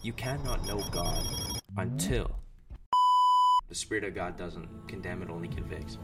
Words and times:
You 0.00 0.12
cannot 0.12 0.64
know 0.64 0.80
God 0.92 1.26
until 1.76 2.30
the 3.68 3.74
Spirit 3.74 4.04
of 4.04 4.14
God 4.14 4.36
doesn't 4.36 4.68
condemn, 4.86 5.22
it 5.22 5.28
only 5.28 5.48
convicts. 5.48 5.98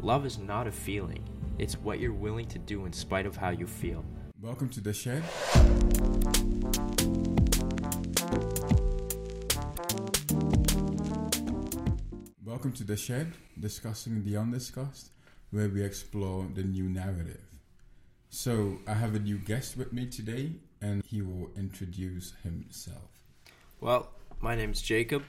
Love 0.00 0.24
is 0.24 0.38
not 0.38 0.68
a 0.68 0.70
feeling, 0.70 1.28
it's 1.58 1.74
what 1.74 1.98
you're 1.98 2.12
willing 2.12 2.46
to 2.46 2.60
do 2.60 2.84
in 2.84 2.92
spite 2.92 3.26
of 3.26 3.36
how 3.36 3.50
you 3.50 3.66
feel. 3.66 4.04
Welcome 4.40 4.68
to 4.68 4.80
the 4.80 4.92
shed. 4.92 5.24
Welcome 12.44 12.72
to 12.74 12.84
the 12.84 12.96
shed, 12.96 13.32
discussing 13.58 14.24
the 14.24 14.36
undiscussed, 14.36 15.10
where 15.50 15.68
we 15.68 15.82
explore 15.82 16.46
the 16.54 16.62
new 16.62 16.88
narrative. 16.88 17.42
So, 18.28 18.78
I 18.86 18.94
have 18.94 19.16
a 19.16 19.18
new 19.18 19.38
guest 19.38 19.76
with 19.76 19.92
me 19.92 20.06
today, 20.06 20.52
and 20.80 21.02
he 21.04 21.20
will 21.20 21.50
introduce 21.56 22.32
himself. 22.44 23.19
Well, 23.80 24.10
my 24.40 24.54
name's 24.54 24.82
Jacob. 24.82 25.24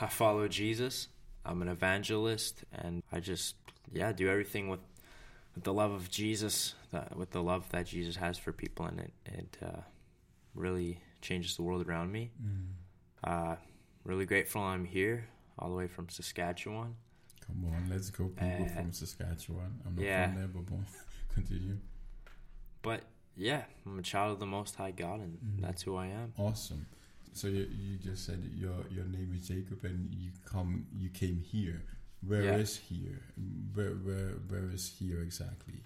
I 0.00 0.06
follow 0.06 0.48
Jesus. 0.48 1.08
I'm 1.44 1.62
an 1.62 1.68
evangelist, 1.68 2.64
and 2.72 3.02
I 3.12 3.20
just, 3.20 3.54
yeah, 3.92 4.12
do 4.12 4.28
everything 4.28 4.68
with, 4.68 4.80
with 5.54 5.64
the 5.64 5.72
love 5.72 5.92
of 5.92 6.10
Jesus, 6.10 6.74
that, 6.90 7.16
with 7.16 7.30
the 7.30 7.42
love 7.42 7.68
that 7.70 7.86
Jesus 7.86 8.16
has 8.16 8.36
for 8.36 8.52
people, 8.52 8.86
and 8.86 9.00
it, 9.00 9.12
it 9.26 9.56
uh, 9.64 9.80
really 10.54 10.98
changes 11.22 11.56
the 11.56 11.62
world 11.62 11.86
around 11.88 12.10
me. 12.12 12.32
Uh, 13.22 13.56
really 14.04 14.26
grateful 14.26 14.60
I'm 14.62 14.84
here, 14.84 15.28
all 15.58 15.68
the 15.70 15.76
way 15.76 15.86
from 15.86 16.08
Saskatchewan. 16.08 16.96
Come 17.46 17.64
on, 17.72 17.88
let's 17.88 18.10
go, 18.10 18.24
people 18.26 18.66
Uh, 18.66 18.74
from 18.74 18.92
Saskatchewan. 18.92 19.80
I'm 19.86 19.94
not 19.94 20.04
yeah. 20.04 20.26
from 20.26 20.34
there, 20.36 20.48
but 20.48 20.66
bon, 20.66 20.84
continue. 21.34 21.78
But 22.82 23.02
yeah, 23.36 23.62
I'm 23.86 23.98
a 24.00 24.02
child 24.02 24.32
of 24.32 24.40
the 24.40 24.46
Most 24.46 24.74
High 24.74 24.90
God, 24.90 25.20
and 25.20 25.38
Mhm. 25.38 25.60
that's 25.62 25.82
who 25.82 25.94
I 25.96 26.06
am. 26.08 26.32
Awesome. 26.36 26.86
So 27.36 27.48
you, 27.48 27.68
you 27.70 27.98
just 27.98 28.24
said 28.24 28.42
your 28.54 28.76
your 28.90 29.04
name 29.04 29.34
is 29.36 29.46
Jacob, 29.48 29.84
and 29.84 30.08
you 30.10 30.30
come 30.46 30.86
you 30.96 31.10
came 31.10 31.38
here. 31.42 31.82
Where 32.26 32.58
is 32.58 32.80
Yeah. 32.88 32.96
here? 32.96 33.22
Where 33.74 33.90
where 34.06 34.30
where 34.48 34.70
is 34.72 34.94
here 34.98 35.20
exactly? 35.20 35.80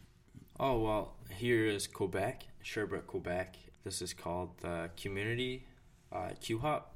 Oh 0.60 0.78
well, 0.80 1.16
here 1.28 1.66
is 1.66 1.88
Quebec, 1.88 2.44
Sherbrooke, 2.62 3.08
Quebec. 3.08 3.56
This 3.82 4.00
is 4.00 4.14
called 4.14 4.50
the 4.60 4.90
community 4.96 5.66
uh, 6.12 6.30
Q 6.40 6.60
Hop, 6.60 6.94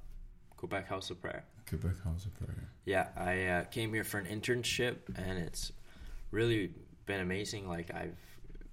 Quebec 0.56 0.86
House 0.86 1.10
of 1.10 1.20
Prayer. 1.20 1.44
Quebec 1.68 1.96
House 2.04 2.24
of 2.26 2.34
Prayer. 2.38 2.68
Yeah, 2.84 3.08
I 3.16 3.46
uh, 3.46 3.64
came 3.64 3.92
here 3.92 4.04
for 4.04 4.18
an 4.18 4.26
internship, 4.26 4.96
and 5.16 5.36
it's 5.38 5.72
really 6.30 6.70
been 7.06 7.20
amazing. 7.20 7.68
Like 7.68 7.92
I've 7.92 8.20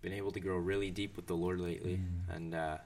been 0.03 0.13
able 0.13 0.31
to 0.33 0.39
grow 0.39 0.57
really 0.57 0.91
deep 0.91 1.15
with 1.15 1.25
the 1.25 1.35
Lord 1.35 1.59
lately, 1.59 1.97
Mm. 1.97 2.35
and 2.35 2.53
uh, 2.53 2.77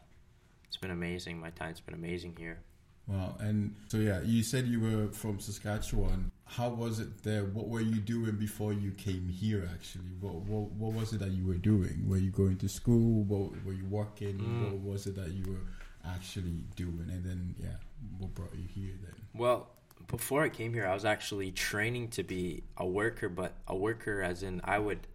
it's 0.67 0.77
been 0.77 0.91
amazing. 0.91 1.39
My 1.41 1.49
time's 1.49 1.81
been 1.81 1.95
amazing 1.95 2.35
here. 2.37 2.59
Wow. 3.07 3.35
And 3.39 3.75
so 3.87 3.97
yeah, 3.97 4.21
you 4.21 4.41
said 4.43 4.65
you 4.65 4.79
were 4.79 5.07
from 5.11 5.39
Saskatchewan. 5.39 6.31
How 6.45 6.69
was 6.69 6.99
it 6.99 7.23
there? 7.23 7.43
What 7.43 7.67
were 7.67 7.81
you 7.81 7.95
doing 7.95 8.35
before 8.35 8.73
you 8.73 8.91
came 8.91 9.27
here? 9.27 9.69
Actually, 9.73 10.11
what 10.19 10.35
what, 10.35 10.71
what 10.71 10.93
was 10.93 11.13
it 11.13 11.19
that 11.19 11.31
you 11.31 11.45
were 11.45 11.55
doing? 11.55 12.07
Were 12.07 12.17
you 12.17 12.31
going 12.31 12.57
to 12.57 12.69
school? 12.69 13.23
What 13.23 13.51
were 13.65 13.73
you 13.73 13.85
working? 13.85 14.39
Mm. 14.39 14.71
What 14.71 14.93
was 14.93 15.07
it 15.07 15.15
that 15.15 15.29
you 15.29 15.51
were 15.51 16.11
actually 16.11 16.63
doing? 16.75 17.07
And 17.11 17.23
then 17.23 17.55
yeah, 17.59 17.77
what 18.17 18.33
brought 18.33 18.55
you 18.55 18.67
here 18.67 18.93
then? 19.03 19.13
Well, 19.33 19.69
before 20.07 20.43
I 20.43 20.49
came 20.49 20.73
here, 20.73 20.87
I 20.87 20.93
was 20.93 21.05
actually 21.05 21.51
training 21.51 22.09
to 22.09 22.23
be 22.23 22.63
a 22.77 22.85
worker, 22.85 23.29
but 23.29 23.53
a 23.67 23.75
worker 23.75 24.21
as 24.21 24.43
in 24.43 24.61
I 24.63 24.79
would 24.79 25.07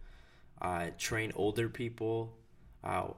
uh, 0.61 0.87
train 0.97 1.31
older 1.35 1.69
people. 1.69 2.33
Uh, 2.83 3.09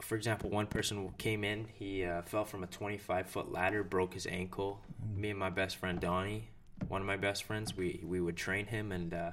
for 0.00 0.16
example, 0.16 0.50
one 0.50 0.66
person 0.66 1.10
came 1.18 1.44
in, 1.44 1.66
he 1.74 2.04
uh, 2.04 2.22
fell 2.22 2.44
from 2.44 2.62
a 2.62 2.66
25 2.66 3.26
foot 3.26 3.52
ladder, 3.52 3.82
broke 3.82 4.14
his 4.14 4.26
ankle. 4.26 4.80
Me 5.16 5.30
and 5.30 5.38
my 5.38 5.50
best 5.50 5.76
friend 5.76 6.00
Donnie, 6.00 6.48
one 6.88 7.00
of 7.00 7.06
my 7.06 7.16
best 7.16 7.44
friends, 7.44 7.76
we, 7.76 8.00
we 8.04 8.20
would 8.20 8.36
train 8.36 8.66
him 8.66 8.92
and 8.92 9.14
uh, 9.14 9.30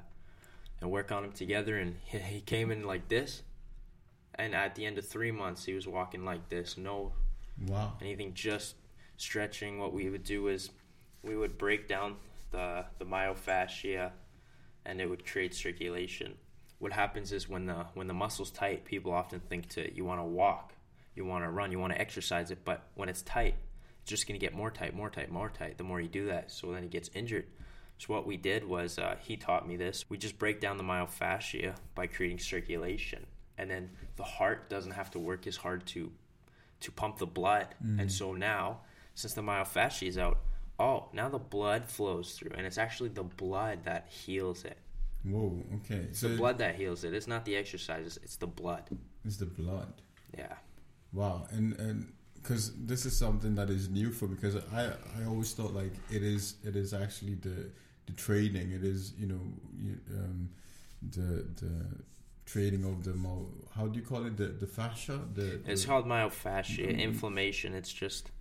and 0.82 0.90
work 0.90 1.12
on 1.12 1.24
him 1.24 1.32
together. 1.32 1.78
And 1.78 1.98
he, 2.06 2.18
he 2.20 2.42
came 2.42 2.72
in 2.72 2.84
like 2.84 3.10
this, 3.10 3.44
and 4.36 4.56
at 4.56 4.76
the 4.76 4.86
end 4.86 4.98
of 4.98 5.08
three 5.08 5.32
months, 5.32 5.66
he 5.66 5.74
was 5.74 5.88
walking 5.88 6.24
like 6.26 6.50
this, 6.50 6.78
no 6.78 7.14
Wow. 7.68 7.94
anything 8.02 8.34
just 8.34 8.76
stretching 9.18 9.80
what 9.80 9.92
we 9.94 10.10
would 10.10 10.24
do 10.24 10.48
is 10.48 10.70
we 11.24 11.36
would 11.36 11.58
break 11.58 11.88
down 11.90 12.16
the 12.52 12.86
the 13.00 13.06
myofascia 13.06 14.12
and 14.86 15.02
it 15.02 15.10
would 15.10 15.26
create 15.26 15.54
circulation 15.54 16.36
what 16.80 16.92
happens 16.92 17.32
is 17.32 17.48
when 17.48 17.66
the 17.66 17.86
when 17.94 18.08
the 18.08 18.14
muscle's 18.14 18.52
tight 18.52 18.86
people 18.86 19.14
often 19.14 19.40
think 19.40 19.68
to 19.70 19.94
you 19.96 20.04
want 20.04 20.20
to 20.20 20.24
walk 20.24 20.74
you 21.16 21.26
want 21.26 21.44
to 21.44 21.50
run 21.50 21.72
you 21.72 21.80
want 21.80 21.94
to 21.94 22.00
exercise 22.00 22.52
it 22.52 22.60
but 22.66 22.88
when 22.96 23.10
it's 23.10 23.22
tight 23.22 23.56
it's 24.02 24.10
just 24.10 24.28
going 24.28 24.40
to 24.40 24.46
get 24.46 24.54
more 24.54 24.72
tight 24.72 24.96
more 24.96 25.10
tight 25.10 25.32
more 25.32 25.50
tight 25.50 25.78
the 25.78 25.84
more 25.84 26.00
you 26.02 26.08
do 26.08 26.28
that 26.28 26.52
so 26.52 26.72
then 26.72 26.84
it 26.84 26.90
gets 26.90 27.10
injured 27.14 27.46
so 27.98 28.14
what 28.14 28.26
we 28.26 28.38
did 28.38 28.64
was 28.64 28.98
uh, 28.98 29.16
he 29.22 29.36
taught 29.36 29.68
me 29.68 29.76
this 29.76 30.06
we 30.10 30.18
just 30.18 30.40
break 30.40 30.60
down 30.62 30.78
the 30.78 30.84
myofascia 30.84 31.76
by 31.96 32.08
creating 32.08 32.40
circulation 32.40 33.26
and 33.58 33.70
then 33.70 33.90
the 34.16 34.24
heart 34.24 34.70
doesn't 34.70 34.94
have 34.94 35.12
to 35.12 35.20
work 35.20 35.46
as 35.46 35.58
hard 35.58 35.86
to 35.86 36.12
to 36.82 36.92
pump 36.92 37.18
the 37.18 37.26
blood. 37.26 37.68
And 38.00 38.12
so 38.12 38.34
now, 38.34 38.80
since 39.16 39.34
the 39.34 39.42
myofascia 39.42 40.08
is 40.08 40.18
out, 40.18 40.40
oh, 40.80 41.10
now 41.14 41.30
the 41.30 41.40
blood 41.40 41.86
flows 41.86 42.34
through, 42.34 42.52
and 42.56 42.66
it's 42.66 42.78
actually 42.78 43.10
the 43.10 43.24
blood 43.24 43.84
that 43.84 44.08
heals 44.08 44.64
it. 44.64 44.78
Whoa. 45.24 45.64
Okay. 45.78 46.08
It's 46.10 46.20
So 46.20 46.30
the 46.30 46.38
blood 46.38 46.58
that 46.60 46.76
heals 46.76 47.04
it. 47.04 47.14
It's 47.14 47.28
not 47.28 47.46
the 47.46 47.56
exercises; 47.56 48.18
it's 48.24 48.38
the 48.38 48.48
blood. 48.48 48.84
it's 49.26 49.38
the 49.38 49.46
blood. 49.46 49.94
Yeah. 50.38 50.54
Wow, 51.14 51.48
and 51.52 51.74
and 51.80 52.14
because 52.36 52.72
this 52.86 53.06
is 53.06 53.18
something 53.18 53.56
that 53.56 53.70
is 53.70 53.90
new 53.90 54.12
for 54.12 54.28
me 54.28 54.36
because 54.36 54.56
I 54.74 54.94
I 55.20 55.26
always 55.28 55.52
thought 55.54 55.74
like 55.74 55.92
it 56.10 56.24
is 56.24 56.56
it 56.64 56.76
is 56.76 56.94
actually 56.94 57.36
the 57.36 57.70
the 58.06 58.14
training 58.14 58.72
it 58.72 58.84
is 58.84 59.14
you 59.20 59.28
know 59.28 59.42
um 60.18 60.50
the 61.02 61.46
the 61.62 61.86
training 62.46 62.84
of 62.86 63.04
the 63.04 63.14
mo 63.14 63.48
how 63.76 63.88
do 63.88 64.00
you 64.00 64.06
call 64.06 64.26
it 64.26 64.38
the 64.38 64.48
the 64.48 64.68
fascia 64.68 65.20
the, 65.34 65.60
It's 65.66 65.86
called 65.86 66.06
myofascia 66.06 66.88
Mm. 66.96 67.00
inflammation. 67.00 67.74
It's 67.76 67.92
just, 67.94 68.32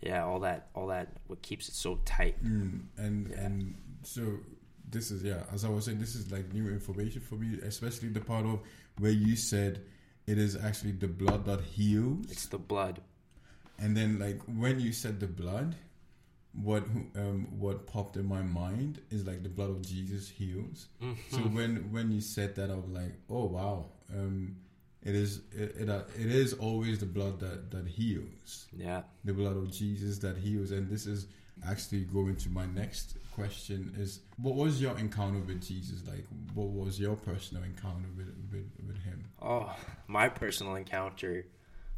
yeah, 0.00 0.24
all 0.24 0.40
that, 0.40 0.68
all 0.74 0.88
that, 0.88 1.08
what 1.28 1.40
keeps 1.42 1.68
it 1.68 1.74
so 1.74 2.00
tight. 2.04 2.42
Mm, 2.44 2.80
and 2.98 3.28
Yeah. 3.30 3.44
and 3.44 3.74
so 4.02 4.22
this 4.90 5.10
is 5.10 5.22
yeah 5.22 5.42
as 5.52 5.64
I 5.64 5.68
was 5.68 5.84
saying 5.86 5.98
this 5.98 6.14
is 6.14 6.30
like 6.32 6.52
new 6.52 6.68
information 6.68 7.20
for 7.20 7.34
me 7.36 7.58
especially 7.62 8.08
the 8.08 8.20
part 8.20 8.46
of 8.46 8.60
where 8.98 9.10
you 9.10 9.36
said 9.36 9.82
it 10.26 10.38
is 10.38 10.56
actually 10.56 10.92
the 10.92 11.08
blood 11.08 11.44
that 11.46 11.60
heals 11.60 12.30
It's 12.30 12.46
the 12.46 12.58
blood. 12.58 13.00
And 13.78 13.96
then 13.96 14.18
like 14.18 14.40
when 14.46 14.80
you 14.80 14.92
said 14.92 15.20
the 15.20 15.26
blood, 15.28 15.74
what 16.52 16.82
um 17.16 17.46
what 17.58 17.86
popped 17.86 18.16
in 18.16 18.26
my 18.26 18.42
mind 18.42 19.00
is 19.10 19.26
like 19.26 19.42
the 19.42 19.48
blood 19.48 19.70
of 19.70 19.82
Jesus 19.82 20.28
heals. 20.28 20.88
So 21.30 21.38
Mhm. 21.38 21.54
when 21.54 21.92
when 21.92 22.10
you 22.12 22.20
said 22.20 22.54
that, 22.56 22.70
I 22.70 22.74
was 22.74 22.90
like, 22.90 23.14
oh 23.30 23.46
wow, 23.46 23.86
um, 24.12 24.56
it 25.02 25.14
is 25.14 25.42
it 25.52 25.76
it, 25.82 25.88
uh, 25.88 26.02
it 26.18 26.26
is 26.26 26.54
always 26.54 26.98
the 26.98 27.06
blood 27.06 27.38
that 27.40 27.70
that 27.70 27.86
heals, 27.86 28.66
yeah. 28.76 29.02
the 29.24 29.32
blood 29.32 29.56
of 29.56 29.70
Jesus 29.70 30.18
that 30.18 30.36
heals. 30.36 30.72
And 30.72 30.90
this 30.90 31.06
is 31.06 31.26
actually 31.66 32.04
going 32.04 32.36
to 32.36 32.48
my 32.50 32.66
next 32.66 33.16
question: 33.32 33.94
is 33.98 34.20
what 34.36 34.54
was 34.54 34.80
your 34.80 34.98
encounter 34.98 35.38
with 35.38 35.66
Jesus 35.66 36.06
like? 36.06 36.26
What 36.54 36.68
was 36.68 36.98
your 37.00 37.16
personal 37.16 37.62
encounter 37.64 38.08
with 38.16 38.34
with, 38.50 38.70
with 38.86 38.98
him? 39.02 39.24
Oh, 39.40 39.74
my 40.06 40.28
personal 40.28 40.74
encounter, 40.74 41.46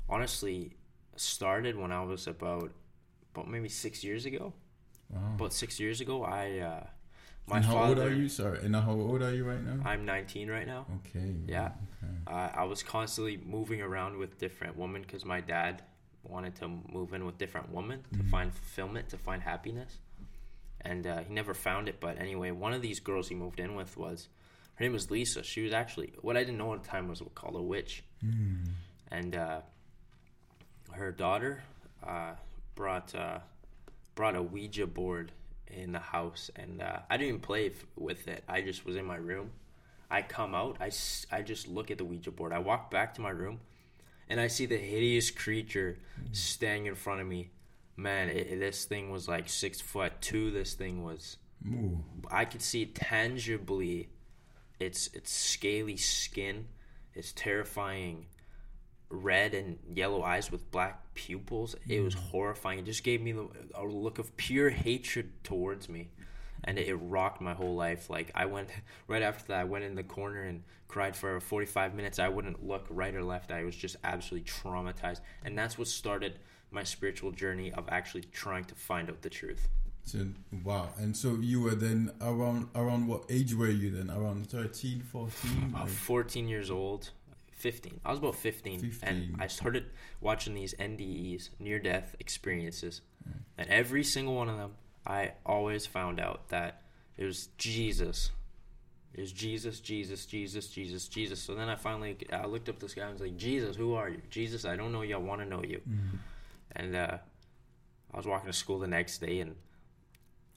honestly, 0.09 0.77
started 1.17 1.77
when 1.77 1.93
I 1.93 2.03
was 2.03 2.27
about, 2.27 2.73
about 3.35 3.49
maybe 3.49 3.69
six 3.69 4.05
years 4.05 4.27
ago. 4.27 4.53
Wow. 5.11 5.21
About 5.35 5.53
six 5.53 5.81
years 5.81 6.01
ago, 6.01 6.23
I, 6.25 6.59
uh, 6.59 6.87
my 7.47 7.57
and 7.57 7.65
how 7.65 7.73
father. 7.75 8.03
old 8.03 8.13
are 8.13 8.15
you? 8.15 8.29
Sorry, 8.29 8.61
and 8.65 8.77
how 8.77 8.93
old 8.93 9.23
are 9.23 9.35
you 9.35 9.45
right 9.45 9.63
now? 9.63 9.83
I'm 9.85 10.05
19 10.05 10.49
right 10.49 10.67
now. 10.67 10.87
Okay. 11.07 11.35
Yeah. 11.47 11.71
Okay. 12.03 12.13
Uh, 12.27 12.51
I 12.55 12.65
was 12.65 12.83
constantly 12.83 13.41
moving 13.45 13.83
around 13.83 14.19
with 14.19 14.39
different 14.39 14.77
women 14.77 15.03
because 15.03 15.25
my 15.25 15.41
dad 15.41 15.83
wanted 16.25 16.55
to 16.57 16.69
move 16.69 17.13
in 17.15 17.25
with 17.25 17.39
different 17.39 17.71
women 17.73 18.05
to 18.13 18.19
Mhm. 18.19 18.31
find 18.31 18.53
fulfillment, 18.55 19.09
to 19.11 19.19
find 19.19 19.43
happiness. 19.43 19.99
And 20.83 21.07
uh, 21.07 21.19
he 21.21 21.33
never 21.35 21.53
found 21.55 21.89
it. 21.89 22.01
But 22.01 22.19
anyway, 22.19 22.51
one 22.51 22.73
of 22.73 22.83
these 22.83 23.01
girls 23.01 23.29
he 23.29 23.35
moved 23.35 23.61
in 23.61 23.75
with 23.75 23.97
was, 23.97 24.29
her 24.77 24.85
name 24.85 24.93
was 24.93 25.11
Lisa. 25.11 25.43
She 25.43 25.63
was 25.63 25.73
actually, 25.73 26.13
what 26.23 26.37
I 26.37 26.41
didn't 26.41 26.59
know 26.59 26.73
at 26.75 26.83
the 26.83 26.89
time 26.89 27.09
was 27.09 27.23
called 27.35 27.57
a 27.57 27.63
witch. 27.63 28.03
Hmm. 28.21 28.65
And 29.11 29.35
uh, 29.37 29.61
her 30.93 31.13
daughter 31.13 31.63
uh, 32.07 32.33
brought 32.75 33.15
uh, 33.15 33.41
brought 34.15 34.37
a 34.37 34.43
Ouija 34.43 34.87
board 34.87 35.33
in 35.69 35.93
the 35.93 35.99
house. 35.99 36.51
And 36.57 36.81
uh, 36.83 37.01
I 37.09 37.17
didn't 37.17 37.29
even 37.29 37.41
play 37.41 37.67
f- 37.69 37.85
with 37.97 38.27
it. 38.29 38.43
I 38.49 38.61
just 38.63 38.85
was 38.85 38.97
in 38.97 39.05
my 39.05 39.17
room. 39.17 39.51
I 40.11 40.23
come 40.23 40.55
out. 40.55 40.77
I, 40.81 40.89
s- 40.89 41.27
I 41.31 41.43
just 41.43 41.69
look 41.69 41.91
at 41.91 41.99
the 41.99 42.05
Ouija 42.05 42.31
board. 42.33 42.53
I 42.53 42.59
walk 42.59 42.91
back 42.91 43.15
to 43.15 43.21
my 43.21 43.31
room, 43.31 43.61
and 44.31 44.41
I 44.41 44.47
see 44.47 44.65
the 44.65 44.79
hideous 44.79 45.31
creature 45.31 45.99
mm-hmm. 46.19 46.33
standing 46.33 46.87
in 46.87 46.95
front 46.95 47.21
of 47.21 47.27
me. 47.27 47.51
Man, 47.97 48.31
it, 48.31 48.59
this 48.61 48.85
thing 48.87 49.11
was 49.11 49.29
like 49.29 49.49
six 49.49 49.81
foot 49.81 50.13
two. 50.23 50.51
This 50.51 50.73
thing 50.75 51.05
was. 51.05 51.37
Ooh. 51.69 52.03
I 52.31 52.47
could 52.47 52.63
see 52.63 52.87
tangibly 52.87 54.09
its 54.79 55.09
its 55.09 55.31
scaly 55.31 55.99
skin, 55.99 56.69
its 57.13 57.33
terrifying 57.33 58.27
red 59.11 59.55
and 59.55 59.79
yellow 59.93 60.23
eyes 60.23 60.51
with 60.51 60.71
black 60.71 61.03
pupils. 61.15 61.75
It 61.89 62.01
was 62.01 62.15
mm. 62.15 62.21
horrifying. 62.31 62.79
It 62.79 62.85
just 62.85 63.03
gave 63.03 63.21
me 63.21 63.33
the, 63.33 63.49
a 63.75 63.85
look 63.85 64.19
of 64.21 64.35
pure 64.37 64.71
hatred 64.71 65.43
towards 65.43 65.89
me. 65.89 66.09
And 66.65 66.79
it, 66.79 66.89
it 66.89 66.97
rocked 66.97 67.41
my 67.41 67.55
whole 67.55 67.75
life. 67.75 68.11
Like 68.11 68.31
I 68.35 68.47
went 68.47 68.69
right 69.09 69.23
after 69.23 69.45
that, 69.49 69.61
I 69.61 69.65
went 69.65 69.85
in 69.85 69.95
the 69.95 70.03
corner 70.03 70.43
and 70.43 70.63
cried 70.89 71.17
for 71.17 71.39
45 71.41 71.95
minutes. 71.95 72.19
I 72.19 72.29
wouldn't 72.29 72.67
look 72.67 72.87
right 72.91 73.15
or 73.15 73.23
left. 73.23 73.53
I 73.53 73.65
was 73.65 73.77
just 73.77 73.97
absolutely 74.03 74.51
traumatized. 74.51 75.21
And 75.45 75.57
that's 75.57 75.79
what 75.79 75.89
started 75.89 76.39
my 76.71 76.83
spiritual 76.85 77.33
journey 77.33 77.73
of 77.73 77.89
actually 77.89 78.23
trying 78.23 78.65
to 78.65 78.75
find 78.75 79.09
out 79.09 79.23
the 79.23 79.31
truth. 79.31 79.69
So, 80.05 80.27
wow. 80.65 80.89
And 80.99 81.17
so 81.17 81.37
you 81.41 81.61
were 81.61 81.75
then 81.75 82.11
around 82.21 82.69
around 82.75 83.07
what 83.07 83.25
age 83.29 83.55
were 83.55 83.69
you 83.69 83.91
then? 83.91 84.11
Around 84.11 84.49
13, 84.49 85.01
14? 85.03 85.65
About 85.71 85.83
Like- 85.83 85.91
14 85.91 86.49
years 86.49 86.71
old, 86.71 87.11
15. 87.53 88.01
I 88.05 88.11
was 88.11 88.19
about 88.19 88.37
15, 88.37 88.81
15. 88.81 89.09
and 89.09 89.37
I 89.39 89.47
started 89.47 89.91
watching 90.21 90.55
these 90.55 90.75
NDEs, 90.79 91.51
near 91.59 91.79
death 91.79 92.17
experiences. 92.19 93.03
Mm. 93.29 93.35
And 93.59 93.69
every 93.71 94.03
single 94.03 94.35
one 94.35 94.49
of 94.49 94.57
them, 94.57 94.73
I 95.07 95.33
always 95.47 95.87
found 95.87 96.21
out 96.21 96.49
that 96.49 96.83
it 97.17 97.25
was 97.25 97.49
Jesus. 97.59 98.31
It 99.15 99.21
was 99.21 99.33
Jesus, 99.33 99.81
Jesus, 99.81 100.27
Jesus, 100.27 100.69
Jesus, 100.69 101.09
Jesus. 101.09 101.41
So 101.41 101.55
then 101.55 101.69
I 101.69 101.75
finally 101.75 102.17
I 102.33 102.47
looked 102.47 102.69
up 102.69 102.79
this 102.79 102.95
guy 102.95 103.03
and 103.03 103.13
was 103.13 103.23
like, 103.23 103.37
Jesus, 103.37 103.77
who 103.77 103.95
are 103.95 104.09
you? 104.09 104.23
Jesus, 104.31 104.65
I 104.65 104.77
don't 104.77 104.93
know 104.93 105.03
you. 105.03 105.15
I 105.15 105.19
want 105.19 105.41
to 105.41 105.47
know 105.47 105.63
you. 105.63 105.81
Mm. 105.89 106.19
And 106.77 106.97
uh, 106.97 107.19
I 108.13 108.17
was 108.17 108.27
walking 108.27 108.47
to 108.47 108.53
school 108.53 108.79
the 108.79 108.87
next 108.87 109.19
day, 109.19 109.41
and 109.41 109.57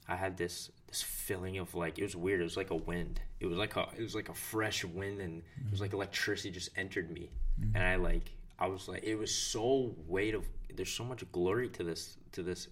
I 0.08 0.16
had 0.16 0.36
this 0.36 0.70
this 0.88 1.02
feeling 1.02 1.58
of 1.58 1.74
like 1.74 1.98
it 1.98 2.02
was 2.02 2.14
weird. 2.14 2.40
It 2.40 2.44
was 2.44 2.56
like 2.56 2.70
a 2.70 2.76
wind. 2.76 3.20
It 3.40 3.46
was 3.46 3.58
like 3.58 3.76
a 3.76 3.88
it 3.96 4.02
was 4.02 4.14
like 4.14 4.28
a 4.28 4.34
fresh 4.34 4.84
wind, 4.84 5.20
and 5.20 5.42
it 5.64 5.70
was 5.70 5.80
like 5.80 5.92
electricity 5.92 6.50
just 6.50 6.70
entered 6.76 7.10
me, 7.10 7.30
and 7.74 7.82
I 7.82 7.96
like 7.96 8.30
I 8.58 8.68
was 8.68 8.88
like 8.88 9.04
it 9.04 9.16
was 9.16 9.34
so 9.34 9.94
weight 10.06 10.34
of 10.34 10.44
there's 10.74 10.92
so 10.92 11.04
much 11.04 11.24
glory 11.32 11.68
to 11.70 11.84
this 11.84 12.16
to 12.32 12.42
this 12.42 12.68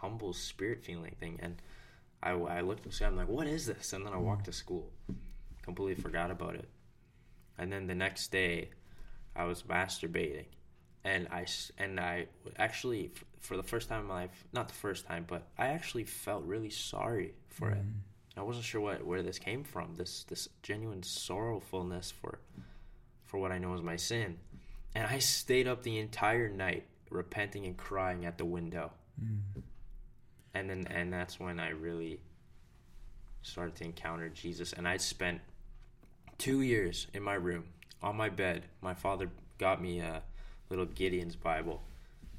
humble 0.00 0.32
spirit 0.32 0.82
feeling 0.82 1.14
thing, 1.20 1.38
and 1.42 1.62
I 2.22 2.30
I 2.30 2.60
looked 2.60 2.84
and 2.84 2.92
said 2.92 3.08
I'm 3.08 3.16
like 3.16 3.28
what 3.28 3.46
is 3.46 3.66
this? 3.66 3.92
And 3.92 4.04
then 4.04 4.12
I 4.12 4.18
walked 4.18 4.46
to 4.46 4.52
school, 4.52 4.90
completely 5.62 6.00
forgot 6.02 6.30
about 6.30 6.54
it, 6.54 6.68
and 7.58 7.72
then 7.72 7.86
the 7.86 7.94
next 7.94 8.32
day, 8.32 8.70
I 9.36 9.44
was 9.44 9.62
masturbating 9.62 10.46
and 11.04 11.28
I 11.30 11.46
and 11.78 11.98
I 11.98 12.26
actually 12.58 13.12
for 13.40 13.56
the 13.56 13.62
first 13.62 13.88
time 13.88 14.02
in 14.02 14.06
my 14.06 14.22
life, 14.22 14.44
not 14.52 14.68
the 14.68 14.74
first 14.74 15.06
time, 15.06 15.24
but 15.26 15.46
I 15.56 15.68
actually 15.68 16.04
felt 16.04 16.44
really 16.44 16.70
sorry 16.70 17.34
for 17.48 17.70
it. 17.70 17.78
Mm-hmm. 17.78 18.40
I 18.40 18.42
wasn't 18.42 18.64
sure 18.64 18.80
what 18.80 19.04
where 19.04 19.22
this 19.22 19.38
came 19.38 19.64
from. 19.64 19.94
This 19.96 20.24
this 20.24 20.48
genuine 20.62 21.02
sorrowfulness 21.02 22.12
for 22.12 22.40
for 23.24 23.38
what 23.38 23.52
I 23.52 23.58
know 23.58 23.74
is 23.74 23.82
my 23.82 23.96
sin, 23.96 24.38
and 24.94 25.06
I 25.06 25.18
stayed 25.18 25.66
up 25.68 25.82
the 25.82 25.98
entire 25.98 26.48
night 26.48 26.84
repenting 27.10 27.64
and 27.64 27.76
crying 27.76 28.24
at 28.24 28.38
the 28.38 28.44
window. 28.44 28.92
Mm. 29.22 29.62
And 30.54 30.70
then 30.70 30.86
and 30.90 31.12
that's 31.12 31.38
when 31.38 31.60
I 31.60 31.70
really 31.70 32.20
started 33.42 33.76
to 33.76 33.84
encounter 33.84 34.28
Jesus, 34.28 34.72
and 34.72 34.86
I 34.86 34.96
spent 34.96 35.40
two 36.38 36.62
years 36.62 37.06
in 37.12 37.22
my 37.22 37.34
room 37.34 37.64
on 38.02 38.16
my 38.16 38.28
bed. 38.28 38.64
My 38.80 38.94
father 38.94 39.30
got 39.58 39.82
me 39.82 40.00
a 40.00 40.22
little 40.70 40.86
Gideon's 40.86 41.36
Bible. 41.36 41.82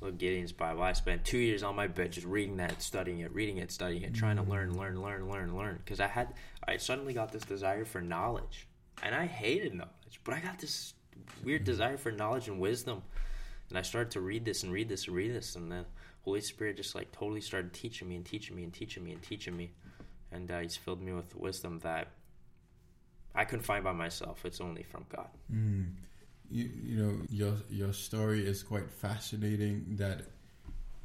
Little 0.01 0.17
Gideon's 0.17 0.53
Bible. 0.53 0.81
I 0.81 0.93
spent 0.93 1.25
two 1.25 1.37
years 1.37 1.61
on 1.61 1.75
my 1.75 1.87
bed 1.87 2.13
just 2.13 2.25
reading 2.25 2.57
that, 2.57 2.81
studying 2.81 3.19
it, 3.19 3.33
reading 3.33 3.57
it, 3.57 3.69
studying 3.69 4.03
it, 4.03 4.13
trying 4.13 4.37
to 4.37 4.41
mm-hmm. 4.41 4.51
learn, 4.51 4.77
learn, 4.77 5.01
learn, 5.01 5.29
learn, 5.29 5.57
learn. 5.57 5.79
Because 5.83 5.99
I 5.99 6.07
had, 6.07 6.33
I 6.65 6.77
suddenly 6.77 7.13
got 7.13 7.33
this 7.33 7.43
desire 7.43 7.83
for 7.83 7.99
knowledge, 7.99 8.67
and 9.03 9.13
I 9.13 9.25
hated 9.25 9.73
knowledge, 9.73 10.21
but 10.23 10.33
I 10.33 10.39
got 10.39 10.59
this 10.59 10.93
weird 11.43 11.61
mm-hmm. 11.61 11.71
desire 11.71 11.97
for 11.97 12.13
knowledge 12.13 12.47
and 12.47 12.59
wisdom, 12.61 13.01
and 13.67 13.77
I 13.77 13.81
started 13.81 14.11
to 14.11 14.21
read 14.21 14.45
this 14.45 14.63
and 14.63 14.71
read 14.71 14.87
this 14.87 15.07
and 15.07 15.15
read 15.15 15.35
this, 15.35 15.57
and 15.57 15.69
then 15.69 15.85
Holy 16.23 16.41
Spirit 16.41 16.77
just 16.77 16.95
like 16.95 17.11
totally 17.11 17.41
started 17.41 17.73
teaching 17.73 18.07
me 18.09 18.15
and 18.15 18.25
teaching 18.25 18.55
me 18.55 18.63
and 18.63 18.73
teaching 18.73 19.03
me 19.03 19.11
and 19.11 19.21
teaching 19.21 19.55
me, 19.55 19.71
and 20.31 20.49
uh, 20.51 20.59
He's 20.59 20.75
filled 20.75 21.01
me 21.01 21.11
with 21.11 21.35
wisdom 21.35 21.79
that 21.79 22.09
I 23.35 23.45
couldn't 23.45 23.65
find 23.65 23.83
by 23.83 23.93
myself. 23.93 24.45
It's 24.45 24.61
only 24.61 24.83
from 24.83 25.05
God. 25.09 25.29
Mm. 25.53 25.91
You, 26.51 26.69
you 26.83 27.03
know 27.03 27.17
your 27.29 27.53
your 27.69 27.93
story 27.93 28.45
is 28.45 28.63
quite 28.63 28.89
fascinating. 28.89 29.85
That 29.97 30.21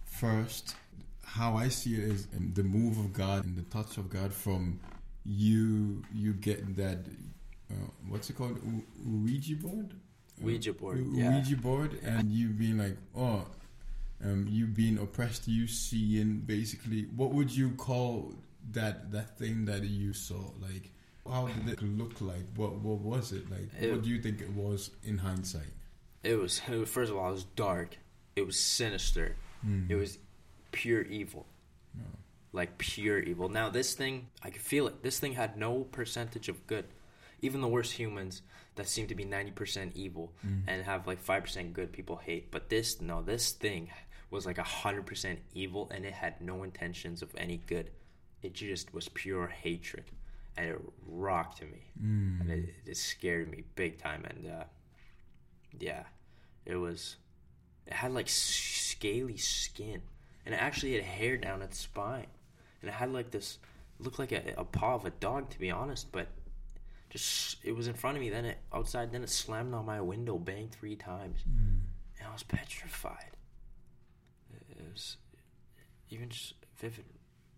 first, 0.05 0.75
how 1.25 1.57
I 1.57 1.69
see 1.69 1.95
it 1.95 2.05
is 2.05 2.27
the 2.55 2.63
move 2.63 2.99
of 2.99 3.13
God 3.13 3.45
and 3.45 3.57
the 3.57 3.63
touch 3.63 3.99
of 3.99 4.09
God 4.09 4.33
from 4.33 4.81
you. 5.25 6.03
You 6.13 6.33
get 6.33 6.77
that. 6.77 6.99
Uh, 7.71 7.75
what's 8.09 8.29
it 8.31 8.37
called? 8.37 8.59
U- 8.65 8.85
Ouija 9.07 9.57
board. 9.57 9.95
Ouija 10.41 10.73
board, 10.73 10.99
U- 10.99 11.13
yeah. 11.15 11.37
Ouija 11.37 11.57
board, 11.57 11.99
and 12.03 12.31
you 12.31 12.49
being 12.49 12.79
like, 12.79 12.97
oh, 13.17 13.47
um, 14.25 14.47
you 14.49 14.67
being 14.67 14.99
oppressed. 14.99 15.47
You 15.49 15.67
seeing 15.67 16.39
basically 16.41 17.03
what 17.17 17.33
would 17.33 17.55
you 17.55 17.71
call 17.73 18.35
that 18.73 19.13
that 19.13 19.39
thing 19.39 19.67
that 19.67 19.83
you 19.85 20.13
saw 20.15 20.41
like 20.61 20.91
how 21.31 21.47
did 21.49 21.69
it 21.69 21.83
look 21.83 22.21
like 22.21 22.45
what 22.57 22.73
what 22.77 22.99
was 23.01 23.33
it 23.33 23.51
like 23.51 23.69
It- 23.81 23.91
what 23.93 24.03
do 24.03 24.09
you 24.09 24.21
think 24.23 24.41
it 24.41 24.51
was 24.53 24.91
in 25.03 25.19
hindsight 25.19 25.73
It 26.23 26.37
was, 26.37 26.63
it 26.69 26.77
was 26.79 26.89
first 26.89 27.11
of 27.11 27.19
all, 27.19 27.29
it 27.29 27.33
was 27.33 27.45
dark. 27.45 27.99
It 28.37 28.47
was 28.47 28.59
sinister. 28.59 29.37
Mm. 29.67 29.91
It 29.91 29.97
was 29.97 30.19
pure 30.73 31.03
evil. 31.03 31.45
No. 31.95 32.05
Like 32.53 32.79
pure 32.79 33.21
evil. 33.21 33.49
Now 33.51 33.69
this 33.69 33.93
thing, 33.95 34.29
I 34.43 34.49
could 34.51 34.63
feel 34.63 34.87
it. 34.89 35.03
This 35.03 35.19
thing 35.19 35.35
had 35.35 35.57
no 35.59 35.85
percentage 35.99 36.49
of 36.49 36.67
good. 36.67 36.87
Even 37.43 37.61
the 37.61 37.69
worst 37.69 37.93
humans 37.93 38.41
that 38.77 38.89
seem 38.89 39.07
to 39.09 39.15
be 39.15 39.25
ninety 39.25 39.53
percent 39.53 39.93
evil 39.95 40.33
Mm. 40.47 40.63
and 40.67 40.83
have 40.85 41.07
like 41.07 41.21
five 41.21 41.43
percent 41.45 41.75
good, 41.75 41.93
people 41.93 42.17
hate. 42.17 42.51
But 42.51 42.71
this, 42.71 43.01
no, 43.01 43.23
this 43.23 43.53
thing 43.53 43.91
was 44.35 44.47
like 44.47 44.59
hundred 44.59 45.07
percent 45.07 45.39
evil, 45.55 45.91
and 45.95 46.05
it 46.05 46.13
had 46.13 46.41
no 46.41 46.63
intentions 46.63 47.23
of 47.23 47.31
any 47.37 47.59
good. 47.67 47.91
It 48.43 48.53
just 48.55 48.93
was 48.93 49.09
pure 49.09 49.47
hatred, 49.47 50.05
and 50.57 50.69
it 50.69 50.79
rocked 51.07 51.63
me, 51.63 51.85
Mm. 52.03 52.41
and 52.41 52.51
it, 52.51 52.75
it 52.85 52.97
scared 52.97 53.51
me 53.51 53.65
big 53.77 53.99
time. 53.99 54.25
And 54.29 54.47
uh, 54.47 54.65
yeah, 55.79 56.05
it 56.67 56.77
was. 56.77 57.17
It 57.87 57.93
had 57.93 58.13
like 58.13 58.29
scaly 58.29 59.37
skin, 59.37 60.03
and 60.45 60.55
it 60.55 60.59
actually 60.63 60.95
had 60.95 61.05
hair 61.05 61.37
down 61.37 61.63
its 61.63 61.79
spine, 61.79 62.27
and 62.81 62.89
it 62.91 62.95
had 62.95 63.13
like 63.13 63.31
this. 63.31 63.59
Looked 64.01 64.19
like 64.19 64.33
a, 64.33 64.55
a 64.59 64.65
paw 64.65 64.97
of 64.97 65.05
a 65.05 65.11
dog, 65.11 65.51
to 65.51 65.59
be 65.59 65.71
honest, 65.71 66.11
but 66.11 66.27
just 67.11 67.59
it 67.65 67.73
was 67.77 67.87
in 67.87 67.95
front 67.95 68.17
of 68.17 68.21
me. 68.23 68.29
Then 68.31 68.45
it 68.45 68.59
outside. 68.73 69.13
Then 69.13 69.23
it 69.23 69.31
slammed 69.31 69.73
on 69.73 69.87
my 69.87 70.01
window, 70.01 70.37
banged 70.39 70.73
three 70.73 70.97
times, 70.97 71.39
Mm. 71.49 71.81
and 72.19 72.29
I 72.29 72.33
was 72.33 72.43
petrified. 72.43 73.34
Even 76.11 76.29
just 76.29 76.55
vivid 76.79 77.05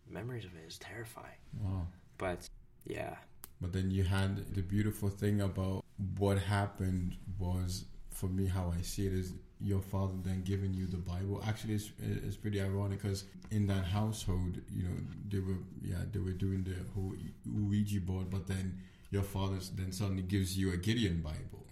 memories 0.09 0.45
of 0.45 0.53
it 0.55 0.65
is 0.67 0.79
terrifying. 0.79 1.41
wow. 1.61 1.87
But 2.19 2.49
yeah, 2.87 3.17
but 3.61 3.73
then 3.73 3.91
you 3.91 4.05
had 4.05 4.55
the 4.55 4.63
beautiful 4.63 5.09
thing 5.09 5.41
about 5.41 5.85
what 6.19 6.39
happened 6.39 7.17
was 7.39 7.85
for 8.11 8.29
me 8.29 8.47
how 8.47 8.73
i 8.79 8.81
see 8.81 9.07
it 9.07 9.13
is 9.13 9.35
your 9.61 9.81
father 9.81 10.15
then 10.23 10.43
giving 10.43 10.73
you 10.73 10.87
the 10.87 10.97
bible. 10.99 11.43
Actually 11.47 11.75
it's, 11.75 11.91
it's 12.27 12.37
pretty 12.37 12.61
ironic 12.61 13.01
because 13.03 13.25
in 13.51 13.67
that 13.67 13.85
household 13.85 14.59
you 14.75 14.83
know 14.85 14.97
they 15.29 15.39
were 15.39 15.59
yeah 15.83 16.03
they 16.13 16.19
were 16.19 16.33
doing 16.33 16.63
the 16.65 16.77
whole 16.95 17.13
ouija 17.47 18.01
board 18.01 18.31
but 18.31 18.47
then 18.47 18.79
your 19.11 19.23
father 19.23 19.57
then 19.75 19.93
suddenly 19.93 20.23
gives 20.23 20.57
you 20.59 20.73
a 20.73 20.77
gideon 20.77 21.21
bible. 21.23 21.65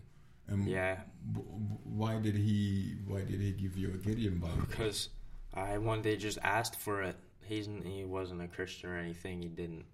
And 0.49 0.67
yeah. 0.69 0.99
w- 1.33 1.49
w- 1.51 1.79
why 1.85 2.19
did 2.21 2.37
he 2.37 2.97
why 3.07 3.21
did 3.23 3.41
he 3.41 3.53
give 3.53 3.77
you 3.77 3.89
a 3.89 3.97
gideon 3.97 4.39
bible? 4.39 4.65
Because 4.69 5.09
I 5.55 5.79
one 5.79 6.03
day 6.03 6.17
just 6.17 6.39
asked 6.43 6.77
for 6.77 7.03
it. 7.03 7.17
He's 7.45 7.69
he 7.85 8.05
wasn't 8.05 8.43
a 8.43 8.49
Christian 8.49 8.91
or 8.91 8.99
anything. 8.99 9.43
He 9.43 9.49
didn't 9.49 9.85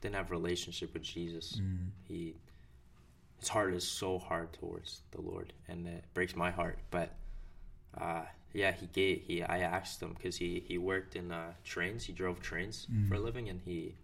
didn't 0.00 0.14
have 0.16 0.30
a 0.30 0.34
relationship 0.34 0.92
with 0.94 1.02
Jesus. 1.02 1.60
Mm. 1.60 1.88
He 2.04 2.36
his 3.38 3.48
heart 3.48 3.72
is 3.74 3.86
so 3.86 4.18
hard 4.18 4.52
towards 4.52 5.02
the 5.12 5.20
Lord, 5.22 5.52
and 5.68 5.86
it 5.86 6.04
breaks 6.14 6.36
my 6.36 6.50
heart. 6.50 6.78
But 6.90 7.14
uh, 7.98 8.22
yeah, 8.52 8.72
he 8.72 8.86
gave 8.86 9.22
he 9.22 9.42
I 9.42 9.60
asked 9.60 10.02
him 10.02 10.12
because 10.14 10.36
he 10.36 10.62
he 10.66 10.78
worked 10.78 11.16
in 11.16 11.32
uh, 11.32 11.52
trains. 11.64 12.04
He 12.04 12.12
drove 12.12 12.40
trains 12.40 12.86
for 13.08 13.14
a 13.14 13.18
Mm. 13.18 13.24
living, 13.24 13.48
and 13.48 13.60
he 13.60 13.96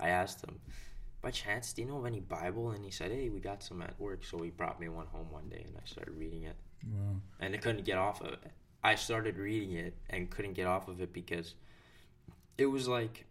I 0.00 0.08
asked 0.10 0.42
him. 0.44 0.60
By 1.22 1.30
chance, 1.32 1.72
do 1.72 1.82
you 1.82 1.88
know 1.88 1.98
of 1.98 2.06
any 2.06 2.20
Bible? 2.20 2.70
And 2.70 2.84
he 2.84 2.90
said, 2.92 3.10
"Hey, 3.10 3.30
we 3.30 3.40
got 3.40 3.62
some 3.62 3.82
at 3.82 3.98
work." 3.98 4.22
So 4.24 4.38
he 4.42 4.50
brought 4.50 4.78
me 4.78 4.88
one 4.88 5.06
home 5.06 5.26
one 5.32 5.48
day, 5.48 5.64
and 5.66 5.76
I 5.76 5.84
started 5.84 6.16
reading 6.16 6.44
it 6.44 6.54
wow 6.94 7.16
and 7.40 7.52
I 7.52 7.58
couldn't 7.58 7.84
get 7.84 7.98
off 7.98 8.20
of 8.20 8.28
it. 8.34 8.38
I 8.86 8.94
started 8.94 9.36
reading 9.36 9.72
it 9.72 9.94
and 10.10 10.30
couldn't 10.30 10.52
get 10.52 10.68
off 10.68 10.86
of 10.86 11.00
it 11.00 11.12
because 11.12 11.54
it 12.56 12.66
was 12.66 12.86
like 12.86 13.26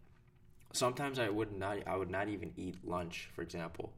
sometimes 0.74 1.18
I 1.18 1.30
would 1.30 1.50
not 1.50 1.78
I 1.86 1.96
would 1.96 2.10
not 2.10 2.28
even 2.28 2.52
eat 2.58 2.76
lunch, 2.84 3.30
for 3.34 3.40
example, 3.40 3.94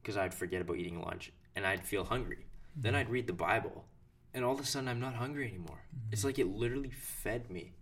because 0.00 0.16
I'd 0.16 0.32
forget 0.32 0.62
about 0.62 0.76
eating 0.76 1.02
lunch 1.02 1.32
and 1.56 1.66
I'd 1.66 1.84
feel 1.84 2.04
hungry. 2.04 2.46
Then 2.76 2.94
I'd 2.94 3.06
mm-hmm. 3.06 3.14
read 3.14 3.26
the 3.26 3.32
Bible, 3.32 3.84
and 4.32 4.44
all 4.44 4.54
of 4.54 4.60
a 4.60 4.64
sudden 4.64 4.88
I'm 4.88 5.00
not 5.00 5.16
hungry 5.16 5.48
anymore. 5.48 5.80
It's 6.12 6.20
mm-hmm. 6.20 6.28
like 6.28 6.38
it 6.38 6.46
literally 6.46 6.92
fed 6.92 7.50
me. 7.50 7.72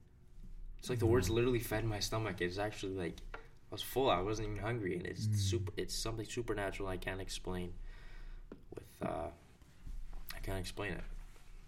It's 0.79 0.89
like 0.89 0.99
the 0.99 1.05
words 1.05 1.27
mm-hmm. 1.27 1.37
literally 1.37 1.61
fed 1.61 1.85
my 1.85 2.01
stomach. 2.01 2.41
It's 2.41 2.57
actually 2.57 2.95
like 2.95 3.17
I 3.35 3.39
was 3.71 3.83
full. 3.83 4.09
I 4.09 4.23
wasn't 4.23 4.49
even 4.49 4.63
hungry, 4.63 4.97
and 4.97 5.07
it's 5.07 5.27
mm. 5.27 5.37
super. 5.37 5.73
It's 5.77 5.95
something 5.95 6.25
supernatural 6.25 6.89
I 6.89 6.97
can't 6.97 7.21
explain. 7.21 7.75
With 8.75 9.09
uh, 9.09 9.29
I 10.35 10.39
can't 10.43 10.59
explain 10.59 10.93
it. 10.95 11.05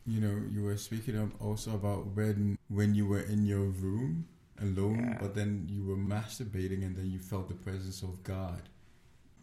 You 0.06 0.20
know, 0.20 0.42
you 0.50 0.62
were 0.64 0.76
speaking 0.76 1.16
of 1.16 1.32
also 1.40 1.74
about 1.74 2.06
when 2.16 2.58
when 2.68 2.94
you 2.94 3.06
were 3.06 3.20
in 3.20 3.46
your 3.46 3.66
room 3.66 4.26
alone, 4.60 4.98
Yeah. 5.08 5.18
but 5.20 5.34
then 5.34 5.66
you 5.68 5.84
were 5.84 5.96
masturbating, 5.96 6.84
and 6.84 6.96
then 6.96 7.10
you 7.10 7.18
felt 7.18 7.48
the 7.48 7.54
presence 7.54 8.02
of 8.02 8.22
God. 8.22 8.68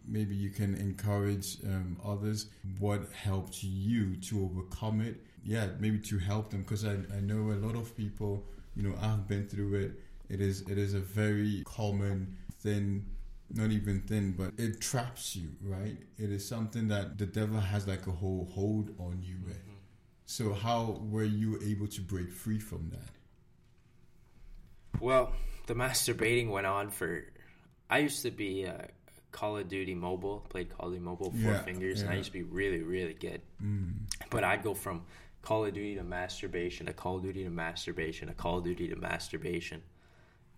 Maybe 0.06 0.36
you 0.36 0.50
can 0.50 0.76
encourage 0.76 1.58
um, 1.66 1.98
others. 2.04 2.48
What 2.80 3.12
helped 3.14 3.64
you 3.64 4.16
to 4.18 4.44
overcome 4.44 5.02
it? 5.02 5.22
Yeah, 5.44 5.68
maybe 5.80 6.00
to 6.00 6.18
help 6.18 6.50
them, 6.50 6.62
because 6.64 6.84
I, 6.86 6.94
I 7.16 7.20
know 7.22 7.52
a 7.52 7.60
lot 7.66 7.76
of 7.76 7.96
people. 7.96 8.46
You 8.76 8.84
know, 8.84 8.96
I've 9.02 9.28
been 9.28 9.48
through 9.48 9.76
it. 9.76 9.92
It 10.30 10.42
is 10.42 10.62
it 10.62 10.78
is 10.78 10.94
a 10.94 11.00
very 11.00 11.64
common 11.66 12.36
thing 12.60 13.06
not 13.52 13.72
even 13.72 14.00
thin, 14.02 14.32
but 14.34 14.52
it 14.58 14.80
traps 14.80 15.36
you, 15.36 15.50
right? 15.64 15.98
It 16.20 16.30
is 16.32 16.48
something 16.48 16.88
that 16.90 17.18
the 17.18 17.26
devil 17.26 17.60
has 17.60 17.88
like 17.88 18.06
a 18.06 18.12
whole 18.12 18.48
hold 18.54 18.92
on 19.00 19.24
you 19.24 19.38
with. 19.46 19.58
So 20.30 20.54
how 20.54 21.02
were 21.10 21.24
you 21.24 21.60
able 21.66 21.88
to 21.88 22.02
break 22.02 22.32
free 22.32 22.60
from 22.60 22.92
that? 22.92 23.10
Well, 25.02 25.34
the 25.66 25.74
masturbating 25.74 26.52
went 26.52 26.68
on 26.68 26.92
for. 26.92 27.24
I 27.90 27.98
used 27.98 28.22
to 28.22 28.30
be 28.30 28.68
uh, 28.68 28.84
Call 29.32 29.58
of 29.58 29.68
Duty 29.68 29.96
Mobile, 29.96 30.46
played 30.48 30.70
Call 30.70 30.90
of 30.90 30.94
Duty 30.94 31.04
Mobile 31.04 31.32
four 31.32 31.54
Yeah, 31.54 31.64
fingers, 31.64 32.02
and 32.02 32.12
I 32.12 32.14
used 32.14 32.28
to 32.28 32.34
be 32.34 32.44
really, 32.44 32.84
really 32.84 33.16
good. 33.16 33.42
Mm. 33.60 33.94
But 34.30 34.44
I'd 34.44 34.62
go 34.62 34.76
from 34.76 35.02
Call 35.42 35.66
of 35.66 35.74
Duty 35.74 35.96
to 35.96 36.04
masturbation, 36.04 36.86
to 36.86 36.94
Call 36.94 37.18
of 37.18 37.24
Duty 37.24 37.44
to 37.44 37.50
masturbation, 37.50 38.28
to 38.28 38.36
Call 38.36 38.60
of 38.60 38.66
Duty 38.66 38.88
to 38.90 38.96
masturbation. 38.98 39.82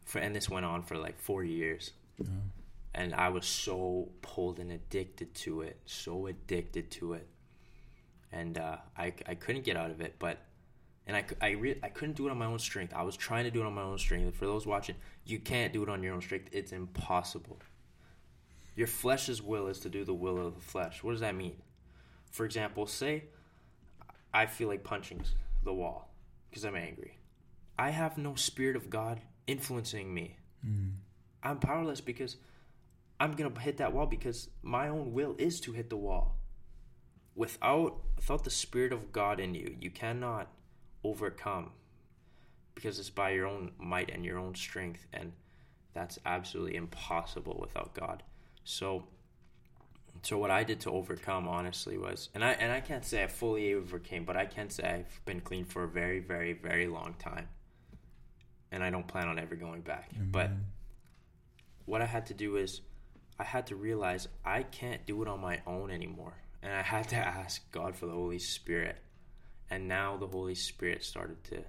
For, 0.04 0.20
and 0.20 0.36
this 0.36 0.50
went 0.50 0.66
on 0.66 0.84
for 0.84 0.98
like 0.98 1.18
four 1.18 1.46
years. 1.46 1.92
Yeah. 2.18 2.28
And 2.94 3.16
I 3.16 3.30
was 3.30 3.46
so 3.46 4.10
pulled 4.22 4.60
and 4.60 4.70
addicted 4.70 5.34
to 5.36 5.62
it, 5.62 5.80
so 5.86 6.28
addicted 6.28 6.92
to 6.92 7.14
it. 7.14 7.30
And 8.32 8.58
uh, 8.58 8.78
I, 8.98 9.14
I 9.28 9.36
couldn't 9.36 9.66
get 9.66 9.76
out 9.76 9.92
of 9.92 10.02
it, 10.02 10.16
but 10.20 10.38
and 11.08 11.18
I, 11.18 11.26
I, 11.42 11.50
re- 11.52 11.80
I 11.84 11.90
couldn't 11.90 12.16
do 12.16 12.28
it 12.28 12.32
on 12.32 12.38
my 12.38 12.46
own 12.46 12.60
strength. 12.60 12.94
I 12.96 13.04
was 13.04 13.18
trying 13.18 13.44
to 13.46 13.52
do 13.52 13.62
it 13.62 13.66
on 13.66 13.74
my 13.74 13.82
own 13.82 13.98
strength. 13.98 14.36
For 14.36 14.46
those 14.46 14.66
watching, 14.66 14.96
you 15.26 15.40
can't 15.40 15.74
do 15.74 15.84
it 15.84 15.90
on 15.90 16.04
your 16.04 16.14
own 16.14 16.22
strength. 16.22 16.50
It's 16.52 16.72
impossible. 16.72 17.60
Your 18.76 18.88
flesh's 18.88 19.42
will 19.42 19.68
is 19.68 19.80
to 19.80 19.90
do 19.90 20.06
the 20.06 20.14
will 20.14 20.46
of 20.46 20.56
the 20.56 20.62
flesh. 20.62 21.04
What 21.04 21.12
does 21.12 21.22
that 21.22 21.36
mean? 21.36 21.58
For 22.32 22.46
example, 22.46 22.86
say 22.88 23.26
I 24.34 24.46
feel 24.46 24.70
like 24.70 24.84
punching 24.84 25.24
the 25.64 25.74
wall 25.74 26.10
because 26.50 26.64
I'm 26.64 26.76
angry. 26.76 27.18
I 27.78 27.90
have 27.90 28.18
no 28.18 28.36
spirit 28.36 28.76
of 28.76 28.90
God 28.90 29.20
influencing 29.48 30.14
me. 30.14 30.38
Mm. 30.66 30.92
I'm 31.44 31.60
powerless 31.60 32.00
because 32.00 32.38
I'm 33.20 33.34
gonna 33.34 33.60
hit 33.60 33.78
that 33.78 33.92
wall 33.94 34.06
because 34.06 34.50
my 34.62 34.88
own 34.88 35.14
will 35.14 35.36
is 35.38 35.60
to 35.62 35.74
hit 35.74 35.90
the 35.90 35.98
wall. 35.98 36.38
Without 37.42 37.92
without 38.16 38.44
the 38.44 38.52
spirit 38.52 38.94
of 38.94 39.12
God 39.12 39.40
in 39.40 39.56
you, 39.56 39.76
you 39.82 39.90
cannot 39.90 40.48
overcome 41.04 41.72
because 42.76 43.00
it's 43.00 43.10
by 43.10 43.32
your 43.32 43.48
own 43.48 43.72
might 43.80 44.12
and 44.12 44.24
your 44.24 44.38
own 44.38 44.54
strength, 44.54 45.08
and 45.12 45.32
that's 45.96 46.20
absolutely 46.24 46.76
impossible 46.76 47.58
without 47.60 47.96
God. 47.96 48.22
So, 48.64 49.06
so 50.22 50.38
what 50.38 50.52
I 50.52 50.64
did 50.64 50.80
to 50.82 50.92
overcome, 50.92 51.48
honestly, 51.48 51.98
was, 51.98 52.30
and 52.36 52.46
I 52.46 52.52
and 52.52 52.72
I 52.72 52.80
can't 52.80 53.04
say 53.04 53.24
I 53.24 53.28
fully 53.28 53.74
overcame, 53.74 54.24
but 54.24 54.38
I 54.38 54.46
can 54.46 54.70
say 54.70 54.84
I've 54.84 55.26
been 55.26 55.42
clean 55.42 55.66
for 55.66 55.84
a 55.84 55.88
very, 55.88 56.20
very, 56.20 56.54
very 56.54 56.86
long 56.86 57.16
time, 57.18 57.48
and 58.72 58.84
I 58.84 58.92
don't 58.92 59.08
plan 59.08 59.28
on 59.28 59.40
ever 59.40 59.56
going 59.56 59.82
back. 59.82 60.12
But 60.32 60.52
what 61.86 62.04
I 62.04 62.06
had 62.06 62.28
to 62.28 62.36
do 62.36 62.58
is 62.58 62.82
I 63.40 63.46
had 63.46 63.66
to 63.68 63.76
realize 63.76 64.28
I 64.46 64.62
can't 64.62 65.04
do 65.08 65.24
it 65.24 65.28
on 65.28 65.40
my 65.40 65.62
own 65.66 65.90
anymore. 65.90 66.36
And 66.64 66.74
I 66.74 66.82
had 66.82 67.10
to 67.10 67.16
ask 67.16 67.72
God 67.72 67.96
for 67.96 68.06
the 68.06 68.14
Holy 68.14 68.40
Spirit. 68.40 68.98
And 69.70 69.88
now 69.88 70.18
the 70.18 70.28
Holy 70.28 70.56
Spirit 70.56 71.04
started 71.04 71.44
to 71.46 71.64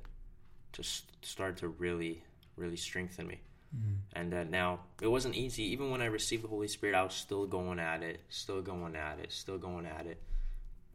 just 0.73 1.25
start 1.25 1.57
to 1.59 1.69
really, 1.69 2.23
really 2.57 2.77
strengthen 2.77 3.27
me. 3.27 3.41
Mm. 3.75 3.97
And 4.15 4.35
uh, 4.35 4.45
now 4.45 4.81
it 5.01 5.09
wasn't 5.09 5.37
easy. 5.37 5.63
Even 5.65 5.91
when 5.91 6.03
I 6.03 6.07
received 6.07 6.45
the 6.45 6.49
Holy 6.49 6.69
Spirit, 6.69 6.95
I 6.95 7.03
was 7.03 7.15
still 7.15 7.47
going 7.47 7.79
at 7.79 8.03
it, 8.03 8.21
still 8.29 8.61
going 8.61 8.97
at 8.97 9.19
it, 9.19 9.33
still 9.33 9.59
going 9.59 9.87
at 9.87 10.07
it. 10.07 10.21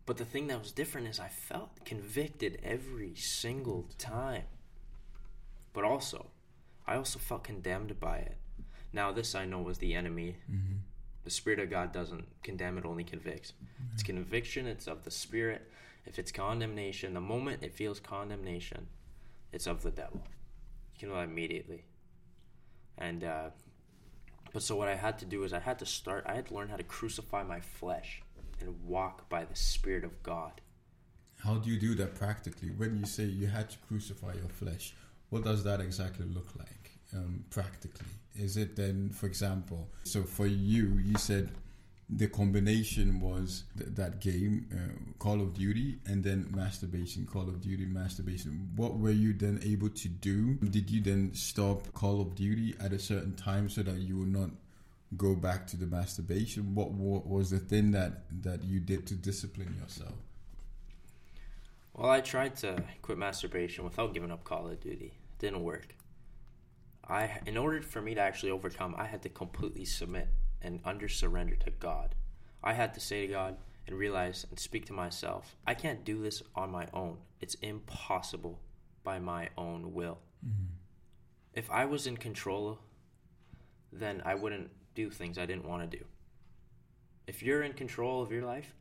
But 0.05 0.17
the 0.17 0.25
thing 0.25 0.47
that 0.47 0.59
was 0.59 0.71
different 0.71 1.07
is 1.07 1.19
I 1.19 1.27
felt 1.27 1.83
convicted 1.85 2.59
every 2.63 3.15
single 3.15 3.89
time. 3.97 4.43
But 5.73 5.83
also, 5.83 6.27
I 6.85 6.95
also 6.95 7.19
felt 7.19 7.43
condemned 7.43 7.99
by 7.99 8.17
it. 8.17 8.37
Now, 8.93 9.11
this 9.11 9.35
I 9.35 9.45
know 9.45 9.61
was 9.61 9.79
the 9.79 9.93
enemy. 9.93 10.37
Mhm. 10.49 10.79
The 11.27 11.31
Spirit 11.31 11.59
of 11.59 11.69
God 11.69 11.91
doesn't 11.91 12.25
condemn, 12.41 12.77
it 12.77 12.85
only 12.85 13.03
convicts. 13.03 13.51
It's 13.91 14.01
conviction, 14.01 14.65
it's 14.65 14.87
of 14.87 15.03
the 15.03 15.11
Spirit. 15.11 15.69
If 16.05 16.19
it's 16.19 16.31
condemnation, 16.31 17.13
the 17.13 17.19
moment 17.19 17.63
it 17.63 17.73
feels 17.73 17.99
condemnation, 17.99 18.87
it's 19.51 19.67
of 19.67 19.83
the 19.83 19.91
devil. 19.91 20.21
You 20.93 20.99
can 20.99 21.09
know 21.09 21.15
that 21.15 21.25
immediately. 21.25 21.83
And, 22.97 23.25
uh, 23.25 23.49
but 24.53 24.63
so 24.63 24.77
what 24.77 24.87
I 24.87 24.95
had 24.95 25.19
to 25.19 25.25
do 25.25 25.43
is 25.43 25.51
I 25.51 25.59
had 25.59 25.79
to 25.79 25.85
start, 25.85 26.23
I 26.25 26.33
had 26.33 26.45
to 26.45 26.53
learn 26.53 26.69
how 26.69 26.77
to 26.77 26.83
crucify 26.83 27.43
my 27.43 27.59
flesh 27.59 28.21
and 28.61 28.81
walk 28.85 29.27
by 29.27 29.43
the 29.43 29.57
Spirit 29.57 30.05
of 30.05 30.23
God. 30.23 30.61
How 31.43 31.55
do 31.55 31.69
you 31.69 31.77
do 31.77 31.93
that 31.95 32.15
practically? 32.15 32.69
When 32.69 32.97
you 32.97 33.05
say 33.05 33.25
you 33.25 33.47
had 33.47 33.69
to 33.71 33.77
crucify 33.79 34.35
your 34.35 34.47
flesh, 34.47 34.95
what 35.29 35.43
does 35.43 35.65
that 35.65 35.81
exactly 35.81 36.25
look 36.25 36.53
like 36.57 36.76
um, 37.13 37.43
practically? 37.49 38.07
Is 38.35 38.57
it 38.57 38.75
then, 38.75 39.09
for 39.09 39.25
example, 39.25 39.89
so 40.03 40.23
for 40.23 40.47
you, 40.47 40.99
you 41.03 41.17
said 41.17 41.49
the 42.09 42.27
combination 42.27 43.19
was 43.19 43.63
th- 43.77 43.89
that 43.95 44.21
game, 44.21 44.67
uh, 44.73 45.13
Call 45.19 45.41
of 45.41 45.53
Duty, 45.53 45.97
and 46.05 46.23
then 46.23 46.47
masturbation, 46.55 47.25
Call 47.25 47.49
of 47.49 47.59
Duty, 47.61 47.85
masturbation. 47.85 48.69
What 48.75 48.97
were 48.97 49.11
you 49.11 49.33
then 49.33 49.59
able 49.63 49.89
to 49.89 50.07
do? 50.07 50.53
Did 50.55 50.89
you 50.89 51.01
then 51.01 51.33
stop 51.33 51.91
Call 51.93 52.21
of 52.21 52.35
Duty 52.35 52.75
at 52.79 52.93
a 52.93 52.99
certain 52.99 53.35
time 53.35 53.69
so 53.69 53.83
that 53.83 53.97
you 53.97 54.17
would 54.19 54.31
not 54.31 54.51
go 55.17 55.35
back 55.35 55.67
to 55.67 55.77
the 55.77 55.85
masturbation? 55.85 56.75
What, 56.75 56.91
what 56.91 57.27
was 57.27 57.49
the 57.49 57.59
thing 57.59 57.91
that, 57.91 58.23
that 58.43 58.63
you 58.63 58.79
did 58.79 59.05
to 59.07 59.15
discipline 59.15 59.75
yourself? 59.81 60.13
Well, 61.93 62.11
I 62.11 62.21
tried 62.21 62.55
to 62.57 62.83
quit 63.01 63.17
masturbation 63.17 63.83
without 63.83 64.13
giving 64.13 64.31
up 64.31 64.43
Call 64.43 64.67
of 64.67 64.79
Duty. 64.79 65.05
It 65.05 65.39
didn't 65.39 65.63
work. 65.63 65.95
I, 67.09 67.39
in 67.45 67.57
order 67.57 67.81
for 67.81 68.01
me 68.01 68.15
to 68.15 68.21
actually 68.21 68.51
overcome, 68.51 68.95
I 68.97 69.05
had 69.05 69.21
to 69.23 69.29
completely 69.29 69.85
submit 69.85 70.27
and 70.61 70.81
under 70.83 71.07
surrender 71.07 71.55
to 71.55 71.71
God. 71.71 72.15
I 72.63 72.73
had 72.73 72.93
to 72.95 72.99
say 72.99 73.27
to 73.27 73.33
God 73.33 73.57
and 73.87 73.97
realize 73.97 74.45
and 74.49 74.59
speak 74.59 74.85
to 74.87 74.93
myself, 74.93 75.55
I 75.65 75.73
can't 75.73 76.03
do 76.03 76.21
this 76.21 76.43
on 76.55 76.71
my 76.71 76.87
own. 76.93 77.17
It's 77.39 77.55
impossible 77.55 78.59
by 79.03 79.19
my 79.19 79.49
own 79.57 79.93
will. 79.93 80.17
If 81.53 81.71
I 81.71 81.85
was 81.85 82.07
in 82.07 82.17
control, 82.17 82.79
then 83.91 84.21
I 84.25 84.35
wouldn't 84.35 84.69
do 84.95 85.09
things 85.09 85.37
I 85.37 85.45
didn't 85.45 85.67
want 85.67 85.89
to 85.89 85.97
do. 85.97 86.03
If 87.25 87.41
you're 87.41 87.63
in 87.63 87.73
control 87.73 88.21
of 88.21 88.31
your 88.31 88.43
life, 88.43 88.73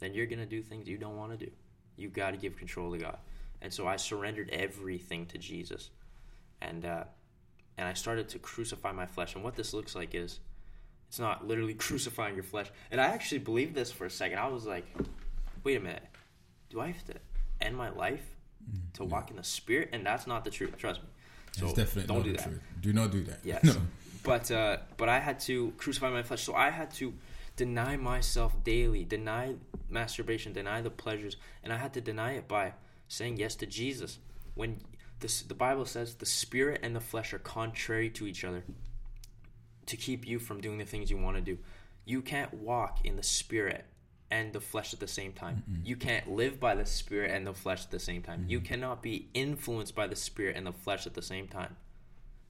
then 0.00 0.14
you're 0.14 0.26
going 0.26 0.38
to 0.38 0.46
do 0.46 0.62
things 0.62 0.88
you 0.88 0.98
don't 0.98 1.16
want 1.16 1.38
to 1.38 1.46
do. 1.46 1.50
You've 1.96 2.12
got 2.12 2.32
to 2.32 2.36
give 2.36 2.56
control 2.56 2.92
to 2.92 2.98
God. 2.98 3.18
And 3.62 3.72
so 3.72 3.86
I 3.86 3.96
surrendered 3.96 4.50
everything 4.50 5.26
to 5.26 5.38
Jesus. 5.38 5.90
And 6.62 6.84
uh, 6.84 7.04
and 7.80 7.88
I 7.88 7.94
started 7.94 8.28
to 8.28 8.38
crucify 8.38 8.92
my 8.92 9.06
flesh. 9.06 9.34
And 9.34 9.42
what 9.42 9.56
this 9.56 9.72
looks 9.72 9.94
like 9.94 10.14
is 10.14 10.40
it's 11.08 11.18
not 11.18 11.48
literally 11.48 11.72
crucifying 11.86 12.34
your 12.34 12.44
flesh. 12.44 12.70
And 12.90 13.00
I 13.00 13.06
actually 13.06 13.38
believed 13.38 13.74
this 13.74 13.90
for 13.90 14.04
a 14.04 14.10
second. 14.10 14.38
I 14.38 14.48
was 14.48 14.66
like, 14.66 14.84
wait 15.64 15.78
a 15.78 15.80
minute. 15.80 16.02
Do 16.68 16.82
I 16.82 16.88
have 16.88 17.04
to 17.06 17.14
end 17.62 17.74
my 17.74 17.88
life 17.88 18.36
to 18.92 19.04
walk 19.04 19.30
in 19.30 19.36
the 19.36 19.42
spirit? 19.42 19.88
And 19.94 20.04
that's 20.04 20.26
not 20.26 20.44
the 20.44 20.50
truth. 20.50 20.76
Trust 20.76 21.00
me. 21.00 21.08
So 21.52 21.64
it's 21.64 21.74
definitely 21.74 22.06
don't 22.06 22.18
not 22.18 22.24
do 22.24 22.32
the 22.32 22.36
that. 22.36 22.44
truth. 22.44 22.60
Do 22.82 22.92
not 22.92 23.10
do 23.10 23.24
that. 23.24 23.38
Yes. 23.42 23.64
No. 23.74 23.80
But 24.22 24.50
uh, 24.50 24.76
but 24.98 25.08
I 25.08 25.18
had 25.18 25.40
to 25.40 25.72
crucify 25.78 26.10
my 26.10 26.22
flesh. 26.22 26.42
So 26.42 26.54
I 26.54 26.68
had 26.68 26.90
to 26.96 27.14
deny 27.56 27.96
myself 27.96 28.52
daily, 28.62 29.02
deny 29.02 29.54
masturbation, 29.88 30.52
deny 30.52 30.82
the 30.82 30.90
pleasures, 30.90 31.38
and 31.64 31.72
I 31.72 31.78
had 31.78 31.94
to 31.94 32.02
deny 32.02 32.32
it 32.32 32.46
by 32.46 32.74
saying 33.08 33.38
yes 33.38 33.54
to 33.56 33.66
Jesus. 33.66 34.18
When 34.54 34.82
this, 35.20 35.42
the 35.42 35.54
Bible 35.54 35.84
says 35.84 36.14
the 36.14 36.26
spirit 36.26 36.80
and 36.82 36.96
the 36.96 37.00
flesh 37.00 37.32
are 37.32 37.38
contrary 37.38 38.10
to 38.10 38.26
each 38.26 38.44
other 38.44 38.64
to 39.86 39.96
keep 39.96 40.26
you 40.26 40.38
from 40.38 40.60
doing 40.60 40.78
the 40.78 40.84
things 40.84 41.10
you 41.10 41.18
want 41.18 41.36
to 41.36 41.42
do. 41.42 41.58
You 42.04 42.22
can't 42.22 42.52
walk 42.54 43.04
in 43.04 43.16
the 43.16 43.22
spirit 43.22 43.84
and 44.30 44.52
the 44.52 44.60
flesh 44.60 44.92
at 44.92 45.00
the 45.00 45.08
same 45.08 45.32
time. 45.32 45.62
You 45.84 45.96
can't 45.96 46.30
live 46.30 46.58
by 46.58 46.74
the 46.74 46.86
spirit 46.86 47.32
and 47.32 47.46
the 47.46 47.52
flesh 47.52 47.84
at 47.84 47.90
the 47.90 47.98
same 47.98 48.22
time. 48.22 48.46
You 48.48 48.60
cannot 48.60 49.02
be 49.02 49.28
influenced 49.34 49.94
by 49.94 50.06
the 50.06 50.16
spirit 50.16 50.56
and 50.56 50.66
the 50.66 50.72
flesh 50.72 51.06
at 51.06 51.14
the 51.14 51.22
same 51.22 51.48
time. 51.48 51.76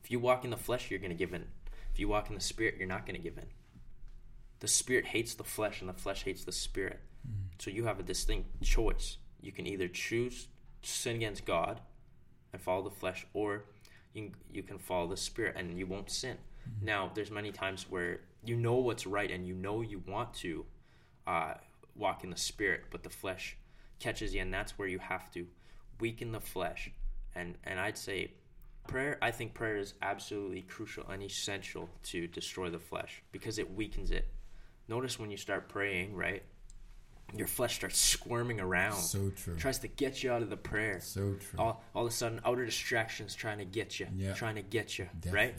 If 0.05 0.11
you 0.11 0.21
walk 0.21 0.45
in 0.45 0.51
the 0.51 0.57
flesh, 0.57 0.91
you're 0.91 1.01
going 1.01 1.11
to 1.11 1.17
give 1.17 1.35
in. 1.35 1.47
If 1.93 1.99
you 1.99 2.09
walk 2.09 2.29
in 2.29 2.35
the 2.35 2.41
spirit, 2.41 2.77
you're 2.79 2.87
not 2.87 3.07
going 3.07 3.17
to 3.17 3.23
give 3.23 3.39
in. 3.39 3.47
The 4.61 4.69
spirit 4.69 5.07
hates 5.07 5.35
the 5.35 5.45
flesh 5.45 5.81
and 5.81 5.89
the 5.89 5.95
flesh 5.95 6.23
hates 6.23 6.45
the 6.45 6.53
spirit. 6.53 7.01
Mm. 7.27 7.63
So 7.63 7.71
you 7.71 7.87
have 7.87 7.99
a 7.99 8.03
distinct 8.03 8.63
choice. 8.63 9.17
You 9.41 9.53
can 9.53 9.67
either 9.67 9.89
choose 9.89 10.49
to 10.83 10.89
sin 10.89 11.17
against 11.17 11.47
God 11.47 11.81
and 12.53 12.61
follow 12.61 12.83
the 12.83 12.95
flesh 12.95 13.27
or 13.35 13.65
you, 14.13 14.31
you 14.53 14.63
can 14.63 14.79
follow 14.79 15.07
the 15.09 15.17
spirit 15.17 15.55
and 15.57 15.79
you 15.79 15.87
won't 15.87 16.11
sin. 16.11 16.37
Now, 16.83 17.11
there's 17.15 17.31
many 17.31 17.53
times 17.53 17.87
where 17.89 18.21
you 18.45 18.57
know 18.57 18.75
what's 18.75 19.07
right 19.07 19.31
and 19.31 19.47
you 19.47 19.55
know 19.55 19.81
you 19.81 20.03
want 20.07 20.35
to 20.35 20.65
uh, 21.27 21.55
walk 21.95 22.25
in 22.25 22.31
the 22.31 22.37
spirit, 22.37 22.85
but 22.91 23.03
the 23.03 23.11
flesh 23.11 23.57
catches 23.99 24.35
you, 24.35 24.41
and 24.41 24.53
that's 24.53 24.79
where 24.79 24.89
you 24.89 24.99
have 24.99 25.31
to 25.33 25.47
weaken 26.01 26.33
the 26.33 26.41
flesh. 26.41 26.91
And 27.35 27.57
and 27.65 27.79
I'd 27.79 27.99
say 27.99 28.33
prayer. 28.87 29.19
I 29.23 29.31
think 29.31 29.55
prayer 29.55 29.77
is 29.77 29.95
absolutely 30.03 30.63
crucial 30.63 31.09
and 31.09 31.23
essential 31.23 31.89
to 32.05 32.27
destroy 32.27 32.71
the 32.71 32.79
flesh 32.79 33.23
because 33.33 33.59
it 33.59 33.75
weakens 33.75 34.11
it. 34.11 34.27
Notice 34.89 35.19
when 35.19 35.31
you 35.31 35.37
start 35.37 35.69
praying, 35.69 36.17
right? 36.17 36.43
Your 37.37 37.47
flesh 37.47 37.77
starts 37.77 37.99
squirming 37.99 38.61
around. 38.61 38.97
So 38.97 39.31
true. 39.31 39.57
Tries 39.57 39.79
to 39.81 39.89
get 39.89 40.23
you 40.23 40.33
out 40.33 40.43
of 40.43 40.51
the 40.51 40.57
prayer. 40.57 41.01
So 41.01 41.35
true. 41.35 41.59
All, 41.59 41.85
all 41.95 42.07
of 42.07 42.13
a 42.13 42.15
sudden, 42.15 42.41
outer 42.45 42.65
distractions 42.65 43.35
trying 43.35 43.59
to 43.59 43.65
get 43.65 44.01
you, 44.01 44.07
Yeah. 44.15 44.35
trying 44.35 44.57
to 44.57 44.63
get 44.63 44.99
you, 44.99 45.07
Definitely. 45.21 45.33
right? 45.33 45.55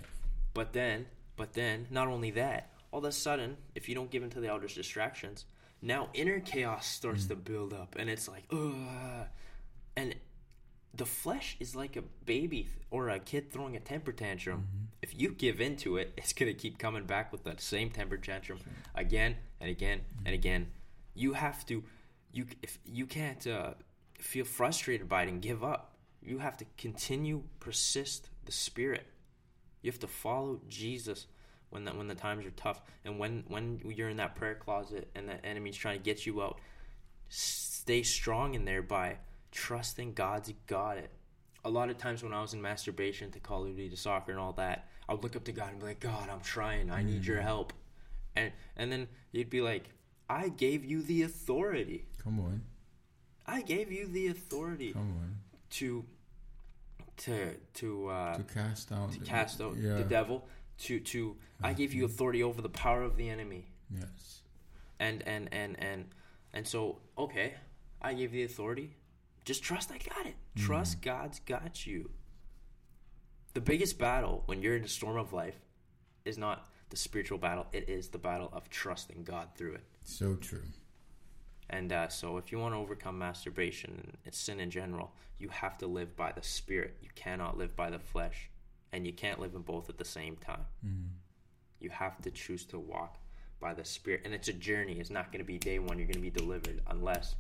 But 0.54 0.74
then, 0.74 1.08
but 1.36 1.54
then, 1.54 1.88
not 1.90 2.08
only 2.08 2.32
that, 2.32 2.70
all 2.92 3.00
of 3.00 3.06
a 3.06 3.12
sudden, 3.12 3.58
if 3.74 3.88
you 3.88 3.96
don't 3.96 4.12
give 4.12 4.24
into 4.24 4.40
the 4.40 4.51
outer 4.51 4.68
distractions, 4.68 5.46
now 5.82 6.10
inner 6.13 6.40
chaos 6.40 6.86
starts 6.88 7.25
to 7.28 7.36
mm. 7.36 7.44
build 7.44 7.74
up, 7.74 7.96
and 7.98 8.10
it's 8.10 8.28
like, 8.28 8.44
ugh. 8.51 9.28
And 9.96 10.16
the 10.94 11.06
flesh 11.06 11.56
is 11.60 11.75
like 11.75 11.96
a 11.96 12.01
baby 12.25 12.68
or 12.90 13.10
a 13.10 13.20
kid 13.20 13.51
throwing 13.51 13.75
a 13.75 13.80
temper 13.80 14.12
tantrum. 14.12 14.60
Mm-hmm. 14.60 14.86
If 15.01 15.20
you 15.20 15.30
give 15.32 15.62
into 15.62 15.98
it, 15.98 16.13
it's 16.18 16.34
gonna 16.34 16.54
keep 16.54 16.78
coming 16.78 17.06
back 17.06 17.32
with 17.32 17.44
that 17.46 17.62
same 17.62 17.90
temper 17.90 18.18
tantrum 18.18 18.60
again 18.94 19.38
and 19.60 19.70
again 19.70 20.01
and 20.18 20.28
mm-hmm. 20.28 20.34
again. 20.34 20.68
You 21.13 21.34
have 21.34 21.65
to, 21.68 21.84
you 22.32 22.46
if 22.62 22.80
you 22.86 23.06
can't 23.06 23.46
uh, 23.48 23.74
feel 24.20 24.46
frustrated 24.46 25.10
by 25.10 25.24
it 25.24 25.30
and 25.30 25.41
give 25.41 25.63
up. 25.63 25.96
You 26.24 26.38
have 26.38 26.58
to 26.58 26.65
continue 26.77 27.44
persist 27.60 28.30
the 28.46 28.51
spirit. 28.51 29.06
You 29.82 29.91
have 29.91 30.00
to 30.00 30.08
follow 30.08 30.62
Jesus 30.70 31.25
when 31.72 31.86
the, 31.86 31.91
when 31.91 32.08
the 32.08 32.15
times 32.15 32.46
are 32.46 32.51
tough 32.51 32.82
and 33.03 33.18
when 33.18 33.44
when 33.48 33.82
you're 33.84 34.10
in 34.10 34.18
that 34.18 34.36
prayer 34.36 34.56
closet 34.56 35.10
and 35.15 35.27
the 35.27 35.44
enemy's 35.44 35.75
trying 35.75 35.98
to 35.98 36.03
get 36.03 36.25
you 36.25 36.44
out. 36.44 36.60
Stay 37.30 38.03
strong 38.03 38.53
in 38.53 38.65
there 38.65 38.82
by 38.82 39.18
trusting 39.51 40.13
God's 40.13 40.53
got 40.68 40.98
it. 40.98 41.10
A 41.63 41.70
lot 41.70 41.89
of 41.89 41.98
times 41.98 42.24
when 42.24 42.34
I 42.34 42.41
was 42.41 42.53
in 42.53 42.62
masturbation 42.62 43.32
to 43.32 43.39
Call 43.39 43.63
of 43.63 43.70
Duty 43.70 43.89
to 43.89 43.98
soccer 43.98 44.32
and 44.32 44.39
all 44.39 44.53
that, 44.53 44.89
I 45.08 45.13
would 45.13 45.24
look 45.24 45.36
up 45.36 45.44
to 45.46 45.51
God 45.51 45.70
and 45.72 45.80
be 45.80 45.86
like, 45.86 46.00
God, 46.00 46.30
I'm 46.30 46.41
trying. 46.41 46.91
I 46.91 47.03
need 47.03 47.25
your 47.25 47.41
help. 47.41 47.74
And 48.36 48.51
and 48.75 48.91
then 48.91 49.08
you'd 49.32 49.50
be 49.50 49.62
like, 49.62 49.89
I 50.32 50.48
gave 50.48 50.86
you 50.86 51.02
the 51.02 51.24
authority. 51.24 52.06
Come 52.24 52.40
on. 52.40 52.62
I 53.46 53.62
gave 53.62 53.92
you 53.92 54.08
the 54.08 54.28
authority 54.28 54.94
Come 54.94 55.02
on. 55.22 55.36
to 55.72 56.06
to 57.18 57.58
to 57.74 58.08
uh 58.08 58.38
to 58.38 58.44
cast 58.44 58.92
out. 58.94 59.12
to 59.12 59.20
the- 59.20 59.26
cast 59.26 59.60
out 59.60 59.76
yeah. 59.78 59.96
the 59.96 60.06
devil 60.06 60.48
to 60.80 61.02
to 61.02 61.36
I 61.62 61.74
gave 61.74 61.94
you 61.94 62.06
authority 62.06 62.42
over 62.42 62.62
the 62.62 62.70
power 62.70 63.04
of 63.04 63.18
the 63.18 63.30
enemy. 63.30 63.68
Yes. 63.94 64.42
And 65.02 65.22
and 65.28 65.50
and 65.52 65.78
and 65.80 66.06
and 66.54 66.66
so 66.66 67.00
okay, 67.18 67.56
I 68.02 68.14
gave 68.14 68.34
you 68.34 68.48
the 68.48 68.54
authority. 68.54 68.96
Just 69.44 69.64
trust 69.64 69.92
I 69.92 69.98
got 69.98 70.26
it. 70.26 70.36
Trust 70.56 71.02
God's 71.02 71.40
got 71.42 71.86
you. 71.86 72.10
The 73.54 73.62
biggest 73.62 74.00
battle 74.00 74.44
when 74.46 74.62
you're 74.62 74.78
in 74.78 74.86
a 74.86 74.88
storm 74.88 75.18
of 75.18 75.34
life 75.34 75.60
is 76.24 76.38
not 76.38 76.70
the 76.90 76.96
spiritual 76.96 77.38
battle, 77.38 77.66
it 77.74 77.90
is 77.90 78.10
the 78.10 78.18
battle 78.18 78.50
of 78.54 78.70
trusting 78.70 79.24
God 79.24 79.50
through 79.58 79.74
it. 79.74 79.84
So 80.03 80.36
true. 80.36 80.63
And 81.70 81.93
uh, 81.93 82.10
so, 82.10 82.38
if 82.38 82.51
you 82.51 82.60
want 82.60 82.74
to 82.74 82.79
overcome 82.79 83.17
masturbation 83.17 84.13
and 84.25 84.34
sin 84.34 84.60
in 84.60 84.70
general, 84.70 85.13
you 85.39 85.48
have 85.50 85.77
to 85.77 85.88
live 85.88 86.15
by 86.17 86.34
the 86.34 86.43
Spirit. 86.43 86.98
You 87.01 87.10
cannot 87.15 87.58
live 87.58 87.75
by 87.77 87.89
the 87.89 88.00
flesh, 88.00 88.50
and 88.91 89.08
you 89.08 89.13
can't 89.13 89.39
live 89.39 89.55
in 89.55 89.62
both 89.62 89.89
at 89.89 89.98
the 89.98 90.05
same 90.05 90.36
time. 90.36 90.65
You 91.79 91.89
have 91.89 92.22
to 92.24 92.31
choose 92.31 92.65
to 92.65 92.79
walk 92.79 93.17
by 93.62 93.74
the 93.74 93.86
Spirit, 93.86 94.22
and 94.25 94.34
it's 94.34 94.50
a 94.50 94.53
journey. 94.53 95.00
It's 95.00 95.10
not 95.10 95.31
going 95.31 95.39
to 95.39 95.46
be 95.46 95.58
day 95.58 95.79
one. 95.79 95.98
You're 95.98 96.08
going 96.08 96.15
to 96.15 96.20
be 96.20 96.29
delivered 96.29 96.81
unless, 96.88 97.36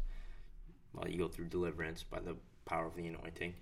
well, 0.93 1.09
you 1.09 1.17
go 1.17 1.27
through 1.27 1.45
deliverance 1.45 2.03
by 2.03 2.19
the 2.19 2.35
power 2.65 2.85
of 2.85 2.95
the 2.95 3.05
anointing. 3.07 3.53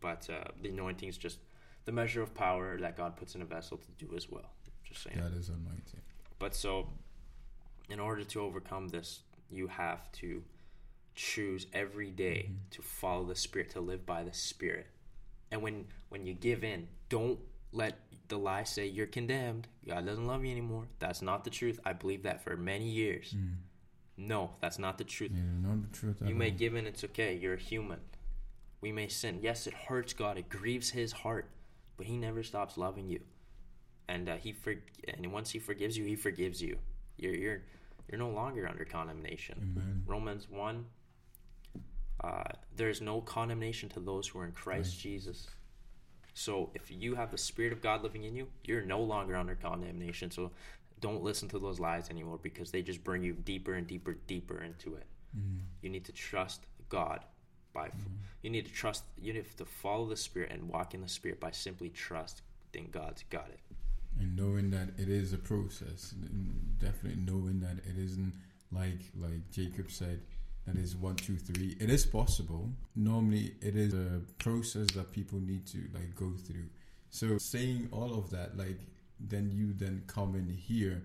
But 0.00 0.28
uh, 0.30 0.44
the 0.62 0.68
anointing 0.68 1.08
is 1.08 1.16
just 1.16 1.38
the 1.84 1.92
measure 1.92 2.22
of 2.22 2.32
power 2.32 2.78
that 2.78 2.96
God 2.96 3.16
puts 3.16 3.34
in 3.34 3.42
a 3.42 3.44
vessel 3.44 3.78
to 3.78 4.06
do 4.06 4.14
as 4.14 4.30
well. 4.30 4.50
Just 4.84 5.02
saying. 5.02 5.16
That 5.18 5.36
is 5.36 5.48
anointing. 5.48 6.00
But 6.38 6.54
so, 6.54 6.88
in 7.88 8.00
order 8.00 8.24
to 8.24 8.40
overcome 8.40 8.88
this, 8.88 9.20
you 9.50 9.68
have 9.68 10.10
to 10.12 10.42
choose 11.14 11.66
every 11.72 12.10
day 12.10 12.50
to 12.70 12.82
follow 12.82 13.24
the 13.24 13.36
Spirit, 13.36 13.70
to 13.70 13.80
live 13.80 14.04
by 14.04 14.22
the 14.22 14.32
Spirit. 14.32 14.86
And 15.50 15.62
when 15.62 15.86
when 16.08 16.26
you 16.26 16.34
give 16.34 16.64
in, 16.64 16.88
don't 17.08 17.38
let 17.72 17.98
the 18.28 18.38
lie 18.38 18.64
say 18.64 18.86
you're 18.86 19.06
condemned. 19.06 19.68
God 19.86 20.06
doesn't 20.06 20.26
love 20.26 20.44
you 20.44 20.50
anymore. 20.50 20.86
That's 20.98 21.22
not 21.22 21.44
the 21.44 21.50
truth. 21.50 21.78
I 21.84 21.92
believed 21.92 22.24
that 22.24 22.42
for 22.42 22.56
many 22.56 22.88
years. 22.88 23.34
No, 24.16 24.50
that's 24.60 24.78
not 24.78 24.98
the 24.98 25.04
truth. 25.04 25.32
Yeah, 25.34 25.68
not 25.68 25.82
the 25.82 25.96
truth. 25.96 26.22
You 26.24 26.34
may 26.34 26.50
all. 26.50 26.56
give 26.56 26.74
in, 26.76 26.86
it's 26.86 27.04
okay. 27.04 27.34
You're 27.34 27.54
a 27.54 27.58
human. 27.58 28.00
We 28.80 28.92
may 28.92 29.08
sin. 29.08 29.40
Yes, 29.42 29.66
it 29.66 29.74
hurts 29.74 30.12
God. 30.12 30.38
It 30.38 30.48
grieves 30.48 30.90
His 30.90 31.10
heart, 31.10 31.50
but 31.96 32.06
He 32.06 32.16
never 32.16 32.42
stops 32.42 32.78
loving 32.78 33.08
you. 33.08 33.20
And 34.08 34.28
uh, 34.28 34.36
He 34.36 34.52
for 34.52 34.74
and 35.08 35.32
once 35.32 35.50
He 35.50 35.58
forgives 35.58 35.96
you, 35.98 36.04
He 36.04 36.16
forgives 36.16 36.62
you. 36.62 36.78
You're 37.16 37.34
you're 37.34 37.62
you're 38.10 38.18
no 38.18 38.30
longer 38.30 38.68
under 38.68 38.84
condemnation. 38.84 39.74
Amen. 39.76 40.02
Romans 40.06 40.48
one. 40.50 40.86
Uh, 42.22 42.44
there 42.74 42.88
is 42.88 43.00
no 43.02 43.20
condemnation 43.20 43.88
to 43.90 44.00
those 44.00 44.28
who 44.28 44.38
are 44.38 44.46
in 44.46 44.52
Christ 44.52 44.98
Jesus. 44.98 45.46
So 46.32 46.70
if 46.74 46.90
you 46.90 47.14
have 47.14 47.30
the 47.30 47.38
Spirit 47.38 47.72
of 47.72 47.82
God 47.82 48.02
living 48.02 48.24
in 48.24 48.34
you, 48.34 48.48
you're 48.64 48.82
no 48.82 49.00
longer 49.00 49.36
under 49.36 49.54
condemnation. 49.54 50.30
So 50.30 50.50
don't 51.00 51.22
listen 51.22 51.48
to 51.50 51.58
those 51.58 51.78
lies 51.80 52.08
anymore 52.10 52.38
because 52.42 52.70
they 52.70 52.80
just 52.82 53.04
bring 53.04 53.22
you 53.22 53.34
deeper 53.34 53.74
and 53.74 53.86
deeper, 53.86 54.14
deeper 54.26 54.62
into 54.62 54.94
it. 54.94 55.06
You 55.82 55.90
need 55.90 56.04
to 56.06 56.12
trust 56.12 56.66
God 56.88 57.20
by. 57.72 57.90
You 58.42 58.50
need 58.50 58.66
to 58.66 58.72
trust. 58.72 59.04
You 59.20 59.32
need 59.32 59.44
to 59.58 59.64
follow 59.64 60.06
the 60.08 60.16
Spirit 60.16 60.50
and 60.50 60.68
walk 60.68 60.94
in 60.94 61.02
the 61.02 61.08
Spirit 61.08 61.40
by 61.40 61.50
simply 61.50 61.90
trusting 61.90 62.88
God's 62.90 63.24
got 63.30 63.48
it. 63.48 63.60
And 64.18 64.36
knowing 64.36 64.70
that 64.70 64.88
it 64.98 65.08
is 65.08 65.32
a 65.32 65.38
process 65.38 66.14
definitely 66.78 67.20
knowing 67.20 67.60
that 67.60 67.78
it 67.84 67.98
isn't 67.98 68.32
like 68.72 69.00
like 69.16 69.50
jacob 69.50 69.90
said 69.90 70.20
that 70.66 70.76
is 70.76 70.96
one 70.96 71.16
two 71.16 71.36
three. 71.36 71.76
It 71.78 71.90
is 71.90 72.06
possible. 72.06 72.70
Normally 72.96 73.54
it 73.60 73.76
is 73.76 73.92
a 73.92 74.22
process 74.38 74.86
that 74.94 75.12
people 75.12 75.38
need 75.38 75.66
to 75.68 75.78
like 75.92 76.14
go 76.14 76.32
through. 76.46 76.68
So 77.10 77.36
saying 77.38 77.88
all 77.92 78.14
of 78.18 78.30
that 78.30 78.56
like 78.56 78.80
then 79.20 79.50
you 79.52 79.72
then 79.74 80.02
come 80.06 80.34
in 80.34 80.48
here. 80.48 81.02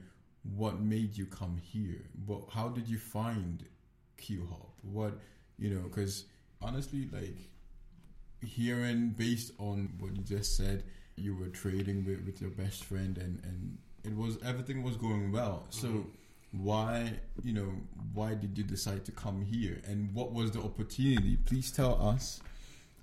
What 0.56 0.80
made 0.80 1.18
you 1.18 1.26
come 1.26 1.60
here? 1.62 2.06
What 2.26 2.44
how 2.52 2.70
did 2.70 2.88
you 2.88 2.98
find 2.98 3.66
q 4.18 4.46
hop 4.50 4.74
what 4.82 5.18
you 5.58 5.70
know 5.70 5.82
because 5.88 6.26
honestly 6.62 7.08
like 7.14 7.38
hearing 8.42 9.10
based 9.18 9.54
on 9.60 9.90
what 10.00 10.14
you 10.14 10.22
just 10.24 10.58
said 10.58 10.84
you 11.20 11.36
were 11.36 11.48
trading 11.50 12.06
with, 12.06 12.22
with 12.26 12.42
your 12.42 12.52
best 12.52 12.84
friend 12.86 13.18
and 13.18 13.42
and 13.44 13.78
it 14.04 14.16
was 14.16 14.38
everything 14.44 14.82
was 14.84 14.96
going 14.98 15.32
well. 15.32 15.66
So 15.70 16.06
why 16.52 17.14
you 17.44 17.54
know 17.54 17.72
why 18.14 18.34
did 18.34 18.58
you 18.58 18.64
decide 18.64 19.06
to 19.06 19.12
come 19.12 19.42
here? 19.44 19.82
And 19.88 20.14
what 20.14 20.32
was 20.34 20.52
the 20.52 20.62
opportunity? 20.62 21.38
Please 21.46 21.72
tell 21.72 22.02
us 22.02 22.42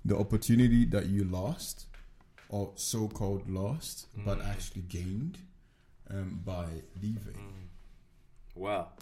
the 0.05 0.17
opportunity 0.17 0.85
that 0.85 1.05
you 1.07 1.23
lost 1.25 1.85
or 2.49 2.71
so-called 2.75 3.49
lost 3.49 4.07
but 4.25 4.39
Mm. 4.39 4.47
actually 4.51 4.81
gained 4.83 5.37
um, 6.09 6.39
by 6.45 6.67
leaving. 7.01 7.35
Mm. 7.35 7.67
Well, 8.55 8.93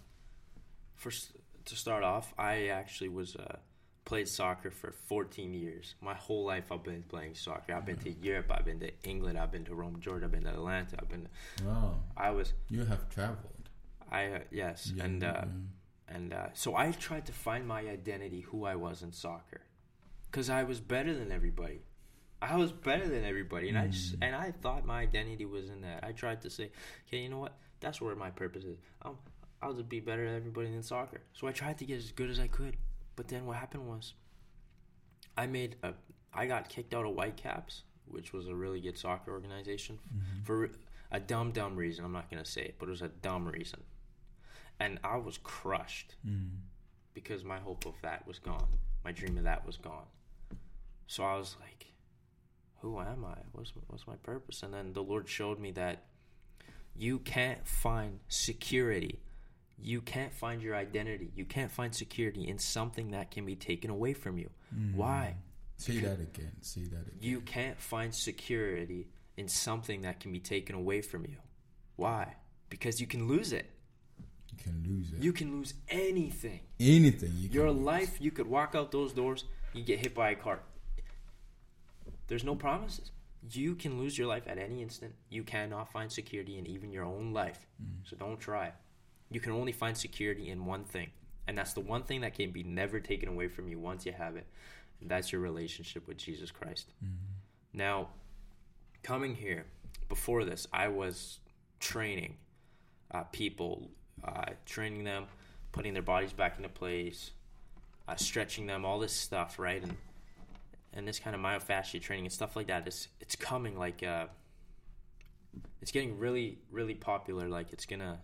first 0.95 1.31
to 1.65 1.75
start 1.75 2.03
off, 2.03 2.33
I 2.37 2.67
actually 2.67 3.09
was 3.09 3.35
uh, 3.35 3.57
played 4.05 4.27
soccer 4.27 4.69
for 4.71 4.91
14 4.91 5.53
years. 5.53 5.95
My 5.99 6.13
whole 6.13 6.45
life, 6.45 6.71
I've 6.71 6.83
been 6.83 7.03
playing 7.03 7.35
soccer. 7.35 7.73
I've 7.73 7.85
been 7.85 7.97
to 7.97 8.11
Europe. 8.11 8.51
I've 8.51 8.65
been 8.65 8.79
to 8.79 8.91
England. 9.03 9.37
I've 9.37 9.51
been 9.51 9.65
to 9.65 9.75
Rome, 9.75 9.99
Georgia. 9.99 10.25
I've 10.25 10.31
been 10.31 10.43
to 10.43 10.49
Atlanta. 10.49 10.97
I've 11.01 11.09
been. 11.09 11.27
wow 11.65 11.95
I 12.15 12.29
was. 12.31 12.53
you 12.69 12.85
have 12.85 13.09
traveled 13.09 13.69
I 14.11 14.25
uh, 14.27 14.39
yes, 14.51 14.93
Yeah, 14.95 15.03
and 15.03 15.23
uh, 15.23 15.33
yeah. 15.33 16.15
and 16.15 16.33
uh, 16.33 16.47
so 16.53 16.75
I 16.75 16.91
tried 16.91 17.25
to 17.25 17.31
find 17.33 17.67
my 17.67 17.81
identity, 17.81 18.41
who 18.41 18.65
I 18.65 18.75
was 18.75 19.01
in 19.01 19.11
soccer, 19.11 19.61
because 20.31 20.49
I 20.49 20.63
was 20.63 20.79
better 20.79 21.13
than 21.13 21.31
everybody. 21.31 21.81
I 22.41 22.57
was 22.57 22.71
better 22.71 23.07
than 23.07 23.25
everybody, 23.25 23.69
and 23.69 23.77
I 23.77 23.87
just, 23.87 24.15
and 24.21 24.35
I 24.35 24.51
thought 24.51 24.85
my 24.85 25.01
identity 25.01 25.45
was 25.45 25.69
in 25.69 25.81
that. 25.81 26.03
I 26.03 26.11
tried 26.11 26.41
to 26.41 26.49
say, 26.49 26.69
okay, 27.07 27.19
you 27.23 27.29
know 27.29 27.39
what? 27.39 27.57
That's 27.79 27.99
where 27.99 28.15
my 28.15 28.29
purpose 28.29 28.63
is. 28.63 28.77
Um, 29.01 29.17
I'll 29.61 29.73
just 29.73 29.89
be 29.89 29.99
better 29.99 30.25
than 30.27 30.35
everybody 30.35 30.67
in 30.67 30.83
soccer. 30.83 31.21
So 31.33 31.47
I 31.47 31.51
tried 31.51 31.79
to 31.79 31.85
get 31.85 31.97
as 31.97 32.11
good 32.11 32.29
as 32.29 32.39
I 32.39 32.47
could, 32.47 32.77
but 33.15 33.27
then 33.27 33.45
what 33.45 33.57
happened 33.57 33.87
was, 33.87 34.13
I 35.37 35.47
made 35.47 35.75
a, 35.83 35.93
I 36.33 36.45
got 36.47 36.69
kicked 36.69 36.93
out 36.93 37.05
of 37.05 37.13
Whitecaps, 37.15 37.83
which 38.07 38.33
was 38.33 38.47
a 38.47 38.55
really 38.55 38.79
good 38.81 38.97
soccer 38.97 39.31
organization, 39.31 39.99
for 40.43 40.69
a 41.11 41.19
dumb, 41.19 41.51
dumb 41.51 41.75
reason. 41.75 42.05
I'm 42.05 42.11
not 42.13 42.29
gonna 42.29 42.45
say 42.45 42.61
it, 42.63 42.75
but 42.79 42.87
it 42.87 42.91
was 42.91 43.01
a 43.01 43.07
dumb 43.09 43.47
reason, 43.47 43.81
and 44.79 44.99
I 45.03 45.17
was 45.17 45.37
crushed 45.37 46.15
Mm. 46.27 46.49
because 47.13 47.43
my 47.43 47.59
hope 47.59 47.85
of 47.85 47.95
that 48.01 48.27
was 48.27 48.39
gone. 48.39 48.67
My 49.03 49.11
dream 49.11 49.37
of 49.37 49.43
that 49.45 49.65
was 49.65 49.77
gone. 49.77 50.07
So 51.07 51.23
I 51.23 51.37
was 51.37 51.55
like, 51.61 51.93
who 52.81 52.99
am 52.99 53.23
I? 53.25 53.37
What's 53.51 53.71
what's 53.87 54.07
my 54.07 54.15
purpose? 54.17 54.63
And 54.63 54.73
then 54.73 54.93
the 54.93 55.03
Lord 55.03 55.29
showed 55.29 55.59
me 55.59 55.71
that 55.71 56.03
you 56.95 57.19
can't 57.19 57.67
find 57.67 58.19
security 58.27 59.19
you 59.77 60.01
can't 60.01 60.33
find 60.33 60.61
your 60.61 60.75
identity. 60.75 61.31
You 61.35 61.45
can't 61.45 61.71
find 61.71 61.93
security 61.93 62.47
in 62.47 62.57
something 62.57 63.11
that 63.11 63.31
can 63.31 63.45
be 63.45 63.55
taken 63.55 63.89
away 63.89 64.13
from 64.13 64.37
you. 64.37 64.49
Mm. 64.75 64.95
Why? 64.95 65.35
Say 65.77 65.99
that 65.99 66.19
again. 66.19 66.51
Say 66.61 66.81
that 66.83 67.07
again. 67.07 67.19
You 67.19 67.41
can't 67.41 67.79
find 67.79 68.13
security 68.13 69.07
in 69.37 69.47
something 69.47 70.01
that 70.01 70.19
can 70.19 70.31
be 70.31 70.39
taken 70.39 70.75
away 70.75 71.01
from 71.01 71.23
you. 71.23 71.35
Why? 71.97 72.35
Because 72.69 73.01
you 73.01 73.07
can 73.07 73.27
lose 73.27 73.51
it. 73.51 73.69
You 74.51 74.57
can 74.63 74.83
lose 74.87 75.11
it. 75.11 75.23
You 75.23 75.33
can 75.33 75.51
lose 75.51 75.73
anything. 75.89 76.61
Anything 76.79 77.33
you 77.35 77.49
Your 77.49 77.71
life, 77.71 78.17
you 78.19 78.31
could 78.31 78.47
walk 78.47 78.73
out 78.75 78.91
those 78.91 79.11
doors, 79.11 79.43
you 79.73 79.83
get 79.83 79.99
hit 79.99 80.15
by 80.15 80.31
a 80.31 80.35
car. 80.35 80.61
There's 82.27 82.43
no 82.43 82.55
promises. 82.55 83.11
You 83.51 83.75
can 83.75 83.99
lose 83.99 84.17
your 84.17 84.27
life 84.27 84.43
at 84.47 84.57
any 84.57 84.81
instant. 84.81 85.13
You 85.29 85.43
cannot 85.43 85.91
find 85.91 86.11
security 86.11 86.57
in 86.57 86.65
even 86.65 86.91
your 86.91 87.03
own 87.03 87.33
life. 87.33 87.67
Mm. 87.83 88.09
So 88.09 88.15
don't 88.15 88.39
try. 88.39 88.71
You 89.31 89.39
can 89.39 89.51
only 89.51 89.71
find 89.71 89.97
security 89.97 90.49
in 90.49 90.65
one 90.65 90.83
thing. 90.83 91.09
And 91.47 91.57
that's 91.57 91.73
the 91.73 91.81
one 91.81 92.03
thing 92.03 92.21
that 92.21 92.33
can 92.33 92.51
be 92.51 92.63
never 92.63 92.99
taken 92.99 93.29
away 93.29 93.47
from 93.47 93.67
you 93.67 93.79
once 93.79 94.05
you 94.05 94.13
have 94.13 94.35
it. 94.35 94.47
And 95.01 95.09
that's 95.09 95.31
your 95.31 95.41
relationship 95.41 96.07
with 96.07 96.17
Jesus 96.17 96.51
Christ. 96.51 96.93
Now, 97.73 98.09
coming 99.03 99.35
here, 99.35 99.65
before 100.09 100.43
this, 100.45 100.67
I 100.71 100.87
was 100.87 101.39
training 101.79 102.37
uh, 103.11 103.23
people, 103.23 103.89
uh, 104.23 104.45
training 104.65 105.03
them, 105.03 105.25
putting 105.71 105.93
their 105.93 106.03
bodies 106.03 106.33
back 106.33 106.57
into 106.57 106.69
place, 106.69 107.31
uh, 108.07 108.15
stretching 108.15 108.65
them, 108.65 108.85
all 108.85 108.99
this 108.99 109.13
stuff, 109.13 109.59
right? 109.59 109.81
And 109.83 109.95
and 110.93 111.05
this 111.05 111.19
kind 111.19 111.35
of 111.35 111.41
myofascia 111.41 112.01
training 112.01 112.25
and 112.25 112.33
stuff 112.33 112.55
like 112.55 112.67
that 112.67 112.87
is 112.87 113.09
it's 113.19 113.35
coming 113.35 113.77
like 113.77 114.01
uh, 114.01 114.27
it's 115.81 115.91
getting 115.91 116.17
really 116.17 116.59
really 116.71 116.95
popular. 116.95 117.47
Like 117.49 117.73
it's 117.73 117.85
gonna 117.85 118.19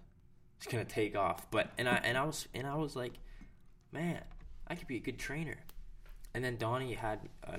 it's 0.61 0.71
gonna 0.71 0.85
take 0.85 1.15
off. 1.15 1.49
But 1.49 1.71
and 1.77 1.89
I 1.89 1.99
and 2.03 2.17
I 2.17 2.23
was 2.23 2.47
and 2.53 2.67
I 2.67 2.75
was 2.75 2.95
like, 2.95 3.13
man, 3.91 4.21
I 4.67 4.75
could 4.75 4.87
be 4.87 4.97
a 4.97 4.99
good 4.99 5.17
trainer. 5.17 5.57
And 6.35 6.45
then 6.45 6.57
Donnie 6.57 6.93
had 6.93 7.19
uh, 7.45 7.57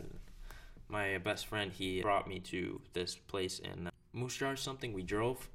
my 0.88 1.18
best 1.18 1.46
friend. 1.46 1.72
He 1.72 2.00
brought 2.00 2.28
me 2.28 2.38
to 2.40 2.80
this 2.92 3.16
place 3.16 3.58
in 3.58 3.88
uh, 3.88 3.90
Moose 4.12 4.36
Jaw 4.36 4.50
or 4.50 4.56
something. 4.56 4.92
We 4.92 5.02
drove, 5.02 5.48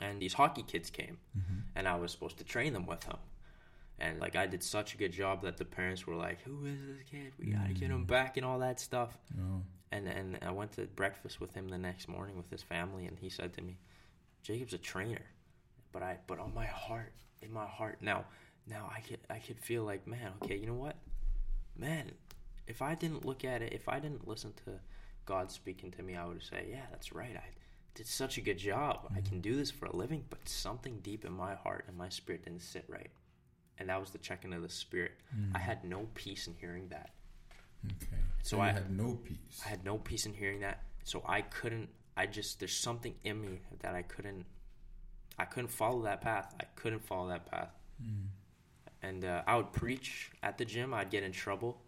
and 0.00 0.20
these 0.20 0.34
hockey 0.34 0.62
kids 0.62 0.90
came, 0.90 1.16
and 1.74 1.88
I 1.88 1.96
was 1.96 2.12
supposed 2.12 2.36
to 2.38 2.44
train 2.44 2.74
them 2.74 2.86
with 2.86 3.04
him. 3.04 3.16
And 3.98 4.20
like 4.20 4.36
I 4.36 4.46
did 4.46 4.62
such 4.62 4.92
a 4.92 4.98
good 4.98 5.12
job 5.12 5.42
that 5.42 5.56
the 5.56 5.64
parents 5.64 6.06
were 6.06 6.16
like, 6.16 6.42
"Who 6.42 6.66
is 6.66 6.78
this 6.86 7.02
kid? 7.10 7.32
We 7.38 7.46
gotta 7.46 7.72
get 7.72 7.90
him 7.90 8.04
back 8.04 8.36
and 8.36 8.44
all 8.44 8.58
that 8.58 8.78
stuff." 8.78 9.16
Oh. 9.40 9.62
And 9.90 10.06
and 10.06 10.38
I 10.42 10.50
went 10.50 10.72
to 10.72 10.82
breakfast 10.82 11.40
with 11.40 11.54
him 11.54 11.68
the 11.68 11.78
next 11.78 12.08
morning 12.08 12.36
with 12.36 12.50
his 12.50 12.62
family, 12.62 13.06
and 13.06 13.18
he 13.18 13.30
said 13.30 13.54
to 13.54 13.62
me, 13.62 13.78
"Jacob's 14.42 14.74
a 14.74 14.78
trainer, 14.78 15.24
but 15.92 16.02
I 16.02 16.18
but 16.26 16.38
on 16.38 16.52
my 16.54 16.66
heart, 16.66 17.12
in 17.42 17.52
my 17.52 17.66
heart 17.66 17.98
now, 18.00 18.24
now 18.66 18.90
I 18.94 19.00
could 19.00 19.20
I 19.30 19.38
could 19.38 19.58
feel 19.60 19.84
like, 19.84 20.06
man, 20.06 20.32
okay, 20.42 20.56
you 20.56 20.66
know 20.66 20.74
what, 20.74 20.96
man, 21.76 22.12
if 22.66 22.82
I 22.82 22.94
didn't 22.94 23.24
look 23.24 23.44
at 23.44 23.62
it, 23.62 23.72
if 23.72 23.88
I 23.88 24.00
didn't 24.00 24.26
listen 24.26 24.52
to 24.64 24.80
God 25.24 25.50
speaking 25.50 25.90
to 25.92 26.02
me, 26.02 26.16
I 26.16 26.26
would 26.26 26.42
say, 26.42 26.66
yeah, 26.70 26.86
that's 26.90 27.12
right, 27.12 27.36
I 27.36 27.44
did 27.94 28.06
such 28.06 28.38
a 28.38 28.40
good 28.40 28.58
job, 28.58 29.10
I 29.16 29.20
can 29.20 29.40
do 29.40 29.56
this 29.56 29.70
for 29.70 29.86
a 29.86 29.96
living, 29.96 30.24
but 30.28 30.48
something 30.48 31.00
deep 31.02 31.24
in 31.24 31.32
my 31.32 31.54
heart 31.54 31.84
and 31.88 31.96
my 31.96 32.08
spirit 32.08 32.44
didn't 32.44 32.62
sit 32.62 32.84
right." 32.88 33.10
And 33.78 33.88
that 33.90 34.00
was 34.00 34.10
the 34.10 34.18
checking 34.18 34.54
of 34.54 34.62
the 34.62 34.70
spirit. 34.70 35.12
I 35.54 35.58
had 35.58 35.84
no 35.84 36.08
peace 36.14 36.46
in 36.46 36.54
hearing 36.54 36.88
that. 36.88 37.10
Okay. 37.84 38.16
So 38.42 38.56
So, 38.56 38.60
I 38.62 38.68
had 38.72 38.90
no 38.90 39.16
peace. 39.16 39.62
I 39.64 39.68
had 39.68 39.84
no 39.84 39.98
peace 39.98 40.24
in 40.24 40.32
hearing 40.32 40.60
that. 40.60 40.82
So 41.04 41.22
I 41.26 41.42
couldn't. 41.42 41.90
I 42.16 42.26
just 42.26 42.58
there's 42.58 42.76
something 42.76 43.14
in 43.22 43.40
me 43.40 43.60
that 43.80 43.94
I 43.94 44.02
couldn't. 44.02 44.46
I 45.38 45.44
couldn't 45.44 45.70
follow 45.70 46.02
that 46.02 46.20
path. 46.20 46.54
I 46.60 46.64
couldn't 46.76 47.04
follow 47.04 47.28
that 47.28 47.50
path. 47.50 47.70
And 49.02 49.24
uh, 49.24 49.42
I 49.46 49.56
would 49.56 49.72
preach 49.72 50.30
at 50.42 50.58
the 50.58 50.64
gym. 50.64 50.94
I'd 50.94 51.10
get 51.10 51.22
in 51.22 51.32
trouble. 51.32 51.80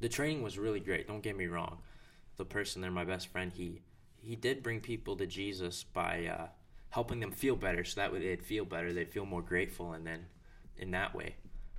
The 0.00 0.08
training 0.08 0.42
was 0.42 0.58
really 0.58 0.80
great. 0.80 1.06
Don't 1.06 1.22
get 1.22 1.36
me 1.36 1.46
wrong. 1.46 1.78
The 2.36 2.44
person 2.44 2.82
there, 2.82 2.90
my 2.90 3.04
best 3.04 3.28
friend, 3.28 3.52
he 3.52 3.82
he 4.16 4.36
did 4.36 4.62
bring 4.62 4.80
people 4.80 5.16
to 5.16 5.26
Jesus 5.26 5.84
by 5.84 6.26
uh, 6.26 6.46
helping 6.90 7.20
them 7.20 7.30
feel 7.30 7.56
better. 7.56 7.84
So 7.84 8.00
that 8.00 8.12
way 8.12 8.20
they'd 8.20 8.42
feel 8.42 8.64
better. 8.64 8.92
They'd 8.92 9.12
feel 9.12 9.26
more 9.26 9.42
grateful, 9.42 9.92
and 9.92 10.06
then 10.06 10.26
in 10.78 10.90
that 10.92 11.14
way. 11.14 11.36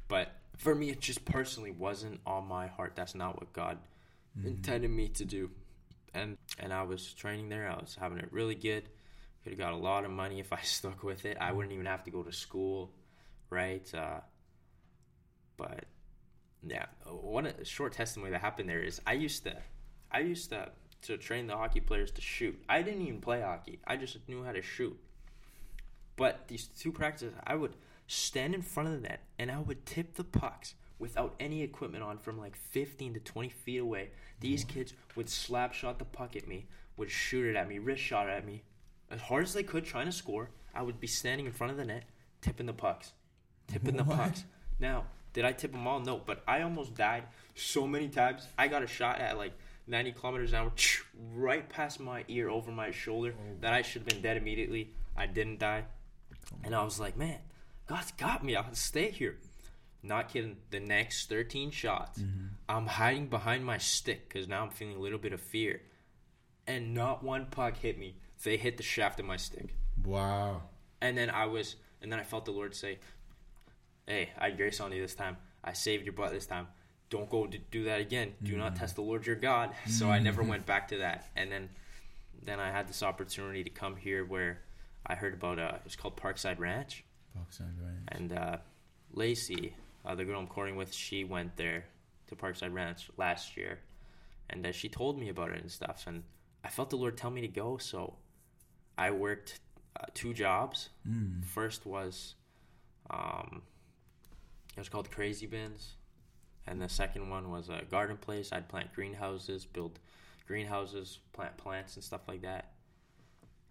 But 0.07 0.31
for 0.57 0.75
me, 0.75 0.89
it 0.91 1.01
just 1.01 1.25
personally 1.25 1.71
wasn't 1.71 2.21
on 2.25 2.47
my 2.47 2.67
heart. 2.67 2.93
That's 2.95 3.15
not 3.15 3.39
what 3.39 3.51
God 3.51 3.79
intended 4.45 4.91
me 4.91 5.07
to 5.09 5.25
do. 5.25 5.49
And 6.13 6.37
and 6.59 6.71
I 6.71 6.83
was 6.83 7.13
training 7.13 7.49
there. 7.49 7.69
I 7.69 7.75
was 7.75 7.97
having 7.99 8.19
it 8.19 8.29
really 8.31 8.55
good. 8.55 8.83
Could 9.45 9.51
have 9.51 9.59
got 9.59 9.73
a 9.73 9.77
lot 9.77 10.05
of 10.05 10.11
money 10.11 10.39
if 10.39 10.51
I 10.51 10.59
stuck 10.63 11.03
with 11.03 11.23
it. 11.23 11.37
I 11.39 11.51
wouldn't 11.51 11.71
even 11.71 11.85
have 11.85 12.03
to 12.05 12.11
go 12.11 12.23
to 12.23 12.31
school, 12.31 12.91
right? 13.51 13.87
Uh, 13.93 14.21
but 15.55 15.85
yeah, 16.67 16.87
one 17.05 17.45
a 17.45 17.63
short 17.63 17.93
testimony 17.93 18.31
that 18.31 18.41
happened 18.41 18.67
there 18.67 18.81
is 18.81 18.99
I 19.05 19.13
used 19.13 19.43
to, 19.43 19.55
I 20.11 20.21
used 20.21 20.49
to 20.49 20.71
to 21.03 21.17
train 21.17 21.45
the 21.45 21.55
hockey 21.55 21.79
players 21.79 22.09
to 22.13 22.21
shoot. 22.21 22.59
I 22.67 22.81
didn't 22.81 23.03
even 23.03 23.21
play 23.21 23.41
hockey. 23.41 23.79
I 23.85 23.97
just 23.97 24.17
knew 24.27 24.43
how 24.43 24.51
to 24.51 24.63
shoot. 24.63 24.97
But 26.15 26.47
these 26.47 26.65
two 26.65 26.91
practices, 26.91 27.35
I 27.45 27.53
would 27.53 27.75
stand 28.07 28.55
in 28.55 28.63
front 28.63 28.89
of 28.89 28.95
the 28.95 29.07
net 29.07 29.21
and 29.37 29.51
I 29.51 29.59
would 29.59 29.85
tip 29.85 30.15
the 30.15 30.23
pucks 30.23 30.73
without 30.97 31.35
any 31.39 31.61
equipment 31.61 32.03
on 32.03 32.17
from 32.17 32.39
like 32.39 32.55
15 32.55 33.13
to 33.13 33.19
20 33.19 33.49
feet 33.49 33.77
away. 33.77 34.09
These 34.39 34.63
kids 34.63 34.93
would 35.15 35.29
slap 35.29 35.73
shot 35.73 35.99
the 35.99 36.05
puck 36.05 36.35
at 36.35 36.47
me, 36.47 36.65
would 36.97 37.11
shoot 37.11 37.45
it 37.45 37.55
at 37.55 37.69
me, 37.69 37.77
wrist 37.77 38.01
shot 38.01 38.27
at 38.27 38.43
me, 38.43 38.63
as 39.09 39.21
hard 39.21 39.43
as 39.43 39.53
they 39.53 39.63
could, 39.63 39.85
trying 39.85 40.05
to 40.05 40.11
score. 40.11 40.49
I 40.73 40.81
would 40.81 40.99
be 40.99 41.07
standing 41.07 41.45
in 41.45 41.53
front 41.53 41.71
of 41.71 41.77
the 41.77 41.85
net, 41.85 42.03
tipping 42.41 42.65
the 42.65 42.73
pucks, 42.73 43.13
tipping 43.67 43.97
the 43.97 44.03
pucks. 44.03 44.43
Now, 44.79 45.05
did 45.33 45.45
I 45.45 45.51
tip 45.51 45.71
them 45.71 45.87
all? 45.87 45.99
No, 45.99 46.21
but 46.25 46.43
I 46.47 46.61
almost 46.61 46.95
died 46.95 47.23
so 47.55 47.87
many 47.87 48.09
times. 48.09 48.47
I 48.57 48.67
got 48.67 48.83
a 48.83 48.87
shot 48.87 49.19
at 49.19 49.37
like 49.37 49.53
90 49.87 50.11
kilometers 50.13 50.53
an 50.53 50.59
hour, 50.59 50.71
right 51.33 51.67
past 51.69 51.99
my 51.99 52.23
ear, 52.27 52.49
over 52.49 52.71
my 52.71 52.91
shoulder, 52.91 53.33
oh. 53.37 53.57
that 53.61 53.73
I 53.73 53.81
should 53.81 54.01
have 54.01 54.09
been 54.09 54.21
dead 54.21 54.37
immediately. 54.37 54.91
I 55.15 55.27
didn't 55.27 55.59
die. 55.59 55.85
And 56.63 56.75
I 56.75 56.83
was 56.83 56.99
like, 56.99 57.17
man, 57.17 57.39
God's 57.87 58.11
got 58.11 58.43
me. 58.43 58.55
I'll 58.55 58.73
stay 58.73 59.11
here. 59.11 59.37
Not 60.03 60.29
kidding. 60.29 60.57
The 60.69 60.79
next 60.79 61.29
13 61.29 61.71
shots, 61.71 62.19
mm-hmm. 62.19 62.47
I'm 62.69 62.85
hiding 62.85 63.27
behind 63.27 63.65
my 63.65 63.77
stick 63.77 64.27
because 64.27 64.47
now 64.47 64.63
I'm 64.63 64.69
feeling 64.69 64.95
a 64.95 64.99
little 64.99 65.17
bit 65.17 65.33
of 65.33 65.41
fear. 65.41 65.81
And 66.67 66.93
not 66.93 67.23
one 67.23 67.47
puck 67.47 67.77
hit 67.77 67.97
me. 67.97 68.15
They 68.45 68.57
hit 68.57 68.77
the 68.77 68.83
shaft 68.83 69.19
of 69.19 69.25
my 69.25 69.37
stick. 69.37 69.73
Wow. 70.03 70.61
And 71.01 71.17
then 71.17 71.31
I 71.31 71.47
was, 71.47 71.75
and 71.99 72.11
then 72.11 72.19
I 72.19 72.23
felt 72.23 72.45
the 72.45 72.51
Lord 72.51 72.75
say, 72.75 72.99
"Hey, 74.05 74.29
I 74.37 74.49
had 74.49 74.57
grace 74.57 74.79
on 74.79 74.91
you 74.91 75.01
this 75.01 75.15
time. 75.15 75.37
I 75.63 75.73
saved 75.73 76.05
your 76.05 76.13
butt 76.13 76.31
this 76.31 76.45
time. 76.45 76.67
Don't 77.09 77.27
go 77.27 77.47
do 77.47 77.85
that 77.85 77.99
again. 78.01 78.33
Do 78.43 78.55
not 78.55 78.75
test 78.75 78.95
the 78.95 79.01
Lord 79.01 79.25
your 79.25 79.35
God." 79.35 79.71
So 79.87 80.11
I 80.11 80.19
never 80.19 80.43
went 80.43 80.67
back 80.67 80.87
to 80.89 80.97
that. 80.99 81.27
And 81.35 81.51
then, 81.51 81.69
then 82.43 82.59
I 82.59 82.69
had 82.69 82.87
this 82.87 83.01
opportunity 83.01 83.63
to 83.63 83.69
come 83.71 83.95
here 83.95 84.23
where 84.23 84.61
I 85.07 85.15
heard 85.15 85.33
about 85.33 85.57
uh, 85.57 85.79
it's 85.85 85.95
called 85.95 86.15
Parkside 86.15 86.59
Ranch, 86.59 87.03
Parkside 87.35 87.73
Ranch. 87.83 88.03
and 88.09 88.31
uh, 88.31 88.57
Lacey, 89.11 89.75
uh, 90.05 90.13
the 90.13 90.23
girl 90.23 90.39
I'm 90.39 90.47
courting 90.47 90.75
with, 90.75 90.93
she 90.93 91.23
went 91.23 91.57
there 91.57 91.85
to 92.27 92.35
Parkside 92.35 92.73
Ranch 92.73 93.09
last 93.17 93.57
year, 93.57 93.79
and 94.51 94.63
uh, 94.67 94.71
she 94.71 94.87
told 94.87 95.19
me 95.19 95.29
about 95.29 95.49
it 95.49 95.61
and 95.61 95.71
stuff. 95.71 96.05
And 96.05 96.21
I 96.63 96.69
felt 96.69 96.91
the 96.91 96.95
Lord 96.97 97.17
tell 97.17 97.31
me 97.31 97.41
to 97.41 97.47
go, 97.47 97.77
so 97.77 98.17
I 98.97 99.11
worked 99.11 99.59
uh, 99.99 100.05
two 100.13 100.33
jobs. 100.33 100.89
Mm. 101.07 101.43
First 101.45 101.85
was, 101.85 102.35
um, 103.09 103.61
it 104.75 104.79
was 104.79 104.89
called 104.89 105.09
Crazy 105.11 105.45
Bins, 105.45 105.93
and 106.67 106.81
the 106.81 106.89
second 106.89 107.29
one 107.29 107.49
was 107.51 107.69
a 107.69 107.83
garden 107.89 108.17
place. 108.17 108.51
I'd 108.51 108.67
plant 108.69 108.93
greenhouses, 108.93 109.65
build 109.65 109.99
greenhouses, 110.47 111.19
plant 111.33 111.57
plants 111.57 111.95
and 111.95 112.03
stuff 112.03 112.21
like 112.27 112.41
that. 112.41 112.71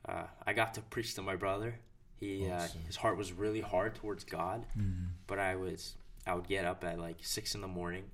Uh, 0.06 0.24
I 0.46 0.52
got 0.52 0.74
to 0.74 0.80
preach 0.82 1.14
to 1.14 1.22
my 1.22 1.37
brother. 1.37 1.78
He 2.20 2.48
uh, 2.50 2.66
his 2.87 2.96
heart 2.96 3.16
was 3.18 3.32
really 3.32 3.60
hard 3.60 3.94
towards 3.96 4.24
God, 4.24 4.66
Mm. 4.78 5.08
but 5.26 5.38
I 5.38 5.56
was 5.56 5.94
I 6.26 6.34
would 6.34 6.46
get 6.48 6.64
up 6.64 6.84
at 6.84 6.98
like 6.98 7.16
six 7.22 7.54
in 7.54 7.60
the 7.60 7.68
morning, 7.68 8.04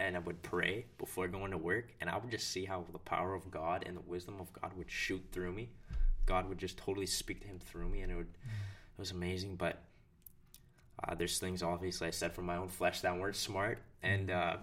and 0.00 0.16
I 0.16 0.20
would 0.20 0.42
pray 0.42 0.86
before 0.96 1.28
going 1.28 1.50
to 1.50 1.58
work, 1.58 1.92
and 2.00 2.08
I 2.08 2.16
would 2.16 2.30
just 2.30 2.50
see 2.50 2.64
how 2.64 2.84
the 2.92 2.98
power 2.98 3.34
of 3.34 3.50
God 3.50 3.82
and 3.86 3.96
the 3.96 4.00
wisdom 4.00 4.36
of 4.40 4.52
God 4.52 4.72
would 4.76 4.90
shoot 4.90 5.22
through 5.32 5.52
me. 5.52 5.70
God 6.28 6.48
would 6.48 6.58
just 6.58 6.76
totally 6.76 7.06
speak 7.06 7.40
to 7.40 7.46
him 7.48 7.58
through 7.58 7.88
me, 7.88 8.02
and 8.02 8.12
it 8.12 8.16
would 8.16 8.26
it 8.28 8.98
was 9.00 9.10
amazing. 9.12 9.56
But 9.56 9.82
uh, 11.02 11.14
there's 11.14 11.38
things 11.38 11.62
obviously 11.62 12.06
I 12.08 12.10
said 12.10 12.32
from 12.34 12.46
my 12.46 12.56
own 12.56 12.68
flesh 12.68 13.00
that 13.00 13.16
weren't 13.18 13.36
smart, 13.36 13.78
and 14.02 14.30
uh, 14.30 14.56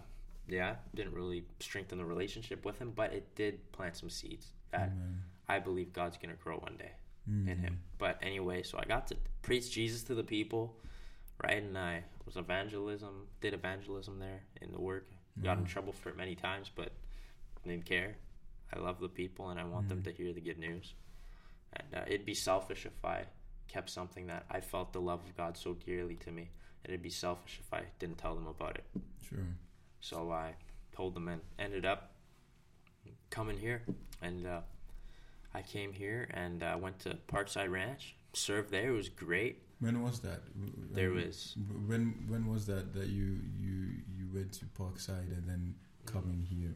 yeah, 0.47 0.75
didn't 0.93 1.13
really 1.13 1.43
strengthen 1.59 1.97
the 1.97 2.05
relationship 2.05 2.65
with 2.65 2.77
him, 2.79 2.91
but 2.95 3.13
it 3.13 3.35
did 3.35 3.71
plant 3.71 3.97
some 3.97 4.09
seeds 4.09 4.47
that 4.71 4.89
Amen. 4.91 5.21
I 5.47 5.59
believe 5.59 5.91
God's 5.93 6.17
gonna 6.17 6.35
grow 6.43 6.57
one 6.57 6.77
day 6.77 6.91
Mm. 7.27 7.47
in 7.49 7.57
him. 7.57 7.79
But 7.97 8.19
anyway, 8.21 8.61
so 8.61 8.77
I 8.77 8.85
got 8.85 9.07
to 9.07 9.15
preach 9.41 9.71
Jesus 9.71 10.03
to 10.03 10.13
the 10.13 10.23
people, 10.23 10.75
right? 11.43 11.57
And 11.63 11.75
I 11.75 12.03
was 12.23 12.35
evangelism, 12.37 13.25
did 13.41 13.55
evangelism 13.55 14.19
there 14.19 14.41
in 14.61 14.71
the 14.71 14.79
work. 14.79 15.07
Got 15.43 15.57
in 15.57 15.65
trouble 15.65 15.91
for 15.91 16.09
it 16.09 16.17
many 16.17 16.35
times, 16.35 16.69
but 16.75 16.91
didn't 17.65 17.85
care. 17.85 18.15
I 18.71 18.77
love 18.79 18.99
the 18.99 19.09
people, 19.09 19.49
and 19.49 19.59
I 19.59 19.63
want 19.63 19.89
them 19.89 20.03
to 20.03 20.11
hear 20.11 20.31
the 20.33 20.39
good 20.39 20.59
news. 20.59 20.93
And 21.75 22.01
uh, 22.01 22.05
it'd 22.07 22.25
be 22.25 22.33
selfish 22.33 22.85
if 22.85 23.03
I 23.03 23.25
kept 23.67 23.89
something 23.89 24.27
that 24.27 24.45
I 24.49 24.61
felt 24.61 24.93
the 24.93 25.01
love 25.01 25.21
of 25.25 25.35
God 25.35 25.57
so 25.57 25.73
dearly 25.73 26.15
to 26.17 26.31
me. 26.31 26.49
It'd 26.83 27.01
be 27.01 27.09
selfish 27.09 27.59
if 27.59 27.73
I 27.73 27.83
didn't 27.99 28.17
tell 28.17 28.35
them 28.35 28.47
about 28.47 28.75
it. 28.75 28.85
Sure. 29.27 29.39
So 30.01 30.31
I 30.31 30.53
told 30.95 31.15
them 31.15 31.27
and 31.27 31.41
ended 31.57 31.85
up 31.85 32.11
coming 33.29 33.57
here. 33.57 33.81
And 34.21 34.45
uh, 34.45 34.61
I 35.53 35.61
came 35.61 35.93
here 35.93 36.29
and 36.31 36.63
uh, 36.63 36.77
went 36.79 36.99
to 36.99 37.17
Parkside 37.27 37.71
Ranch, 37.71 38.15
served 38.33 38.71
there. 38.71 38.89
It 38.89 38.97
was 38.97 39.09
great. 39.09 39.61
When 39.79 40.01
was 40.01 40.19
that? 40.21 40.41
There 40.93 41.11
was 41.11 41.55
when 41.87 42.25
when 42.27 42.47
was 42.47 42.65
that 42.67 42.93
that 42.93 43.07
you 43.07 43.39
you 43.59 43.89
you 44.17 44.27
went 44.33 44.53
to 44.53 44.65
Parkside 44.65 45.37
and 45.37 45.47
then 45.47 45.75
coming 46.05 46.47
here? 46.49 46.73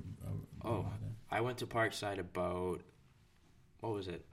Oh. 0.65 0.85
I 1.31 1.39
went 1.39 1.57
to 1.59 1.65
Parkside 1.65 2.19
about 2.19 2.81
what 3.79 3.93
was 3.93 4.07
it? 4.09 4.25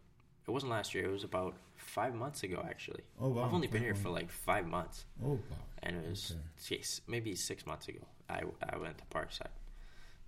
It 0.46 0.50
wasn't 0.50 0.70
last 0.70 0.94
year. 0.94 1.04
It 1.06 1.10
was 1.12 1.24
about 1.24 1.54
five 1.76 2.14
months 2.14 2.42
ago, 2.44 2.64
actually. 2.68 3.02
oh 3.20 3.28
wow! 3.30 3.44
I've 3.44 3.54
only 3.54 3.66
been 3.66 3.82
here 3.82 3.94
for 3.94 4.10
like 4.10 4.30
five 4.30 4.66
months, 4.66 5.04
Oh 5.24 5.30
wow! 5.50 5.56
and 5.82 5.96
it 5.96 6.08
was 6.08 6.34
Okay. 6.70 6.82
maybe 7.08 7.34
six 7.34 7.66
months 7.66 7.88
ago. 7.88 8.00
I 8.28 8.42
I 8.62 8.76
went 8.78 8.98
to 8.98 9.04
Parkside. 9.06 9.48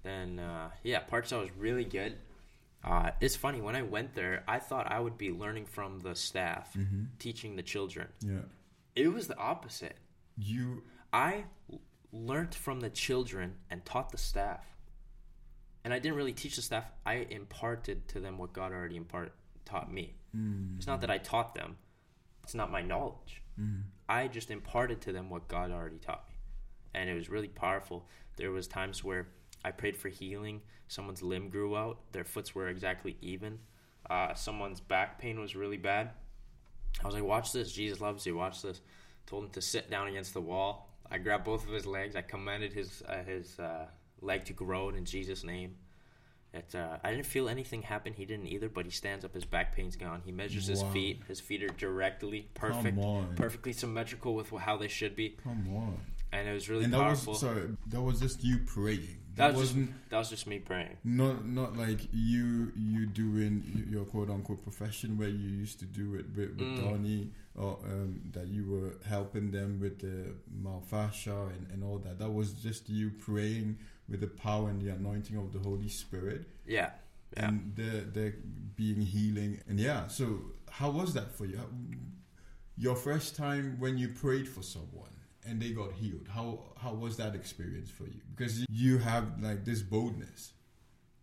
Then 0.03 0.39
uh, 0.39 0.71
yeah, 0.83 1.01
Parkside 1.11 1.41
was 1.41 1.51
really 1.59 1.85
good. 1.85 2.17
Uh, 2.85 3.11
it's 3.21 3.35
funny 3.37 3.61
when 3.61 3.75
I 3.75 3.83
went 3.83 4.15
there, 4.15 4.45
I 4.47 4.59
thought 4.61 4.91
I 4.91 5.01
would 5.01 5.19
be 5.19 5.31
learning 5.33 5.67
from 5.67 6.01
the 6.01 6.15
staff, 6.15 6.73
Mm-hmm. 6.75 7.05
teaching 7.19 7.57
the 7.57 7.63
children. 7.63 8.07
Yeah, 8.21 8.43
It 8.95 9.09
was 9.13 9.27
the 9.29 9.37
opposite. 9.37 9.97
you. 10.37 10.83
I 11.13 11.45
learned 12.13 12.55
from 12.55 12.81
the 12.81 12.91
children 12.91 13.55
and 13.71 13.85
taught 13.85 14.11
the 14.11 14.19
staff. 14.19 14.65
And 15.85 15.93
I 15.95 15.99
didn't 15.99 16.17
really 16.17 16.33
teach 16.33 16.57
the 16.57 16.63
staff. 16.63 16.85
I 17.07 17.27
imparted 17.31 18.07
to 18.09 18.21
them 18.21 18.39
what 18.39 18.53
God 18.53 18.73
already 18.73 18.97
impart 18.97 19.33
taught 19.69 19.93
me. 19.93 20.15
Mm, 20.37 20.77
It's 20.79 20.87
not 20.87 21.01
that 21.03 21.11
I 21.11 21.19
taught 21.19 21.55
them. 21.55 21.77
It's 22.45 22.55
not 22.55 22.71
my 22.71 22.83
knowledge. 22.83 23.43
mm, 23.61 23.83
I 24.09 24.29
just 24.29 24.51
imparted 24.51 25.01
to 25.03 25.13
them 25.13 25.29
what 25.31 25.49
God 25.49 25.71
already 25.71 25.99
taught 25.99 26.25
me. 26.29 26.35
And 26.95 27.11
it 27.11 27.15
was 27.15 27.29
really 27.29 27.49
powerful. 27.49 28.07
There 28.37 28.51
was 28.51 28.67
times 28.67 29.05
where 29.05 29.29
I 29.65 29.71
prayed 29.73 29.97
for 29.97 30.09
healing. 30.09 30.63
Someone's 30.89 31.23
limb 31.23 31.51
grew 31.51 31.77
out. 31.77 31.99
Their 32.13 32.25
foots 32.25 32.55
were 32.55 32.69
exactly 32.69 33.17
even. 33.21 33.59
Uh, 34.09 34.33
someone's 34.35 34.81
back 34.81 35.19
pain 35.21 35.39
was 35.41 35.55
really 35.55 35.77
bad. 35.77 36.11
I 37.03 37.07
was 37.07 37.15
like, 37.15 37.25
watch 37.25 37.53
this. 37.53 37.71
Jesus 37.73 38.01
loves 38.01 38.25
you. 38.27 38.35
Watch 38.37 38.63
this. 38.63 38.81
Told 39.27 39.45
him 39.45 39.51
to 39.51 39.61
sit 39.61 39.91
down 39.91 40.09
against 40.09 40.33
the 40.33 40.41
wall. 40.41 40.89
I 41.11 41.19
grabbed 41.19 41.45
both 41.45 41.67
of 41.67 41.73
his 41.73 41.85
legs. 41.87 42.17
I 42.17 42.23
commanded 42.23 42.73
his 42.73 43.03
uh, 43.07 43.23
his 43.25 43.59
uh, 43.59 43.87
leg 44.23 44.45
to 44.47 44.53
grow 44.55 44.89
in 44.89 45.05
Jesus' 45.05 45.45
name. 45.45 45.77
It, 46.55 46.75
uh, 46.75 46.97
I 47.05 47.11
didn't 47.11 47.27
feel 47.27 47.49
anything 47.49 47.83
happen. 47.83 48.15
He 48.15 48.25
didn't 48.25 48.47
either, 48.47 48.69
but 48.71 48.87
he 48.87 48.91
stands 48.91 49.25
up. 49.25 49.35
His 49.35 49.45
back 49.45 49.77
pain's 49.77 49.97
gone. 49.97 50.23
He 50.25 50.33
measures 50.33 50.67
his 50.67 50.83
Wow. 50.83 50.93
feet. 50.93 51.21
His 51.29 51.41
feet 51.41 51.63
are 51.63 51.69
directly 51.69 52.49
perfect 52.55 52.99
perfectly 53.37 53.73
symmetrical 53.75 54.35
with 54.35 54.49
how 54.51 54.77
they 54.79 54.89
should 54.89 55.15
be, 55.15 55.37
Come 55.45 55.69
on. 55.77 55.99
and 56.33 56.49
it 56.49 56.53
was 56.53 56.69
really 56.71 56.85
and 56.85 56.93
that 56.95 56.99
powerful. 57.01 57.33
was 57.35 57.41
sorry. 57.41 57.77
That 57.89 58.01
was 58.03 58.21
just 58.21 58.43
you 58.43 58.59
praying. 58.67 59.17
That 59.37 59.53
That, 59.53 59.59
was 59.59 59.69
just- 59.69 59.77
wasn't 59.77 60.09
that 60.11 60.19
was 60.19 60.31
just 60.31 60.47
me 60.49 60.59
praying. 60.59 60.97
not 61.05 61.47
not 61.47 61.77
like 61.77 62.01
you 62.13 62.73
you 62.75 63.07
doing 63.07 63.87
your 63.89 64.05
quote 64.07 64.31
unquote 64.31 64.63
profession 64.65 65.17
where 65.19 65.29
you 65.29 65.49
used 65.51 65.79
to 65.81 65.85
do 65.85 66.15
it 66.17 66.27
with, 66.35 66.57
with 66.57 66.59
Mm. 66.59 66.81
Donnie 66.83 67.31
or 67.55 67.79
um, 67.85 68.21
that 68.33 68.49
you 68.49 68.65
were 68.67 68.95
helping 69.07 69.51
them 69.53 69.79
with 69.81 69.99
the 70.01 70.35
myofascia 70.63 71.51
and, 71.55 71.67
and 71.73 71.85
all 71.85 71.99
that. 71.99 72.19
That 72.19 72.31
was 72.31 72.53
just 72.55 72.89
you 72.89 73.11
praying 73.11 73.79
with 74.09 74.21
the 74.21 74.27
power 74.27 74.69
and 74.71 74.81
the 74.81 74.91
anointing 74.91 75.37
of 75.37 75.53
the 75.53 75.59
Holy 75.59 75.89
Spirit 75.89 76.47
Yeah, 76.67 76.91
yeah. 77.37 77.49
and 77.49 77.73
there 77.77 78.01
there 78.03 78.35
being 78.77 79.01
healing 79.01 79.61
and 79.69 79.79
yeah. 79.79 80.07
So 80.09 80.25
how 80.71 80.91
was 80.91 81.15
that 81.15 81.33
for 81.37 81.47
you? 81.47 81.61
Your 82.77 82.95
first 82.95 83.35
time 83.37 83.77
when 83.79 83.99
you 83.99 84.09
prayed 84.09 84.49
for 84.49 84.63
someone 84.63 85.11
and 85.45 85.61
they 85.61 85.71
got 85.71 85.93
healed. 85.93 86.29
How 86.33 86.61
how 86.81 86.95
was 86.95 87.17
that 87.17 87.35
experience 87.35 87.91
for 87.91 88.05
you? 88.05 88.21
Because 88.37 88.65
you 88.71 88.99
have 88.99 89.25
like 89.43 89.65
this 89.65 89.83
boldness. 89.83 90.53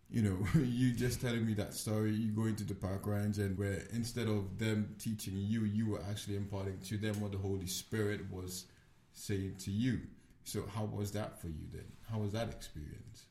You 0.08 0.22
know, 0.22 0.38
you 0.60 0.92
just 0.92 1.20
telling 1.20 1.44
me 1.46 1.54
that 1.54 1.74
story. 1.74 2.12
You 2.12 2.30
go 2.30 2.44
into 2.44 2.64
the 2.64 2.74
park 2.74 3.06
ranch 3.06 3.38
and 3.38 3.56
where 3.58 3.82
instead 3.92 4.28
of 4.28 4.58
them 4.58 4.94
teaching 4.98 5.34
you, 5.36 5.64
you 5.64 5.88
were 5.90 6.02
actually 6.10 6.36
imparting 6.36 6.78
to 6.88 6.98
them 6.98 7.20
what 7.20 7.32
the 7.32 7.38
Holy 7.38 7.66
Spirit 7.66 8.30
was 8.30 8.66
saying 9.12 9.56
to 9.60 9.70
you. 9.70 10.00
So 10.46 10.64
how 10.74 10.84
was 10.84 11.10
that 11.12 11.40
for 11.40 11.48
you 11.48 11.66
then? 11.72 11.84
How 12.08 12.18
was 12.18 12.30
that 12.32 12.48
experience? 12.48 13.24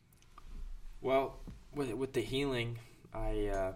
Well, 1.02 1.40
with 1.74 1.92
with 1.94 2.12
the 2.12 2.22
healing, 2.22 2.78
I 3.14 3.48
uh, 3.48 3.74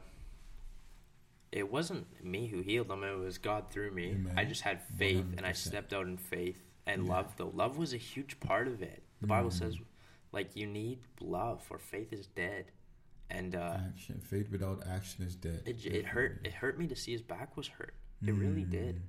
it 1.52 1.72
wasn't 1.72 2.06
me 2.24 2.48
who 2.48 2.60
healed 2.60 2.90
them; 2.90 3.04
it 3.06 3.18
was 3.18 3.38
God 3.38 3.72
through 3.72 3.92
me. 3.92 4.10
Amen. 4.12 4.34
I 4.38 4.44
just 4.44 4.62
had 4.62 4.82
faith, 4.98 5.26
and 5.38 5.46
I 5.46 5.54
stepped 5.54 5.94
out 5.94 6.06
in 6.06 6.18
faith 6.18 6.62
and 6.86 7.06
Yeah. 7.06 7.14
love. 7.14 7.34
Though 7.38 7.52
love 7.54 7.78
was 7.78 7.94
a 7.94 7.98
huge 7.98 8.40
part 8.42 8.68
of 8.68 8.82
it. 8.82 9.04
The 9.22 9.28
Bible 9.28 9.50
Mm. 9.52 9.54
says, 9.54 9.78
like 10.34 10.58
you 10.58 10.68
need 10.68 11.00
love, 11.22 11.66
or 11.70 11.80
faith 11.80 12.12
is 12.12 12.28
dead. 12.28 12.72
And 13.30 13.56
uh, 13.56 13.78
action. 13.88 14.20
Faith 14.20 14.50
without 14.52 14.86
action 14.86 15.24
is 15.24 15.36
dead. 15.36 15.64
it 15.66 15.86
it 15.86 16.06
hurt. 16.08 16.42
It 16.44 16.52
hurt 16.54 16.78
me 16.78 16.88
to 16.88 16.96
see 16.96 17.14
his 17.14 17.22
back 17.22 17.56
was 17.56 17.68
hurt. 17.70 17.94
It 18.22 18.34
really 18.34 18.66
did. 18.66 19.02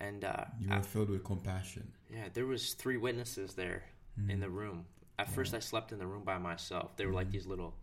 Mm. 0.00 0.08
And 0.08 0.24
uh, 0.24 0.44
You 0.60 0.68
I- 0.72 0.76
were 0.78 0.82
filled 0.82 1.10
with 1.10 1.24
compassion. 1.24 1.92
Yeah, 2.12 2.28
there 2.32 2.46
was 2.46 2.74
three 2.74 2.96
witnesses 2.96 3.54
there 3.54 3.82
in 4.28 4.40
the 4.40 4.48
room. 4.50 4.84
At 5.18 5.28
first, 5.30 5.54
I 5.54 5.58
slept 5.60 5.92
in 5.92 5.98
the 5.98 6.06
room 6.06 6.24
by 6.24 6.38
myself. 6.38 6.96
They 6.96 7.06
were 7.06 7.12
like 7.12 7.30
these 7.30 7.46
little 7.46 7.74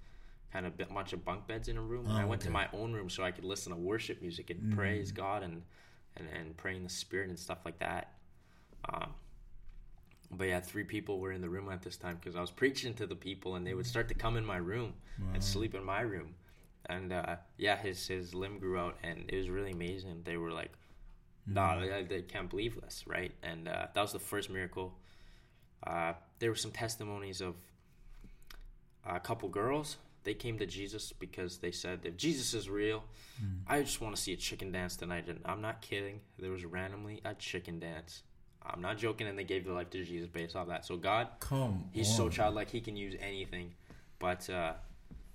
kind 0.52 0.66
of 0.66 0.74
bunch 0.94 1.14
of 1.14 1.24
bunk 1.24 1.48
beds 1.48 1.68
in 1.68 1.78
a 1.78 1.82
room. 1.82 2.06
and 2.06 2.14
I 2.18 2.24
Oh, 2.24 2.28
went 2.28 2.42
to 2.44 2.50
my 2.50 2.68
own 2.74 2.94
room 2.94 3.10
so 3.10 3.24
I 3.24 3.32
could 3.32 3.44
listen 3.46 3.72
to 3.74 3.78
worship 3.78 4.22
music 4.22 4.50
and 4.50 4.74
praise 4.76 5.12
God 5.12 5.44
and, 5.44 5.62
and 6.18 6.28
and 6.30 6.56
pray 6.58 6.76
in 6.76 6.84
the 6.84 6.90
spirit 6.90 7.30
and 7.30 7.38
stuff 7.38 7.60
like 7.66 7.80
that. 7.80 8.14
Um, 8.90 9.12
but 10.32 10.48
yeah, 10.48 10.60
three 10.60 10.84
people 10.84 11.20
were 11.20 11.32
in 11.32 11.42
the 11.42 11.50
room 11.50 11.70
at 11.70 11.82
this 11.82 11.98
time 11.98 12.16
because 12.16 12.36
I 12.36 12.42
was 12.42 12.52
preaching 12.62 12.94
to 12.96 13.06
the 13.06 13.16
people, 13.16 13.56
and 13.56 13.66
they 13.68 13.74
would 13.74 13.86
start 13.86 14.08
to 14.10 14.16
come 14.16 14.38
in 14.38 14.46
my 14.46 14.58
room 14.58 14.94
and 15.34 15.44
sleep 15.44 15.76
in 15.76 15.84
my 15.84 16.02
room. 16.02 16.34
And 16.88 17.14
uh, 17.14 17.36
yeah, 17.58 17.78
his 17.78 18.08
his 18.08 18.34
limb 18.34 18.60
grew 18.60 18.78
out, 18.78 18.98
and 19.04 19.26
it 19.30 19.38
was 19.38 19.50
really 19.50 19.72
amazing. 19.72 20.22
They 20.24 20.38
were 20.38 20.52
like, 20.52 20.72
"Nah, 21.48 21.80
they, 21.80 22.04
they 22.04 22.22
can't 22.22 22.50
believe 22.50 22.80
this, 22.82 23.04
right?" 23.08 23.32
And 23.44 23.68
uh, 23.68 23.88
that 23.94 24.02
was 24.02 24.14
the 24.14 24.20
first 24.20 24.50
miracle. 24.50 24.98
Uh, 25.86 26.14
there 26.40 26.50
were 26.50 26.56
some 26.56 26.72
testimonies 26.72 27.42
of 27.42 27.56
a 29.06 29.20
couple 29.20 29.50
girls. 29.50 29.98
They 30.24 30.34
came 30.34 30.58
to 30.58 30.66
Jesus 30.66 31.12
because 31.12 31.60
they 31.60 31.72
said, 31.72 32.00
"If 32.04 32.18
Jesus 32.18 32.54
is 32.54 32.68
real, 32.70 33.04
I 33.68 33.82
just 33.82 34.02
want 34.02 34.16
to 34.16 34.22
see 34.22 34.34
a 34.34 34.38
chicken 34.38 34.72
dance 34.72 34.96
tonight." 34.96 35.26
And 35.28 35.40
I'm 35.46 35.62
not 35.62 35.82
kidding. 35.82 36.22
There 36.40 36.52
was 36.52 36.66
randomly 36.66 37.22
a 37.24 37.36
chicken 37.36 37.80
dance. 37.80 38.24
I'm 38.68 38.82
not 38.82 38.98
joking, 38.98 39.28
and 39.28 39.38
they 39.38 39.44
gave 39.44 39.64
their 39.66 39.76
life 39.76 39.92
to 39.92 40.04
Jesus 40.04 40.28
based 40.28 40.56
off 40.56 40.68
that. 40.70 40.86
So 40.86 40.98
God 40.98 41.28
Come 41.40 41.84
He's 41.92 42.10
on. 42.10 42.16
so 42.16 42.30
childlike, 42.30 42.72
he 42.72 42.82
can 42.82 42.96
use 42.98 43.16
anything. 43.20 43.74
But 44.18 44.50
uh, 44.50 44.74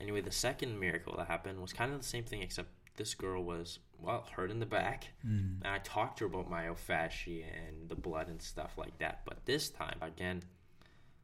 anyway, 0.00 0.20
the 0.22 0.32
second 0.32 0.80
miracle 0.80 1.14
that 1.16 1.28
happened 1.28 1.60
was 1.60 1.72
kind 1.72 1.92
of 1.92 2.00
the 2.00 2.06
same 2.06 2.24
thing, 2.24 2.42
except 2.42 2.70
this 2.96 3.14
girl 3.14 3.44
was, 3.44 3.78
well, 4.02 4.26
hurt 4.32 4.50
in 4.50 4.60
the 4.60 4.66
back. 4.66 5.08
Mm. 5.26 5.62
And 5.62 5.66
I 5.66 5.78
talked 5.78 6.18
to 6.18 6.28
her 6.28 6.34
about 6.34 6.50
myofascia 6.50 7.44
and 7.44 7.88
the 7.88 7.94
blood 7.94 8.28
and 8.28 8.40
stuff 8.40 8.72
like 8.76 8.98
that. 8.98 9.20
But 9.24 9.44
this 9.44 9.70
time, 9.70 9.98
again, 10.00 10.42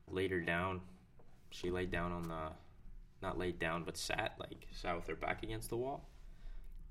laid 0.09 0.31
her 0.31 0.41
down. 0.41 0.81
She 1.51 1.71
laid 1.71 1.91
down 1.91 2.12
on 2.12 2.29
the, 2.29 2.51
not 3.23 3.39
laid 3.39 3.59
down, 3.59 3.85
but 3.85 3.97
sat, 3.97 4.35
like, 4.39 4.67
sat 4.73 4.97
with 4.97 5.07
her 5.07 5.17
back 5.17 5.43
against 5.43 5.71
the 5.71 5.77
wall. 5.77 6.09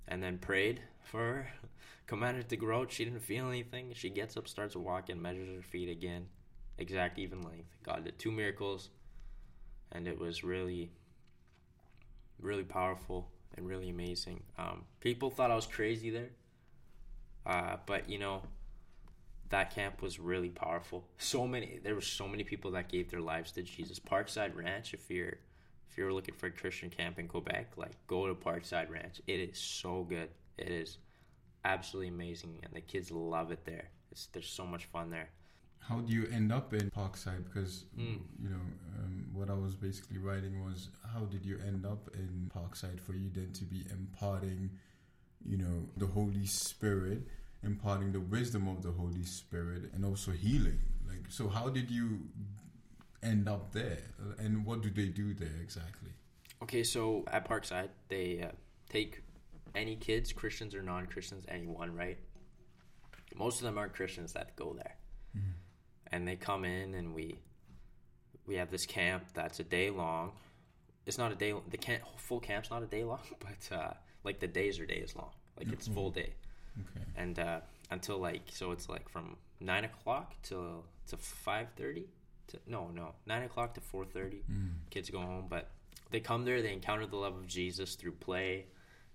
And 0.07 0.21
then 0.21 0.37
prayed 0.37 0.81
for 1.03 1.19
her, 1.19 1.47
commanded 2.07 2.49
to 2.49 2.57
grow. 2.57 2.85
She 2.87 3.05
didn't 3.05 3.21
feel 3.21 3.47
anything. 3.47 3.91
She 3.95 4.09
gets 4.09 4.37
up, 4.37 4.47
starts 4.47 4.75
walking, 4.75 5.21
measures 5.21 5.49
her 5.55 5.63
feet 5.63 5.89
again 5.89 6.27
exact 6.77 7.19
even 7.19 7.41
length. 7.41 7.75
God 7.83 8.03
did 8.03 8.19
two 8.19 8.31
miracles, 8.31 8.89
and 9.91 10.07
it 10.07 10.19
was 10.19 10.43
really, 10.43 10.91
really 12.39 12.63
powerful 12.63 13.29
and 13.55 13.67
really 13.67 13.89
amazing. 13.89 14.43
Um, 14.57 14.83
people 14.99 15.29
thought 15.29 15.51
I 15.51 15.55
was 15.55 15.67
crazy 15.67 16.09
there, 16.09 16.29
uh, 17.45 17.77
but 17.85 18.09
you 18.09 18.19
know, 18.19 18.41
that 19.49 19.73
camp 19.73 20.01
was 20.01 20.19
really 20.19 20.49
powerful. 20.49 21.05
So 21.17 21.47
many, 21.47 21.79
there 21.83 21.95
were 21.95 22.01
so 22.01 22.27
many 22.27 22.43
people 22.43 22.71
that 22.71 22.89
gave 22.89 23.09
their 23.09 23.21
lives 23.21 23.51
to 23.53 23.61
Jesus. 23.61 23.99
Parkside 23.99 24.55
Ranch, 24.55 24.93
if 24.93 25.09
you're 25.09 25.37
if 25.89 25.97
you're 25.97 26.11
looking 26.11 26.35
for 26.35 26.47
a 26.47 26.51
Christian 26.51 26.89
camp 26.89 27.19
in 27.19 27.27
Quebec, 27.27 27.73
like 27.77 27.93
go 28.07 28.27
to 28.27 28.35
Parkside 28.35 28.89
Ranch. 28.89 29.21
It 29.27 29.39
is 29.39 29.57
so 29.57 30.03
good. 30.03 30.29
It 30.57 30.69
is 30.69 30.97
absolutely 31.63 32.09
amazing, 32.09 32.59
and 32.63 32.73
the 32.73 32.81
kids 32.81 33.11
love 33.11 33.51
it 33.51 33.63
there. 33.65 33.89
It's 34.11 34.27
there's 34.27 34.49
so 34.49 34.65
much 34.65 34.85
fun 34.85 35.09
there. 35.09 35.29
How 35.87 35.99
do 35.99 36.11
you 36.11 36.27
end 36.31 36.51
up 36.51 36.73
in 36.73 36.89
Parkside? 36.89 37.45
Because 37.45 37.85
Mm. 37.97 38.19
you 38.41 38.49
know 38.49 38.65
um, 38.99 39.27
what 39.33 39.49
I 39.49 39.53
was 39.53 39.75
basically 39.75 40.17
writing 40.17 40.63
was 40.65 40.89
how 41.13 41.25
did 41.25 41.45
you 41.45 41.59
end 41.59 41.85
up 41.85 42.09
in 42.13 42.51
Parkside 42.55 42.99
for 42.99 43.13
you 43.13 43.29
then 43.29 43.51
to 43.53 43.65
be 43.65 43.85
imparting, 43.91 44.71
you 45.45 45.57
know, 45.57 45.87
the 45.97 46.07
Holy 46.07 46.45
Spirit, 46.47 47.27
imparting 47.63 48.11
the 48.13 48.19
wisdom 48.19 48.67
of 48.67 48.81
the 48.81 48.91
Holy 48.91 49.23
Spirit, 49.23 49.91
and 49.93 50.03
also 50.05 50.31
healing. 50.31 50.79
Like, 51.07 51.25
so 51.29 51.49
how 51.49 51.69
did 51.69 51.91
you 51.91 52.29
end 53.21 53.47
up 53.47 53.71
there, 53.71 53.99
and 54.39 54.65
what 54.65 54.81
do 54.81 54.89
they 54.89 55.07
do 55.09 55.33
there 55.33 55.57
exactly? 55.61 56.11
Okay, 56.63 56.83
so 56.83 57.23
at 57.27 57.47
Parkside, 57.47 57.89
they 58.07 58.41
uh, 58.41 58.51
take 58.89 59.21
any 59.75 59.95
kids, 59.95 60.31
Christians 60.31 60.73
or 60.73 60.81
non 60.81 61.05
Christians, 61.05 61.45
anyone, 61.47 61.93
right? 61.95 62.17
most 63.35 63.59
of 63.59 63.65
them 63.65 63.77
aren't 63.77 63.93
Christians 63.93 64.31
that 64.33 64.55
go 64.55 64.73
there, 64.73 64.95
Mm-hmm. 65.37 65.49
And 66.11 66.27
they 66.27 66.35
come 66.35 66.65
in 66.65 66.93
and 66.95 67.13
we 67.13 67.39
we 68.47 68.55
have 68.55 68.69
this 68.69 68.85
camp 68.85 69.23
that's 69.33 69.59
a 69.59 69.63
day 69.63 69.89
long. 69.89 70.31
It's 71.05 71.17
not 71.17 71.31
a 71.31 71.35
day. 71.35 71.53
The 71.69 71.77
camp 71.77 72.03
full 72.17 72.39
camp's 72.39 72.69
not 72.69 72.83
a 72.83 72.87
day 72.87 73.03
long, 73.03 73.19
but 73.39 73.75
uh, 73.75 73.93
like 74.23 74.39
the 74.39 74.47
days 74.47 74.79
are 74.79 74.85
days 74.85 75.13
long. 75.15 75.31
Like 75.57 75.71
it's 75.71 75.87
full 75.87 76.09
day, 76.11 76.33
Okay. 76.81 77.05
and 77.15 77.39
uh, 77.39 77.59
until 77.91 78.17
like 78.17 78.41
so 78.51 78.71
it's 78.71 78.89
like 78.89 79.07
from 79.09 79.37
nine 79.59 79.85
o'clock 79.85 80.33
till 80.43 80.83
to 81.07 81.17
five 81.17 81.67
thirty. 81.77 82.07
To, 82.49 82.59
no, 82.67 82.91
no, 82.93 83.13
nine 83.25 83.43
o'clock 83.43 83.73
to 83.75 83.81
four 83.81 84.05
thirty. 84.05 84.43
Mm. 84.51 84.69
Kids 84.89 85.09
go 85.09 85.19
home, 85.19 85.45
but 85.49 85.69
they 86.11 86.19
come 86.19 86.43
there. 86.45 86.61
They 86.61 86.73
encounter 86.73 87.07
the 87.07 87.15
love 87.15 87.35
of 87.35 87.47
Jesus 87.47 87.95
through 87.95 88.11
play, 88.13 88.65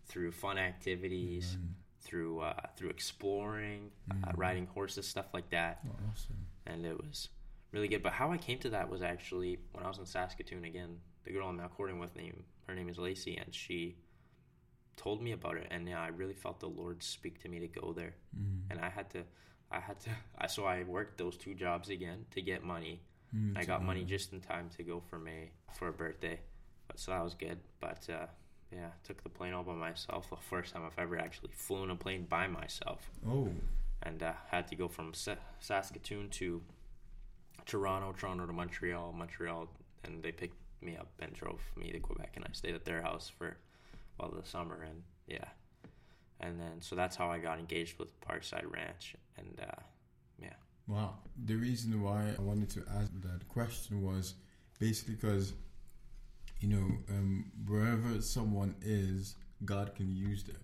through 0.06 0.32
fun 0.32 0.58
activities, 0.58 1.54
Amen. 1.56 1.74
through 2.00 2.40
uh, 2.40 2.54
through 2.76 2.88
exploring, 2.90 3.90
uh, 4.10 4.14
Mm. 4.32 4.38
ring 4.38 4.66
horses, 4.74 5.06
stuff 5.06 5.26
like 5.34 5.50
that 5.50 5.80
Oh, 5.86 5.90
awesome. 6.10 6.36
And 6.66 6.84
it 6.86 6.96
was 6.96 7.28
really 7.72 7.88
good. 7.88 8.02
But 8.02 8.12
how 8.12 8.30
I 8.32 8.36
came 8.38 8.58
to 8.58 8.70
that 8.70 8.88
was 8.90 9.02
actually 9.02 9.58
when 9.72 9.84
I 9.84 9.88
was 9.88 9.98
in 9.98 10.06
Saskatoon 10.06 10.64
again. 10.64 10.98
The 11.24 11.32
girl 11.32 11.48
I'm 11.48 11.58
now 11.58 11.68
courting 11.68 11.98
with, 11.98 12.16
name 12.16 12.44
her 12.66 12.74
name 12.74 12.88
is 12.88 12.98
Lacey, 12.98 13.36
and 13.36 13.54
she 13.54 13.96
told 14.96 15.22
me 15.22 15.32
about 15.32 15.56
it, 15.56 15.66
and 15.70 15.88
yeah, 15.88 16.00
I 16.00 16.08
really 16.08 16.34
felt 16.34 16.60
the 16.60 16.68
Lord 16.68 17.02
speak 17.02 17.42
to 17.42 17.48
me 17.48 17.58
to 17.60 17.68
go 17.68 17.92
there, 17.92 18.14
Mm. 18.36 18.60
and 18.70 18.80
I 18.80 18.88
had 18.88 19.10
to, 19.10 19.24
I 19.70 19.80
had 19.80 19.98
to, 20.00 20.10
I 20.38 20.46
so 20.46 20.64
I 20.64 20.82
worked 20.82 21.18
those 21.18 21.36
two 21.36 21.54
jobs 21.54 21.88
again 21.90 22.26
to 22.32 22.42
get 22.42 22.62
money. 22.64 23.00
Mm, 23.34 23.56
I 23.56 23.64
got 23.64 23.80
go 23.80 23.86
money 23.86 24.04
just 24.04 24.32
in 24.32 24.40
time 24.40 24.68
to 24.76 24.82
go 24.82 25.00
for 25.08 25.18
May 25.18 25.50
for 25.74 25.88
a 25.88 25.92
birthday, 25.92 26.40
but 26.86 26.98
so 26.98 27.12
that 27.12 27.22
was 27.22 27.34
good. 27.34 27.58
But 27.80 28.06
uh, 28.10 28.26
yeah, 28.72 28.90
took 29.04 29.22
the 29.22 29.28
plane 29.28 29.52
all 29.52 29.62
by 29.62 29.74
myself. 29.74 30.28
The 30.30 30.36
first 30.36 30.72
time 30.74 30.82
I've 30.84 30.98
ever 30.98 31.16
actually 31.18 31.50
flown 31.52 31.90
a 31.90 31.96
plane 31.96 32.26
by 32.28 32.46
myself 32.48 33.10
Oh, 33.26 33.50
and 34.02 34.22
uh, 34.22 34.32
had 34.50 34.68
to 34.68 34.76
go 34.76 34.88
from 34.88 35.14
Sa- 35.14 35.36
Saskatoon 35.60 36.28
to 36.30 36.62
Toronto, 37.66 38.14
Toronto 38.16 38.46
to 38.46 38.52
Montreal, 38.52 39.12
Montreal, 39.12 39.68
and 40.04 40.22
they 40.22 40.32
picked 40.32 40.56
me 40.82 40.96
up 40.96 41.08
and 41.20 41.32
drove 41.34 41.60
me 41.76 41.92
to 41.92 42.00
Quebec, 42.00 42.32
and 42.36 42.44
I 42.44 42.48
stayed 42.52 42.74
at 42.74 42.84
their 42.84 43.02
house 43.02 43.30
for 43.38 43.56
well 44.18 44.32
the 44.34 44.46
summer, 44.46 44.82
and 44.82 45.02
yeah, 45.26 45.44
and 46.40 46.58
then 46.58 46.80
so 46.80 46.96
that's 46.96 47.16
how 47.16 47.30
I 47.30 47.38
got 47.38 47.58
engaged 47.58 47.98
with 47.98 48.08
Parkside 48.20 48.72
Ranch, 48.72 49.14
and 49.36 49.60
uh, 49.60 49.80
yeah, 50.40 50.54
wow. 50.86 51.14
The 51.44 51.56
reason 51.56 52.02
why 52.02 52.34
I 52.38 52.40
wanted 52.40 52.70
to 52.70 52.84
ask 52.98 53.10
that 53.20 53.48
question 53.48 54.02
was 54.02 54.34
basically 54.78 55.14
because, 55.14 55.52
you 56.60 56.68
know, 56.68 56.86
um, 57.10 57.52
wherever 57.66 58.20
someone 58.22 58.74
is, 58.80 59.36
God 59.64 59.94
can 59.94 60.10
use 60.14 60.42
them. 60.44 60.56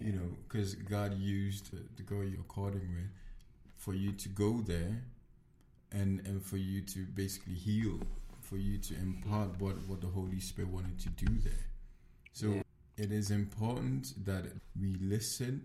You 0.00 0.12
know, 0.12 0.30
because 0.46 0.74
God 0.74 1.18
used 1.18 1.72
the, 1.96 2.02
girl 2.02 2.24
you're 2.24 2.42
courting 2.44 2.88
with 2.94 3.10
for 3.76 3.94
you 3.94 4.12
to 4.12 4.28
go 4.28 4.60
there 4.60 5.02
and 5.92 6.20
and 6.26 6.42
for 6.42 6.56
you 6.56 6.82
to 6.82 7.04
basically 7.14 7.54
heal, 7.54 7.98
for 8.40 8.56
you 8.56 8.78
to 8.78 8.94
impart 8.96 9.60
what, 9.60 9.76
what 9.88 10.00
the 10.00 10.06
Holy 10.06 10.40
Spirit 10.40 10.70
wanted 10.70 10.98
to 11.00 11.08
do 11.10 11.38
there. 11.42 11.66
So 12.32 12.46
Yeah. 12.48 12.62
it 12.96 13.10
is 13.12 13.30
important 13.30 14.24
that 14.24 14.44
we 14.80 14.94
listen 15.00 15.64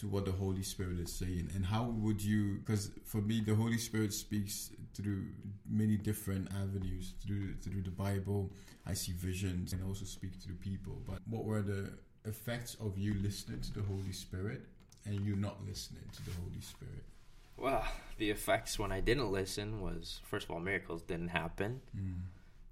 to 0.00 0.08
what 0.08 0.24
the 0.24 0.32
Holy 0.32 0.62
Spirit 0.62 0.98
is 0.98 1.12
saying. 1.12 1.50
And 1.54 1.64
how 1.66 1.84
would 1.84 2.20
you, 2.22 2.58
because 2.58 2.90
for 3.04 3.18
me, 3.20 3.40
the 3.40 3.54
Holy 3.54 3.78
Spirit 3.78 4.12
speaks 4.12 4.70
through 4.94 5.26
many 5.68 5.96
different 5.96 6.48
avenues, 6.52 7.14
through, 7.24 7.54
through 7.62 7.82
the 7.82 7.90
Bible, 7.90 8.52
I 8.86 8.94
see 8.94 9.12
visions, 9.12 9.72
and 9.72 9.84
also 9.84 10.04
speak 10.04 10.32
through 10.42 10.56
people. 10.56 11.00
But 11.06 11.18
what 11.28 11.44
were 11.44 11.62
the 11.62 11.92
effects 12.24 12.76
of 12.80 12.98
you 12.98 13.14
listening 13.14 13.60
to 13.60 13.72
the 13.72 13.82
Holy 13.82 14.12
Spirit 14.12 14.62
and 15.06 15.20
you 15.20 15.36
not 15.36 15.58
listening 15.66 16.04
to 16.12 16.24
the 16.24 16.32
Holy 16.42 16.60
Spirit? 16.60 17.04
well, 17.56 17.84
the 18.18 18.30
effects 18.30 18.78
when 18.78 18.92
I 18.92 19.00
didn't 19.00 19.30
listen 19.30 19.80
was 19.80 20.20
first 20.24 20.46
of 20.46 20.50
all 20.50 20.60
miracles 20.60 21.02
didn't 21.02 21.28
happen. 21.28 21.80
Mm. 21.96 22.14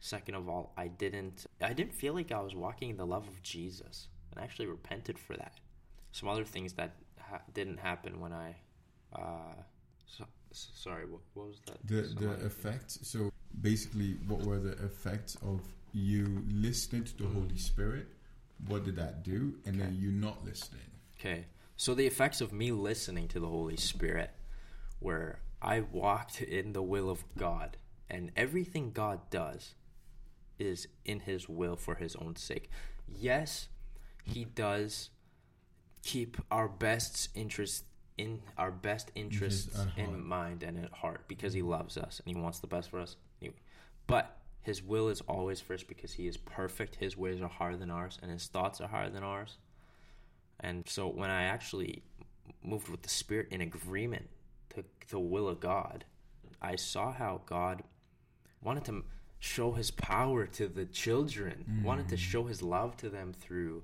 Second 0.00 0.34
of 0.34 0.48
all, 0.48 0.72
I 0.76 0.88
didn't 0.88 1.46
I 1.60 1.72
didn't 1.72 1.94
feel 1.94 2.14
like 2.14 2.32
I 2.32 2.40
was 2.40 2.54
walking 2.54 2.90
in 2.90 2.96
the 2.96 3.06
love 3.06 3.28
of 3.28 3.42
Jesus, 3.42 4.08
and 4.30 4.40
I 4.40 4.44
actually 4.44 4.66
repented 4.66 5.18
for 5.18 5.36
that. 5.36 5.60
Some 6.10 6.28
other 6.28 6.44
things 6.44 6.72
that 6.74 6.96
ha- 7.18 7.42
didn't 7.54 7.78
happen 7.78 8.20
when 8.20 8.32
I, 8.32 8.56
uh, 9.14 9.54
so, 10.06 10.24
sorry, 10.52 11.06
what, 11.06 11.20
what 11.34 11.48
was 11.48 11.60
that? 11.66 11.78
The 11.86 12.08
Some 12.08 12.16
the 12.16 12.46
effects. 12.46 12.98
So 13.02 13.32
basically, 13.60 14.16
what 14.26 14.42
were 14.42 14.58
the 14.58 14.72
effects 14.84 15.36
of 15.36 15.60
you 15.92 16.42
listening 16.52 17.04
to 17.04 17.16
the 17.16 17.28
Holy 17.28 17.56
Spirit? 17.56 18.08
What 18.66 18.84
did 18.84 18.96
that 18.96 19.22
do? 19.22 19.54
And 19.64 19.80
then 19.80 19.88
Okay. 19.88 19.96
you 19.96 20.10
not 20.12 20.44
listening. 20.44 20.80
Okay, 21.18 21.46
so 21.76 21.94
the 21.94 22.06
effects 22.06 22.40
of 22.40 22.52
me 22.52 22.72
listening 22.72 23.28
to 23.28 23.40
the 23.40 23.48
Holy 23.48 23.76
Spirit, 23.76 24.30
where 24.98 25.40
I 25.60 25.80
walked 25.80 26.40
in 26.42 26.72
the 26.72 26.82
will 26.82 27.08
of 27.10 27.24
God, 27.36 27.76
and 28.10 28.30
everything 28.36 28.92
God 28.92 29.30
does 29.30 29.74
is 30.58 30.88
in 31.04 31.20
His 31.20 31.48
will 31.48 31.76
for 31.76 31.96
His 31.96 32.14
own 32.16 32.36
sake. 32.36 32.68
Yes, 33.08 33.68
He 34.24 34.44
does 34.44 35.10
keep 36.04 36.36
our 36.50 36.68
best 36.68 37.28
interests 37.34 37.84
in 38.18 38.42
our 38.58 38.70
best 38.70 39.10
interests 39.14 39.86
in 39.96 40.22
mind 40.24 40.62
and 40.62 40.84
at 40.84 40.92
heart 40.92 41.22
because 41.28 41.54
He 41.54 41.62
loves 41.62 41.96
us 41.96 42.20
and 42.24 42.36
He 42.36 42.40
wants 42.40 42.58
the 42.58 42.66
best 42.66 42.90
for 42.90 43.00
us. 43.00 43.16
Anyway, 43.40 43.56
but 44.06 44.41
His 44.62 44.82
will 44.82 45.08
is 45.08 45.20
always 45.22 45.60
first 45.60 45.88
because 45.88 46.12
He 46.12 46.26
is 46.26 46.36
perfect. 46.36 46.96
His 46.96 47.16
ways 47.16 47.40
are 47.40 47.48
higher 47.48 47.76
than 47.76 47.90
ours, 47.90 48.18
and 48.22 48.30
His 48.30 48.46
thoughts 48.46 48.80
are 48.80 48.88
higher 48.88 49.10
than 49.10 49.22
ours. 49.22 49.58
And 50.60 50.88
so 50.88 51.08
when 51.08 51.30
I 51.30 51.44
actually 51.44 52.02
moved 52.62 52.88
with 52.88 53.02
the 53.02 53.08
Spirit 53.08 53.48
in 53.50 53.60
agreement 53.60 54.28
to 54.74 54.84
the 55.08 55.18
will 55.18 55.48
of 55.48 55.60
God, 55.60 56.04
I 56.60 56.76
saw 56.76 57.12
how 57.12 57.42
God 57.46 57.82
wanted 58.62 58.84
to 58.84 59.02
show 59.40 59.72
his 59.72 59.90
power 59.90 60.46
to 60.46 60.68
the 60.68 60.84
children, 60.86 61.64
wanted 61.84 62.08
to 62.08 62.16
show 62.16 62.44
his 62.44 62.62
love 62.62 62.96
to 62.98 63.08
them 63.08 63.32
through 63.32 63.82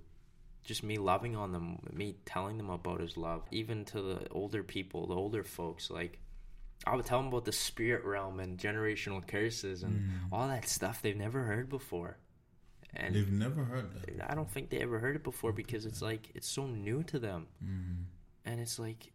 just 0.65 0.85
me 0.85 0.97
loving 0.99 1.35
on 1.35 1.51
them, 1.51 1.79
me 1.93 2.15
telling 2.25 2.57
them 2.59 2.71
about 2.71 3.01
his 3.01 3.17
love, 3.17 3.43
even 3.51 3.85
to 3.87 4.01
the 4.01 4.29
older 4.31 4.63
people, 4.63 5.07
the 5.09 5.15
older 5.15 5.43
folks. 5.43 5.91
Like, 5.91 6.21
I 6.89 6.97
would 6.97 7.05
tell 7.07 7.19
them 7.19 7.29
about 7.29 7.45
the 7.45 7.53
spirit 7.53 8.05
realm 8.05 8.41
and 8.41 8.59
generational 8.59 9.27
curses 9.27 9.83
and 9.83 10.11
all 10.33 10.49
that 10.49 10.69
stuff 10.69 11.03
they've 11.03 11.17
never 11.17 11.43
heard 11.45 11.69
before. 11.69 12.19
And 12.97 13.15
They've 13.15 13.31
never 13.31 13.65
heard 13.65 13.93
that. 13.95 14.31
I 14.31 14.35
don't 14.35 14.51
think 14.51 14.71
they 14.71 14.79
ever 14.79 14.99
heard 14.99 15.15
it 15.15 15.23
before 15.23 15.53
because 15.53 15.85
it's 15.87 16.01
like 16.01 16.31
it's 16.35 16.49
so 16.49 16.67
new 16.67 17.03
to 17.05 17.19
them, 17.19 17.47
Mm. 17.65 18.05
and 18.47 18.61
it's 18.61 18.79
like 18.79 19.13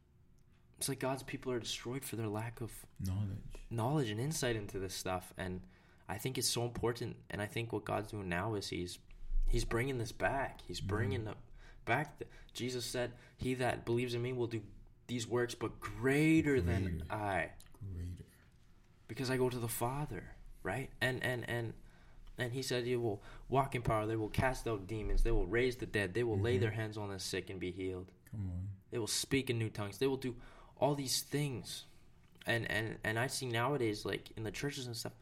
it's 0.77 0.87
like 0.89 0.99
God's 0.99 1.23
people 1.23 1.51
are 1.51 1.59
destroyed 1.59 2.05
for 2.05 2.15
their 2.17 2.27
lack 2.27 2.61
of 2.61 2.71
Knowledge. 2.99 3.37
knowledge 3.69 4.09
and 4.09 4.19
insight 4.19 4.55
into 4.55 4.77
this 4.79 4.93
stuff, 4.93 5.33
and 5.37 5.61
I 6.09 6.17
think 6.17 6.37
it's 6.37 6.49
so 6.49 6.63
important. 6.65 7.15
And 7.31 7.41
I 7.41 7.45
think 7.47 7.71
what 7.73 7.83
God's 7.85 8.11
doing 8.11 8.29
now 8.29 8.53
is 8.55 8.69
He's 8.69 8.99
He's 9.47 9.65
bringing 9.65 9.97
this 9.97 10.11
back. 10.11 10.61
He's 10.67 10.81
bringing 10.81 11.25
the, 11.25 11.33
back. 11.85 12.19
The, 12.19 12.25
Jesus 12.53 12.85
said, 12.85 13.13
"He 13.37 13.55
that 13.55 13.85
believes 13.85 14.13
in 14.13 14.21
Me 14.21 14.33
will 14.33 14.47
do 14.47 14.61
these 15.07 15.27
works, 15.27 15.55
but 15.55 15.79
greater, 15.79 16.61
than 16.61 16.83
Greater. 17.09 17.13
I." 17.13 17.49
Greater. 17.93 18.25
because 19.07 19.29
I 19.29 19.37
go 19.37 19.49
to 19.49 19.59
the 19.59 19.67
Father, 19.67 20.23
right? 20.63 20.89
And 21.01 21.23
and 21.23 21.47
and 21.49 21.73
and 22.37 22.51
he 22.53 22.61
said, 22.61 22.85
"You 22.87 22.99
will 22.99 23.21
walk 23.49 23.75
in 23.75 23.81
power. 23.81 24.05
They 24.05 24.15
will 24.15 24.29
cast 24.29 24.67
out 24.67 24.87
demons. 24.87 25.23
They 25.23 25.31
will 25.31 25.45
raise 25.47 25.75
the 25.77 25.85
dead. 25.85 26.13
They 26.13 26.23
will 26.23 26.39
lay 26.39 26.57
their 26.57 26.71
hands 26.71 26.97
on 26.97 27.09
the 27.09 27.19
sick 27.19 27.49
and 27.49 27.59
be 27.59 27.71
healed. 27.71 28.11
Come 28.31 28.49
on. 28.49 28.67
They 28.91 28.97
will 28.97 29.07
speak 29.07 29.49
in 29.49 29.57
new 29.59 29.69
tongues. 29.69 29.97
They 29.99 30.07
will 30.07 30.17
do 30.17 30.35
all 30.77 30.95
these 30.95 31.21
things." 31.21 31.85
And 32.45 32.69
and 32.69 32.97
and 33.03 33.17
I 33.19 33.27
see 33.27 33.45
nowadays, 33.45 34.03
like 34.05 34.31
in 34.35 34.43
the 34.43 34.51
churches 34.51 34.87
and 34.87 34.97
stuff, 34.97 35.13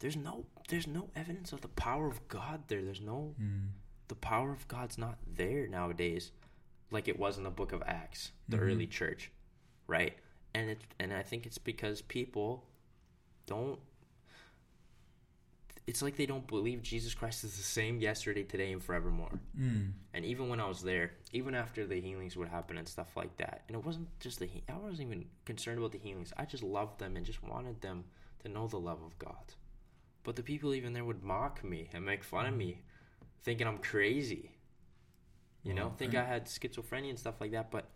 there's 0.00 0.16
no 0.16 0.46
there's 0.68 0.86
no 0.86 1.08
evidence 1.14 1.52
of 1.52 1.60
the 1.60 1.68
power 1.68 2.06
of 2.08 2.26
God 2.28 2.64
there. 2.68 2.82
There's 2.82 3.00
no 3.00 3.34
Mm. 3.40 3.68
the 4.08 4.14
power 4.16 4.50
of 4.52 4.66
God's 4.68 4.98
not 4.98 5.18
there 5.26 5.66
nowadays, 5.68 6.32
like 6.90 7.06
it 7.08 7.18
was 7.18 7.38
in 7.38 7.44
the 7.44 7.50
Book 7.50 7.72
of 7.72 7.82
Acts, 7.86 8.32
the 8.48 8.56
Mhm. 8.56 8.60
early 8.62 8.86
church, 8.86 9.30
right? 9.86 10.16
And 10.56 10.70
it 10.70 10.80
and 10.98 11.12
I 11.12 11.22
think 11.22 11.44
it's 11.44 11.58
because 11.58 12.00
people 12.00 12.64
don't. 13.46 13.78
It's 15.86 16.02
like 16.02 16.16
they 16.16 16.26
don't 16.26 16.46
believe 16.48 16.82
Jesus 16.82 17.14
Christ 17.14 17.44
is 17.44 17.56
the 17.56 17.62
same 17.62 18.00
yesterday, 18.00 18.42
today, 18.42 18.72
and 18.72 18.82
forevermore. 18.82 19.38
Mm. 19.56 19.92
And 20.14 20.24
even 20.24 20.48
when 20.48 20.60
I 20.60 20.66
was 20.66 20.82
there, 20.82 21.12
even 21.32 21.54
after 21.54 21.86
the 21.86 22.00
healings 22.00 22.36
would 22.36 22.48
happen 22.48 22.76
and 22.76 22.88
stuff 22.88 23.16
like 23.16 23.36
that, 23.36 23.62
and 23.68 23.76
it 23.76 23.84
wasn't 23.84 24.08
just 24.18 24.40
the 24.40 24.46
he- 24.46 24.64
I 24.68 24.76
wasn't 24.78 25.08
even 25.08 25.26
concerned 25.44 25.78
about 25.78 25.92
the 25.92 25.98
healings. 25.98 26.32
I 26.36 26.44
just 26.44 26.64
loved 26.64 26.98
them 26.98 27.16
and 27.16 27.24
just 27.24 27.42
wanted 27.42 27.82
them 27.82 28.04
to 28.42 28.48
know 28.48 28.66
the 28.66 28.78
love 28.80 29.00
of 29.02 29.16
God. 29.18 29.54
But 30.24 30.34
the 30.36 30.42
people 30.42 30.74
even 30.74 30.92
there 30.92 31.04
would 31.04 31.22
mock 31.22 31.62
me 31.62 31.88
and 31.92 32.04
make 32.04 32.24
fun 32.24 32.46
of 32.46 32.56
me, 32.56 32.80
thinking 33.44 33.66
I'm 33.68 33.78
crazy. 33.78 34.52
You 35.62 35.74
know, 35.74 35.90
think 35.90 36.14
And- 36.14 36.22
I 36.22 36.26
had 36.26 36.46
schizophrenia 36.46 37.10
and 37.10 37.18
stuff 37.18 37.40
like 37.40 37.52
that. 37.52 37.70
But 37.70 37.90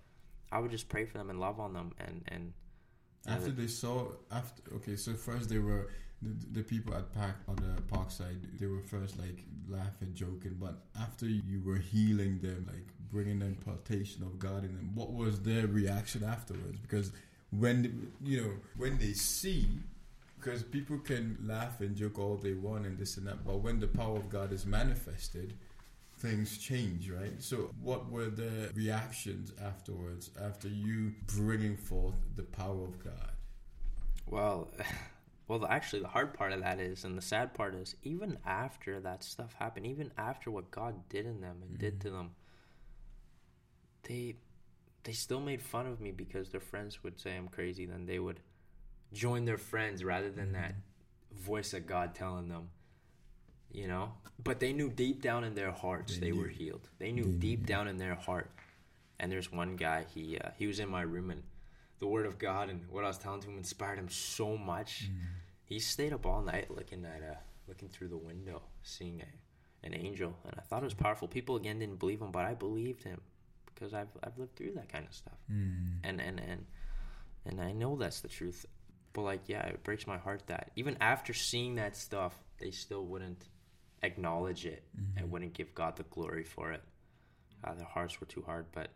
I 0.52 0.58
would 0.58 0.70
just 0.70 0.88
pray 0.88 1.04
for 1.04 1.18
them 1.18 1.30
and 1.30 1.40
love 1.40 1.60
on 1.60 1.72
them 1.72 1.92
and 1.98 2.22
and 2.28 2.52
After 3.26 3.50
they 3.50 3.66
saw, 3.66 4.08
after 4.32 4.62
okay, 4.76 4.96
so 4.96 5.12
first 5.14 5.48
they 5.48 5.58
were 5.58 5.90
the, 6.22 6.60
the 6.60 6.62
people 6.62 6.94
at 6.94 7.12
park 7.12 7.36
on 7.48 7.56
the 7.56 7.80
park 7.82 8.10
side. 8.10 8.38
They 8.58 8.66
were 8.66 8.80
first 8.80 9.18
like 9.18 9.44
laughing, 9.68 10.12
joking, 10.14 10.56
but 10.58 10.74
after 10.98 11.26
you 11.26 11.62
were 11.64 11.76
healing 11.78 12.40
them, 12.40 12.66
like 12.68 12.86
bringing 13.10 13.38
the 13.40 13.46
impartation 13.46 14.22
of 14.22 14.38
God 14.38 14.64
in 14.64 14.74
them. 14.76 14.90
What 14.94 15.12
was 15.12 15.40
their 15.40 15.66
reaction 15.66 16.24
afterwards? 16.24 16.78
Because 16.80 17.12
when 17.50 18.12
you 18.22 18.42
know 18.42 18.52
when 18.76 18.98
they 18.98 19.12
see, 19.12 19.66
because 20.38 20.62
people 20.62 20.98
can 20.98 21.38
laugh 21.44 21.80
and 21.80 21.96
joke 21.96 22.18
all 22.18 22.36
they 22.36 22.54
want 22.54 22.86
and 22.86 22.98
this 22.98 23.16
and 23.16 23.26
that, 23.26 23.44
but 23.44 23.60
when 23.60 23.80
the 23.80 23.88
power 23.88 24.16
of 24.16 24.28
God 24.30 24.52
is 24.52 24.66
manifested, 24.66 25.54
things 26.20 26.58
change, 26.58 27.10
right? 27.10 27.42
So, 27.42 27.70
what 27.80 28.10
were 28.10 28.28
the 28.28 28.70
reactions 28.74 29.52
afterwards 29.62 30.30
after 30.40 30.68
you 30.68 31.14
bringing 31.26 31.76
forth 31.76 32.14
the 32.36 32.42
power 32.42 32.84
of 32.84 33.02
God? 33.02 33.32
Well, 34.26 34.68
well, 35.48 35.66
actually, 35.66 36.02
the 36.02 36.08
hard 36.08 36.34
part 36.34 36.52
of 36.52 36.60
that 36.60 36.78
is, 36.78 37.04
and 37.04 37.16
the 37.16 37.22
sad 37.22 37.54
part 37.54 37.74
is, 37.74 37.96
even 38.02 38.38
after 38.46 39.00
that 39.00 39.24
stuff 39.24 39.54
happened, 39.58 39.86
even 39.86 40.12
after 40.18 40.50
what 40.50 40.70
God 40.70 41.08
did 41.08 41.26
in 41.26 41.40
them 41.40 41.56
and 41.62 41.72
mm-hmm. 41.72 41.80
did 41.80 42.00
to 42.02 42.10
them, 42.10 42.30
they 44.02 44.36
they 45.04 45.12
still 45.12 45.40
made 45.40 45.62
fun 45.62 45.86
of 45.86 46.00
me 46.00 46.10
because 46.10 46.50
their 46.50 46.60
friends 46.60 47.02
would 47.02 47.18
say 47.18 47.34
I'm 47.36 47.48
crazy. 47.48 47.86
Then 47.86 48.04
they 48.04 48.18
would 48.18 48.40
join 49.12 49.46
their 49.46 49.58
friends 49.58 50.04
rather 50.04 50.30
than 50.30 50.52
mm-hmm. 50.52 50.62
that 50.62 50.74
voice 51.32 51.72
of 51.72 51.86
God 51.86 52.14
telling 52.14 52.48
them, 52.48 52.68
you 53.72 53.88
know. 53.88 54.12
But 54.42 54.60
they 54.60 54.72
knew 54.72 54.88
deep 54.90 55.22
down 55.22 55.44
in 55.44 55.54
their 55.54 55.70
hearts 55.70 56.16
they, 56.16 56.26
they 56.26 56.32
were 56.32 56.48
healed. 56.48 56.88
They 56.98 57.12
knew 57.12 57.24
they 57.24 57.38
deep 57.38 57.60
knew. 57.60 57.66
down 57.66 57.88
in 57.88 57.98
their 57.98 58.14
heart. 58.14 58.50
And 59.18 59.30
there's 59.30 59.52
one 59.52 59.76
guy 59.76 60.06
he 60.14 60.38
uh, 60.38 60.50
he 60.56 60.66
was 60.66 60.80
in 60.80 60.88
my 60.88 61.02
room 61.02 61.30
and 61.30 61.42
the 61.98 62.06
word 62.06 62.26
of 62.26 62.38
God 62.38 62.70
and 62.70 62.80
what 62.90 63.04
I 63.04 63.08
was 63.08 63.18
telling 63.18 63.42
him 63.42 63.58
inspired 63.58 63.98
him 63.98 64.08
so 64.08 64.56
much. 64.56 65.10
Mm. 65.10 65.18
He 65.64 65.78
stayed 65.78 66.12
up 66.12 66.26
all 66.26 66.42
night 66.42 66.70
looking 66.70 67.04
at 67.04 67.22
uh, 67.22 67.34
looking 67.68 67.88
through 67.88 68.08
the 68.08 68.16
window, 68.16 68.62
seeing 68.82 69.20
a, 69.20 69.86
an 69.86 69.94
angel, 69.94 70.36
and 70.44 70.54
I 70.58 70.62
thought 70.62 70.82
it 70.82 70.86
was 70.86 70.94
powerful. 70.94 71.28
People 71.28 71.56
again 71.56 71.78
didn't 71.78 71.98
believe 71.98 72.20
him, 72.20 72.32
but 72.32 72.44
I 72.44 72.54
believed 72.54 73.04
him 73.04 73.20
because 73.66 73.94
I've 73.94 74.08
I've 74.22 74.38
lived 74.38 74.56
through 74.56 74.72
that 74.76 74.88
kind 74.88 75.06
of 75.06 75.14
stuff, 75.14 75.38
mm. 75.52 75.96
and 76.02 76.20
and 76.20 76.40
and 76.40 76.66
and 77.44 77.60
I 77.60 77.72
know 77.72 77.96
that's 77.96 78.20
the 78.20 78.28
truth. 78.28 78.66
But 79.12 79.22
like, 79.22 79.42
yeah, 79.46 79.66
it 79.66 79.82
breaks 79.82 80.06
my 80.06 80.18
heart 80.18 80.42
that 80.46 80.70
even 80.76 80.96
after 81.00 81.34
seeing 81.34 81.74
that 81.76 81.96
stuff, 81.96 82.34
they 82.58 82.70
still 82.70 83.04
wouldn't 83.04 83.44
acknowledge 84.02 84.66
it 84.66 84.82
mm-hmm. 84.96 85.18
and 85.18 85.30
wouldn't 85.30 85.54
give 85.54 85.74
God 85.74 85.96
the 85.96 86.04
glory 86.04 86.44
for 86.44 86.72
it. 86.72 86.82
Uh, 87.62 87.74
their 87.74 87.86
hearts 87.86 88.20
were 88.20 88.26
too 88.26 88.42
hard, 88.46 88.66
but 88.72 88.88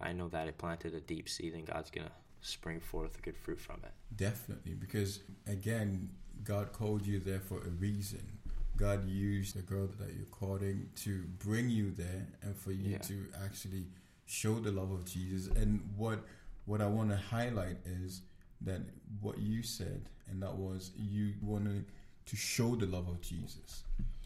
I 0.00 0.12
know 0.12 0.28
that 0.28 0.48
it 0.48 0.58
planted 0.58 0.94
a 0.94 1.00
deep 1.00 1.28
seed, 1.28 1.54
and 1.54 1.66
God's 1.66 1.90
gonna 1.90 2.10
spring 2.40 2.80
forth 2.80 3.18
a 3.18 3.22
good 3.22 3.36
fruit 3.36 3.60
from 3.60 3.80
it. 3.84 3.92
Definitely, 4.16 4.74
because 4.74 5.20
again, 5.46 6.10
God 6.42 6.72
called 6.72 7.06
you 7.06 7.20
there 7.20 7.40
for 7.40 7.58
a 7.58 7.70
reason. 7.70 8.38
God 8.76 9.08
used 9.08 9.56
the 9.56 9.62
girl 9.62 9.88
that 10.00 10.14
you're 10.14 10.26
courting 10.26 10.88
to 10.96 11.22
bring 11.38 11.70
you 11.70 11.92
there, 11.92 12.26
and 12.42 12.56
for 12.56 12.72
you 12.72 12.92
yeah. 12.92 12.98
to 12.98 13.26
actually 13.44 13.86
show 14.26 14.54
the 14.54 14.72
love 14.72 14.90
of 14.90 15.04
Jesus. 15.04 15.54
And 15.56 15.80
what 15.96 16.24
what 16.64 16.80
I 16.80 16.86
want 16.86 17.10
to 17.10 17.16
highlight 17.16 17.76
is 17.86 18.22
that 18.62 18.80
what 19.20 19.38
you 19.38 19.62
said, 19.62 20.08
and 20.28 20.42
that 20.42 20.54
was 20.54 20.90
you 20.96 21.34
wanted 21.40 21.84
to 22.26 22.36
show 22.36 22.74
the 22.74 22.86
love 22.86 23.08
of 23.08 23.20
Jesus. 23.20 23.84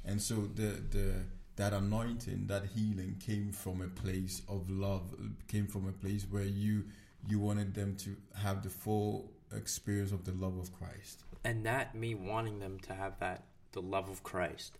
And 0.08 0.22
so 0.22 0.48
the 0.54 0.82
the 0.90 1.12
that 1.56 1.72
anointing, 1.72 2.46
that 2.46 2.64
healing 2.74 3.16
came 3.20 3.52
from 3.52 3.82
a 3.82 3.88
place 3.88 4.42
of 4.48 4.70
love, 4.70 5.02
came 5.48 5.66
from 5.66 5.86
a 5.86 5.92
place 5.92 6.26
where 6.28 6.44
you 6.44 6.84
you 7.28 7.38
wanted 7.38 7.74
them 7.74 7.94
to 7.96 8.16
have 8.36 8.62
the 8.62 8.70
full 8.70 9.30
experience 9.54 10.10
of 10.12 10.24
the 10.24 10.32
love 10.32 10.56
of 10.56 10.72
Christ. 10.72 11.24
And 11.44 11.66
that 11.66 11.94
me 11.94 12.14
wanting 12.14 12.58
them 12.58 12.78
to 12.80 12.94
have 12.94 13.18
that 13.20 13.44
the 13.72 13.82
love 13.82 14.08
of 14.08 14.22
Christ, 14.22 14.78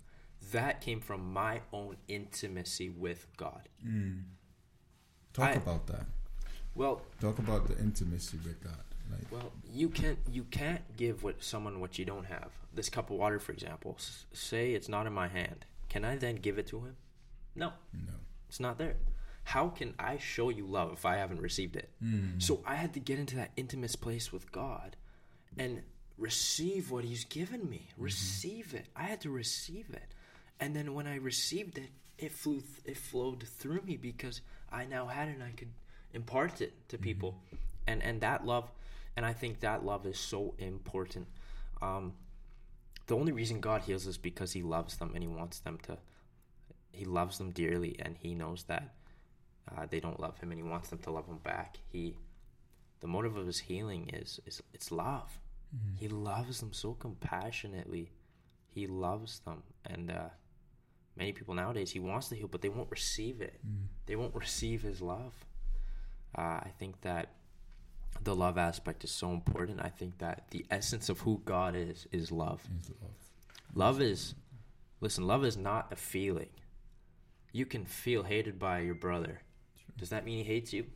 that 0.50 0.80
came 0.80 1.00
from 1.00 1.32
my 1.32 1.60
own 1.72 1.96
intimacy 2.08 2.88
with 2.88 3.26
God. 3.36 3.68
Mm. 3.86 4.22
Talk 5.34 5.48
I, 5.48 5.52
about 5.52 5.86
that. 5.88 6.06
Well, 6.74 7.02
talk 7.20 7.38
about 7.38 7.68
the 7.68 7.78
intimacy 7.78 8.38
with 8.44 8.62
God. 8.64 8.87
Like, 9.10 9.30
well, 9.30 9.52
you 9.72 9.88
can't 9.88 10.18
you 10.30 10.44
can't 10.44 10.82
give 10.96 11.22
what 11.22 11.42
someone 11.42 11.80
what 11.80 11.98
you 11.98 12.04
don't 12.04 12.26
have. 12.26 12.50
This 12.74 12.88
cup 12.88 13.10
of 13.10 13.16
water, 13.16 13.38
for 13.38 13.52
example, 13.52 13.96
s- 13.98 14.26
say 14.32 14.72
it's 14.72 14.88
not 14.88 15.06
in 15.06 15.12
my 15.12 15.28
hand. 15.28 15.64
Can 15.88 16.04
I 16.04 16.16
then 16.16 16.36
give 16.36 16.58
it 16.58 16.66
to 16.68 16.78
him? 16.78 16.96
No. 17.54 17.72
No. 17.92 18.14
It's 18.48 18.60
not 18.60 18.78
there. 18.78 18.96
How 19.44 19.68
can 19.68 19.94
I 19.98 20.18
show 20.18 20.50
you 20.50 20.66
love 20.66 20.92
if 20.92 21.06
I 21.06 21.16
haven't 21.16 21.40
received 21.40 21.76
it? 21.76 21.90
Mm. 22.04 22.42
So 22.42 22.60
I 22.66 22.74
had 22.74 22.92
to 22.94 23.00
get 23.00 23.18
into 23.18 23.36
that 23.36 23.52
intimate 23.56 23.96
place 24.00 24.30
with 24.30 24.52
God 24.52 24.96
and 25.56 25.82
receive 26.18 26.90
what 26.90 27.04
He's 27.04 27.24
given 27.24 27.68
me. 27.68 27.88
Mm-hmm. 27.92 28.04
Receive 28.04 28.74
it. 28.74 28.86
I 28.94 29.04
had 29.04 29.20
to 29.22 29.30
receive 29.30 29.86
it. 29.92 30.14
And 30.60 30.74
then 30.76 30.92
when 30.92 31.06
I 31.06 31.16
received 31.16 31.78
it, 31.78 31.90
it 32.18 32.32
flew. 32.32 32.60
Th- 32.60 32.82
it 32.84 32.96
flowed 32.98 33.44
through 33.44 33.82
me 33.82 33.96
because 33.96 34.42
I 34.70 34.84
now 34.84 35.06
had 35.06 35.28
it 35.28 35.36
and 35.36 35.42
I 35.42 35.52
could 35.56 35.72
impart 36.12 36.60
it 36.60 36.74
to 36.88 36.96
mm-hmm. 36.96 37.04
people. 37.04 37.32
Mm-hmm. 37.46 37.56
And 37.86 38.02
and 38.02 38.20
that 38.20 38.44
love, 38.44 38.70
and 39.18 39.26
I 39.26 39.32
think 39.32 39.58
that 39.60 39.84
love 39.84 40.06
is 40.06 40.16
so 40.16 40.54
important. 40.58 41.26
Um, 41.82 42.12
the 43.08 43.16
only 43.16 43.32
reason 43.32 43.58
God 43.58 43.82
heals 43.82 44.06
is 44.06 44.16
because 44.16 44.52
He 44.52 44.62
loves 44.62 44.96
them 44.96 45.10
and 45.12 45.24
He 45.24 45.28
wants 45.28 45.58
them 45.58 45.76
to. 45.86 45.98
He 46.92 47.04
loves 47.04 47.36
them 47.36 47.50
dearly, 47.50 47.96
and 47.98 48.16
He 48.16 48.32
knows 48.32 48.62
that 48.68 48.94
uh, 49.68 49.86
they 49.90 49.98
don't 49.98 50.20
love 50.20 50.38
Him, 50.38 50.52
and 50.52 50.60
He 50.60 50.68
wants 50.68 50.90
them 50.90 51.00
to 51.00 51.10
love 51.10 51.26
Him 51.26 51.38
back. 51.38 51.78
He, 51.90 52.14
the 53.00 53.08
motive 53.08 53.36
of 53.36 53.44
His 53.44 53.58
healing 53.58 54.08
is 54.12 54.38
is 54.46 54.62
it's 54.72 54.92
love. 54.92 55.40
Mm-hmm. 55.74 55.96
He 55.96 56.06
loves 56.06 56.60
them 56.60 56.72
so 56.72 56.94
compassionately. 56.94 58.12
He 58.68 58.86
loves 58.86 59.40
them, 59.40 59.64
and 59.84 60.12
uh, 60.12 60.28
many 61.16 61.32
people 61.32 61.54
nowadays 61.54 61.90
He 61.90 61.98
wants 61.98 62.28
to 62.28 62.36
heal, 62.36 62.46
but 62.46 62.62
they 62.62 62.68
won't 62.68 62.92
receive 62.92 63.40
it. 63.40 63.58
Mm. 63.66 63.88
They 64.06 64.14
won't 64.14 64.36
receive 64.36 64.82
His 64.82 65.02
love. 65.02 65.34
Uh, 66.36 66.60
I 66.62 66.70
think 66.78 67.00
that 67.00 67.30
the 68.22 68.34
love 68.34 68.58
aspect 68.58 69.04
is 69.04 69.10
so 69.10 69.30
important. 69.32 69.80
I 69.82 69.88
think 69.88 70.18
that 70.18 70.50
the 70.50 70.66
essence 70.70 71.08
of 71.08 71.20
who 71.20 71.40
God 71.44 71.74
is 71.76 72.06
is 72.12 72.30
love. 72.30 72.60
Is 72.82 72.90
love. 73.00 73.10
Love 73.74 74.00
is, 74.00 74.34
listen, 75.00 75.26
love 75.26 75.44
is 75.44 75.56
not 75.56 75.92
a 75.92 75.96
feeling. 75.96 76.48
You 77.52 77.66
can 77.66 77.84
feel 77.84 78.22
hated 78.24 78.58
by 78.58 78.80
your 78.80 78.94
brother. 78.94 79.40
Sure. 79.76 79.94
Does 79.96 80.10
that 80.10 80.24
mean 80.24 80.38
he 80.38 80.44
hates 80.44 80.72
you? 80.72 80.86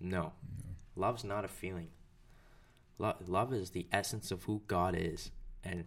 No. 0.00 0.20
no. 0.22 0.32
Love's 0.96 1.24
not 1.24 1.44
a 1.44 1.48
feeling. 1.48 1.88
Lo- 2.98 3.16
love 3.26 3.52
is 3.52 3.70
the 3.70 3.86
essence 3.92 4.30
of 4.30 4.44
who 4.44 4.62
God 4.66 4.94
is, 4.96 5.30
and 5.64 5.84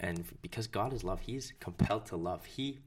and 0.00 0.24
because 0.42 0.66
God 0.66 0.92
is 0.92 1.04
love, 1.04 1.20
He's 1.20 1.52
compelled 1.60 2.06
to 2.06 2.16
love. 2.16 2.44
He 2.44 2.80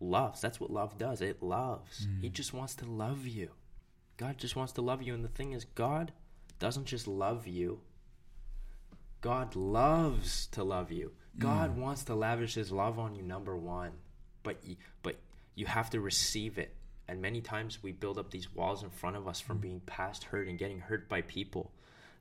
loves. 0.00 0.40
That's 0.40 0.60
what 0.60 0.70
love 0.70 0.98
does. 0.98 1.20
It 1.20 1.42
loves. 1.42 2.06
Mm. 2.06 2.22
He 2.22 2.28
just 2.28 2.52
wants 2.52 2.74
to 2.76 2.86
love 2.86 3.26
you. 3.26 3.50
God 4.16 4.38
just 4.38 4.56
wants 4.56 4.72
to 4.74 4.82
love 4.82 5.02
you, 5.02 5.14
and 5.14 5.24
the 5.24 5.28
thing 5.28 5.52
is, 5.52 5.64
God 5.64 6.12
doesn't 6.62 6.84
just 6.84 7.08
love 7.08 7.48
you. 7.48 7.80
God 9.20 9.56
loves 9.56 10.46
to 10.52 10.62
love 10.62 10.92
you. 10.92 11.10
God 11.36 11.76
mm. 11.76 11.80
wants 11.80 12.04
to 12.04 12.14
lavish 12.14 12.54
his 12.54 12.70
love 12.70 13.00
on 13.00 13.16
you 13.16 13.22
number 13.22 13.56
1. 13.56 13.90
But 14.44 14.58
but 15.02 15.16
you 15.56 15.66
have 15.66 15.90
to 15.90 16.00
receive 16.00 16.58
it. 16.58 16.76
And 17.08 17.20
many 17.20 17.40
times 17.40 17.82
we 17.82 17.90
build 17.90 18.16
up 18.16 18.30
these 18.30 18.54
walls 18.54 18.84
in 18.84 18.90
front 18.90 19.16
of 19.16 19.26
us 19.26 19.40
from 19.40 19.58
mm. 19.58 19.62
being 19.62 19.80
past 19.86 20.22
hurt 20.22 20.46
and 20.46 20.56
getting 20.56 20.78
hurt 20.78 21.08
by 21.08 21.22
people 21.22 21.72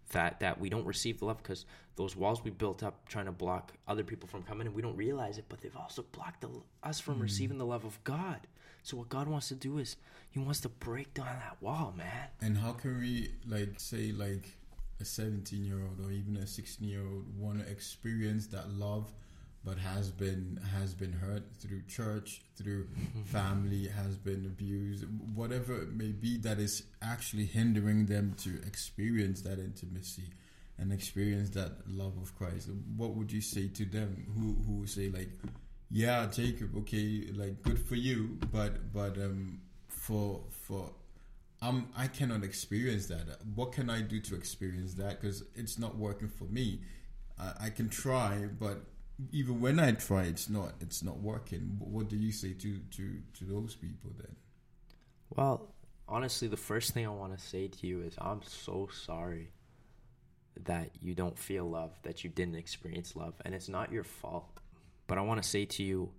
that 0.10 0.40
that 0.40 0.60
we 0.60 0.70
don't 0.70 0.86
receive 0.88 1.20
the 1.20 1.26
love 1.26 1.38
because 1.38 1.68
those 1.96 2.16
walls 2.16 2.44
we 2.44 2.50
built 2.50 2.82
up 2.82 3.08
trying 3.08 3.26
to 3.26 3.32
block 3.32 3.74
other 3.88 4.04
people 4.04 4.28
from 4.28 4.42
coming 4.42 4.66
and 4.66 4.76
we 4.76 4.82
don't 4.82 4.98
realize 4.98 5.38
it 5.38 5.46
but 5.50 5.62
they've 5.62 5.78
also 5.78 6.04
blocked 6.12 6.42
the, 6.42 6.50
us 6.84 7.00
from 7.00 7.20
mm. 7.20 7.22
receiving 7.22 7.60
the 7.60 7.66
love 7.66 7.86
of 7.86 8.04
god 8.04 8.48
so 8.84 8.98
what 8.98 9.10
god 9.10 9.28
wants 9.28 9.48
to 9.50 9.56
do 9.56 9.78
is 9.78 9.96
he 10.32 10.40
wants 10.40 10.62
to 10.62 10.70
break 10.70 11.14
down 11.14 11.26
that 11.26 11.58
wall, 11.60 11.94
man. 11.96 12.30
And 12.40 12.58
how 12.58 12.72
can 12.72 13.00
we 13.00 13.32
like 13.46 13.80
say 13.80 14.14
like 14.14 14.56
a 15.02 15.06
17 15.06 15.66
year 15.66 15.82
old 15.82 16.00
or 16.06 16.12
even 16.12 16.38
a 16.38 16.48
16 16.48 16.88
year 16.88 17.06
old 17.06 17.26
want 17.38 17.60
to 17.60 17.70
experience 17.70 18.48
that 18.48 18.72
love 18.72 19.12
but 19.66 19.78
has 19.78 20.10
been 20.10 20.60
has 20.74 20.94
been 20.94 21.12
hurt 21.12 21.44
through 21.60 21.82
church 21.88 22.44
through 22.56 22.88
family 23.26 23.88
has 23.88 24.16
been 24.16 24.46
abused 24.46 25.06
whatever 25.36 25.82
it 25.82 25.94
may 25.94 26.12
be 26.12 26.38
that 26.38 26.60
is 26.60 26.84
actually 27.02 27.46
hindering 27.46 28.06
them 28.06 28.34
to 28.38 28.56
experience 28.66 29.42
that 29.42 29.60
intimacy 29.60 30.30
and 30.78 30.94
experience 30.94 31.50
that 31.50 31.72
love 31.90 32.14
of 32.22 32.34
Christ 32.38 32.70
what 32.96 33.16
would 33.16 33.32
you 33.32 33.42
say 33.42 33.68
to 33.68 33.86
them 33.86 34.26
who 34.36 34.56
who 34.66 34.88
say 34.88 35.10
like 35.10 35.30
yeah 35.92 36.26
Jacob 36.28 36.76
okay 36.78 37.30
like 37.34 37.62
good 37.62 37.80
for 37.80 37.96
you 37.96 38.38
but 38.52 38.94
but 38.94 39.18
um 39.18 39.60
for 39.88 40.42
for 40.50 40.92
um 41.62 41.90
I 41.96 42.08
cannot 42.08 42.44
experience 42.44 43.06
that. 43.08 43.28
What 43.56 43.72
can 43.72 43.90
I 43.90 44.02
do 44.02 44.20
to 44.22 44.36
experience 44.36 44.96
that? 44.96 45.22
Because 45.22 45.44
it's 45.56 45.78
not 45.78 45.96
working 45.98 46.28
for 46.28 46.46
me. 46.46 46.82
I, 47.40 47.66
I 47.66 47.70
can 47.70 47.90
try, 47.90 48.48
but 48.60 48.84
even 49.32 49.62
when 49.62 49.80
I 49.80 49.92
try, 49.92 50.24
it's 50.24 50.50
not 50.50 50.74
it's 50.80 51.04
not 51.04 51.20
working. 51.20 51.78
What 51.80 52.10
do 52.10 52.18
you 52.18 52.32
say 52.32 52.54
to 52.54 52.80
to 52.80 53.22
to 53.34 53.46
those 53.46 53.76
people 53.76 54.12
then? 54.18 54.36
Well, 55.30 55.74
honestly, 56.08 56.48
the 56.48 56.58
first 56.58 56.94
thing 56.94 57.06
I 57.06 57.10
want 57.10 57.38
to 57.38 57.44
say 57.44 57.68
to 57.68 57.88
you 57.88 58.02
is 58.02 58.16
I'm 58.20 58.42
so 58.44 58.90
sorry 58.92 59.52
that 60.64 60.90
you 61.00 61.14
don't 61.14 61.38
feel 61.38 61.70
love, 61.70 61.92
that 62.04 62.24
you 62.24 62.30
didn't 62.30 62.56
experience 62.56 63.16
love, 63.16 63.36
and 63.46 63.54
it's 63.54 63.70
not 63.70 63.92
your 63.92 64.04
fault. 64.04 64.61
But 65.12 65.18
I 65.18 65.24
want 65.24 65.44
to 65.44 65.50
say 65.50 65.66
to 65.66 65.84
you, 65.84 66.10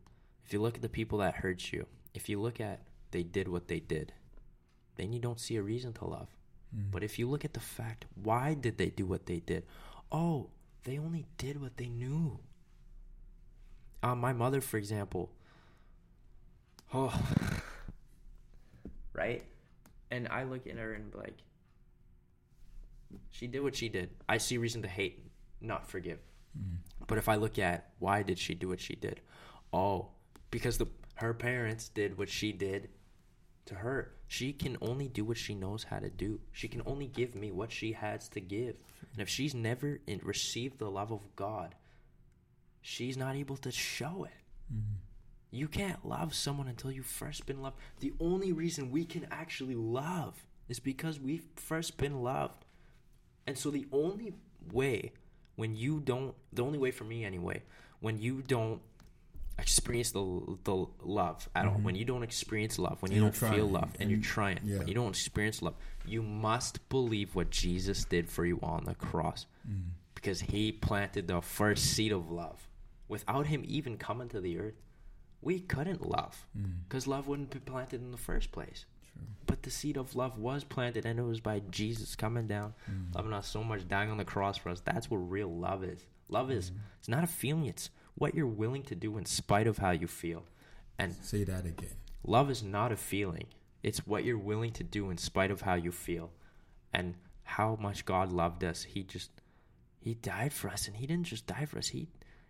if 0.45 0.53
you 0.53 0.61
look 0.61 0.77
at 0.77 0.83
the 0.83 0.89
people 0.91 1.17
that 1.21 1.37
hurt 1.37 1.73
you, 1.73 1.87
if 2.13 2.29
you 2.29 2.39
look 2.39 2.61
at 2.61 2.83
they 3.11 3.23
did 3.23 3.49
what 3.49 3.67
they 3.67 3.81
did. 3.81 4.13
then 4.97 5.15
you 5.15 5.19
don't 5.19 5.41
see 5.41 5.57
a 5.57 5.63
reason 5.63 5.95
to 5.95 6.05
love. 6.05 6.29
Mm. 6.77 6.91
But 6.91 7.03
if 7.03 7.19
you 7.19 7.27
look 7.27 7.43
at 7.43 7.55
the 7.55 7.61
fact, 7.61 8.05
why 8.23 8.53
did 8.53 8.77
they 8.77 8.91
do 8.91 9.07
what 9.07 9.25
they 9.25 9.41
did? 9.41 9.65
Oh, 10.13 10.51
they 10.85 10.99
only 10.99 11.25
did 11.39 11.59
what 11.59 11.79
they 11.79 11.89
knew. 11.89 12.39
Uh, 14.03 14.15
my 14.15 14.35
mother, 14.35 14.61
for 14.61 14.77
example. 14.77 15.31
Oh, 16.95 17.19
right? 19.15 19.43
And 20.11 20.29
I 20.29 20.43
look 20.43 20.67
at 20.67 20.77
her 20.77 20.93
and 20.93 21.11
be 21.11 21.17
like, 21.17 21.39
she 23.31 23.47
did 23.47 23.63
what 23.63 23.75
she 23.75 23.89
did. 23.89 24.11
I 24.29 24.37
see 24.37 24.59
reason 24.59 24.83
to 24.83 24.89
hate, 24.89 25.25
not 25.63 25.89
forgive. 25.89 26.19
Mm. 26.59 26.79
But 27.07 27.19
if 27.19 27.29
I 27.29 27.37
look 27.37 27.59
at 27.59 27.91
why 27.99 28.23
did 28.23 28.39
she 28.39 28.55
do 28.55 28.69
what 28.69 28.81
she 28.81 28.95
did? 28.95 29.21
Oh, 29.73 30.09
because 30.51 30.79
the 30.79 30.87
her 31.17 31.35
parents 31.35 31.89
did 31.89 32.19
what 32.19 32.29
she 32.29 32.53
did 32.53 32.89
to 33.67 33.75
her. 33.77 34.13
She 34.27 34.53
can 34.53 34.77
only 34.81 35.09
do 35.09 35.25
what 35.25 35.37
she 35.37 35.55
knows 35.55 35.85
how 35.85 35.99
to 35.99 36.11
do. 36.11 36.41
She 36.53 36.69
can 36.69 36.83
only 36.87 37.07
give 37.07 37.35
me 37.35 37.53
what 37.53 37.71
she 37.71 37.93
has 37.93 38.29
to 38.31 38.41
give. 38.41 38.77
And 39.13 39.21
if 39.21 39.29
she's 39.29 39.55
never 39.55 40.01
in, 40.07 40.21
received 40.23 40.79
the 40.79 40.91
love 40.91 41.13
of 41.13 41.37
God, 41.37 41.75
she's 42.81 43.17
not 43.17 43.37
able 43.37 43.57
to 43.59 43.71
show 43.71 44.25
it. 44.25 44.75
Mm. 44.75 44.97
You 45.51 45.69
can't 45.69 46.07
love 46.07 46.35
someone 46.35 46.67
until 46.67 46.91
you've 46.91 47.07
first 47.07 47.45
been 47.45 47.61
loved. 47.61 47.77
The 48.01 48.15
only 48.19 48.53
reason 48.53 48.91
we 48.91 49.05
can 49.05 49.27
actually 49.31 49.75
love 49.75 50.47
is 50.69 50.81
because 50.81 51.21
we've 51.21 51.47
first 51.57 51.99
been 51.99 52.23
loved. 52.23 52.65
And 53.47 53.59
so 53.59 53.71
the 53.71 53.87
only 53.93 54.35
way 54.73 55.13
when 55.57 55.75
you 55.75 56.01
don't 56.01 56.35
the 56.53 56.63
only 56.65 56.79
way 56.79 56.91
for 56.91 57.05
me 57.05 57.25
anyway, 57.25 57.63
when 58.01 58.19
you 58.19 58.43
don't 58.43 58.81
experience 59.59 60.11
the 60.13 60.59
the 60.65 60.87
love 61.03 61.49
at 61.55 61.67
all, 61.67 61.75
Mhm. 61.77 61.83
when 61.83 61.95
you 61.95 62.05
don't 62.05 62.23
experience 62.23 62.79
love, 62.79 63.01
when 63.03 63.11
And 63.11 63.17
you 63.17 63.23
don't 63.23 63.35
feel 63.35 63.49
trying, 63.51 63.73
love 63.73 63.93
and, 64.01 64.11
you're 64.11 64.21
trying, 64.21 64.61
yeah. 64.65 64.79
when 64.79 64.89
you 64.89 64.95
don't 64.95 65.11
experience 65.11 65.61
love, 65.63 65.75
you 66.07 66.23
must 66.23 66.89
believe 66.89 67.35
what 67.35 67.51
Jesus 67.51 68.05
did 68.05 68.29
for 68.29 68.45
you 68.47 68.59
on 68.63 68.85
the 68.85 68.95
cross 68.95 69.47
Mm. 69.69 69.91
because 70.15 70.41
he 70.41 70.73
planted 70.73 71.29
the 71.29 71.41
first 71.43 71.85
seed 71.85 72.13
of 72.13 72.31
love. 72.31 72.69
Without 73.09 73.47
him 73.49 73.63
even 73.69 73.99
coming 73.99 74.29
to 74.31 74.41
the 74.41 74.59
earth, 74.59 74.81
we 75.43 75.61
couldn't 75.61 76.01
love 76.09 76.47
Mm. 76.59 76.85
because 76.85 77.07
love 77.07 77.29
wouldn't 77.29 77.51
be 77.51 77.61
planted 77.61 78.01
in 78.01 78.11
the 78.11 78.17
first 78.17 78.53
place. 78.53 78.87
But 79.47 79.63
the 79.65 79.71
seed 79.71 79.97
of 79.97 80.15
love 80.17 80.39
was 80.39 80.65
planted, 80.65 81.05
and 81.05 81.19
it 81.19 81.23
was 81.23 81.41
by 81.41 81.61
Jesus 81.71 82.17
coming 82.17 82.47
down, 82.47 82.75
Mm. 82.91 83.15
loving 83.15 83.33
us 83.33 83.47
so 83.49 83.63
much, 83.63 83.87
dying 83.87 84.11
on 84.11 84.17
the 84.17 84.25
cross 84.25 84.57
for 84.57 84.71
us. 84.71 84.81
That's 84.81 85.11
what 85.11 85.19
real 85.19 85.55
love 85.55 85.85
is. 85.85 86.07
Love 86.29 86.51
is 86.51 86.71
Mm. 86.71 86.77
it's 86.99 87.09
not 87.09 87.23
a 87.25 87.27
feeling; 87.27 87.67
it's 87.67 87.91
what 88.15 88.35
you're 88.35 88.47
willing 88.47 88.83
to 88.85 88.95
do 88.95 89.19
in 89.19 89.25
spite 89.27 89.67
of 89.67 89.79
how 89.79 89.91
you 89.91 90.07
feel. 90.07 90.47
And 90.99 91.15
Say 91.15 91.45
that 91.45 91.67
again. 91.67 91.91
love 92.25 92.51
is 92.51 92.63
not 92.63 92.93
a 92.93 92.97
feeling; 92.97 93.49
it's 93.83 94.07
what 94.07 94.25
you're 94.25 94.39
willing 94.39 94.73
to 94.73 94.85
do 94.85 95.11
in 95.11 95.19
spite 95.19 95.51
of 95.51 95.63
how 95.63 95.75
you 95.75 95.93
feel, 95.93 96.33
and 96.93 97.17
how 97.45 97.77
much 97.77 98.05
God 98.07 98.33
loved 98.33 98.65
us. 98.65 98.85
He 98.85 99.03
just 99.03 99.31
He 100.01 100.15
died 100.15 100.53
for 100.53 100.69
us, 100.69 100.89
and 100.89 100.97
He 100.97 101.07
didn't 101.07 101.27
just 101.27 101.47
die 101.47 101.65
for 101.67 101.79
us. 101.79 101.89
He 101.89 102.09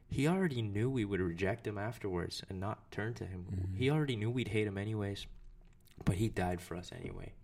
He 0.09 0.29
already 0.29 0.63
knew 0.63 0.89
we 0.91 1.05
would 1.07 1.21
reject 1.21 1.67
Him 1.67 1.79
afterwards 1.79 2.43
and 2.49 2.61
not 2.61 2.91
turn 2.93 3.15
to 3.15 3.27
Him. 3.27 3.47
Mhm. 3.51 3.77
He 3.77 3.91
already 3.91 4.15
knew 4.17 4.31
we'd 4.31 4.49
hate 4.49 4.67
Him 4.67 4.77
anyways, 4.79 5.27
but 6.05 6.17
He 6.17 6.29
died 6.29 6.61
for 6.61 6.77
us 6.77 6.91
anyway. 6.97 7.35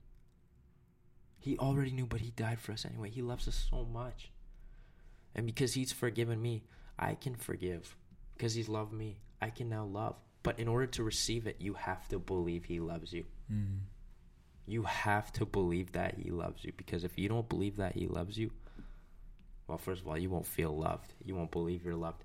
He 1.38 1.56
already 1.58 1.92
knew, 1.92 2.06
but 2.06 2.20
He 2.20 2.30
died 2.30 2.60
for 2.60 2.72
us 2.72 2.84
anyway. 2.84 3.10
He 3.10 3.22
loves 3.22 3.48
us 3.48 3.68
so 3.70 3.84
much, 3.84 4.30
and 5.34 5.46
because 5.46 5.74
He's 5.74 5.92
forgiven 5.92 6.40
me, 6.40 6.64
I 6.98 7.14
can 7.14 7.34
forgive. 7.34 7.96
Because 8.36 8.54
He's 8.54 8.68
loved 8.68 8.92
me, 8.92 9.18
I 9.40 9.50
can 9.50 9.68
now 9.68 9.84
love. 9.84 10.16
But 10.42 10.58
in 10.58 10.68
order 10.68 10.86
to 10.86 11.02
receive 11.02 11.46
it, 11.46 11.56
you 11.58 11.74
have 11.74 12.08
to 12.08 12.18
believe 12.18 12.64
He 12.64 12.80
loves 12.80 13.12
you. 13.12 13.24
Mm. 13.52 13.80
You 14.66 14.82
have 14.82 15.32
to 15.34 15.44
believe 15.46 15.92
that 15.92 16.14
He 16.18 16.30
loves 16.30 16.64
you. 16.64 16.72
Because 16.76 17.04
if 17.04 17.18
you 17.18 17.28
don't 17.28 17.48
believe 17.48 17.76
that 17.76 17.94
He 17.94 18.06
loves 18.06 18.38
you, 18.38 18.50
well, 19.66 19.78
first 19.78 20.02
of 20.02 20.08
all, 20.08 20.16
you 20.16 20.30
won't 20.30 20.46
feel 20.46 20.76
loved. 20.76 21.12
You 21.24 21.34
won't 21.34 21.50
believe 21.50 21.84
you're 21.84 21.94
loved. 21.94 22.24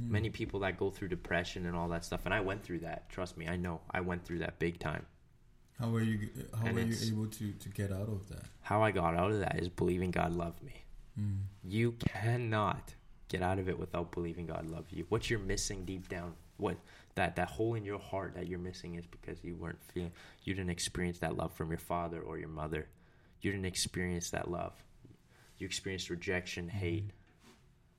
Mm. 0.00 0.10
Many 0.10 0.30
people 0.30 0.60
that 0.60 0.78
go 0.78 0.90
through 0.90 1.08
depression 1.08 1.66
and 1.66 1.76
all 1.76 1.88
that 1.88 2.04
stuff, 2.04 2.22
and 2.24 2.34
I 2.34 2.40
went 2.40 2.62
through 2.62 2.80
that. 2.80 3.08
Trust 3.08 3.36
me, 3.36 3.48
I 3.48 3.56
know. 3.56 3.80
I 3.90 4.00
went 4.00 4.24
through 4.24 4.38
that 4.40 4.58
big 4.58 4.78
time. 4.78 5.06
How 5.78 5.88
were 5.88 6.02
you? 6.02 6.28
How 6.58 6.66
And 6.66 6.74
were 6.74 6.80
you 6.82 7.12
able 7.12 7.26
to 7.26 7.52
to 7.52 7.68
get 7.70 7.92
out 7.92 8.08
of 8.08 8.28
that? 8.28 8.44
How 8.62 8.82
I 8.82 8.90
got 8.90 9.14
out 9.14 9.30
of 9.30 9.40
that 9.40 9.58
is 9.58 9.68
believing 9.68 10.10
God 10.10 10.34
loved 10.34 10.62
me. 10.62 10.84
Mm. 11.18 11.38
You 11.64 11.92
cannot 11.92 12.94
get 13.28 13.42
out 13.42 13.58
of 13.58 13.68
it 13.68 13.78
without 13.78 14.12
believing 14.12 14.46
God 14.46 14.68
loves 14.68 14.92
you. 14.92 15.06
What 15.08 15.30
you're 15.30 15.38
missing 15.38 15.84
deep 15.84 16.08
down, 16.08 16.34
what 16.58 16.76
that 17.14 17.36
that 17.36 17.48
hole 17.48 17.74
in 17.74 17.84
your 17.84 17.98
heart 17.98 18.34
that 18.34 18.46
you're 18.46 18.58
missing 18.58 18.94
is 18.94 19.06
because 19.06 19.42
you 19.42 19.56
weren't 19.56 19.82
feeling, 19.82 20.12
you 20.44 20.54
didn't 20.54 20.70
experience 20.70 21.18
that 21.20 21.36
love 21.36 21.52
from 21.52 21.70
your 21.70 21.78
father 21.78 22.20
or 22.20 22.38
your 22.38 22.48
mother. 22.48 22.88
You 23.40 23.50
didn't 23.50 23.66
experience 23.66 24.30
that 24.30 24.50
love. 24.50 24.74
You 25.58 25.66
experienced 25.66 26.10
rejection, 26.10 26.68
hate, 26.68 27.10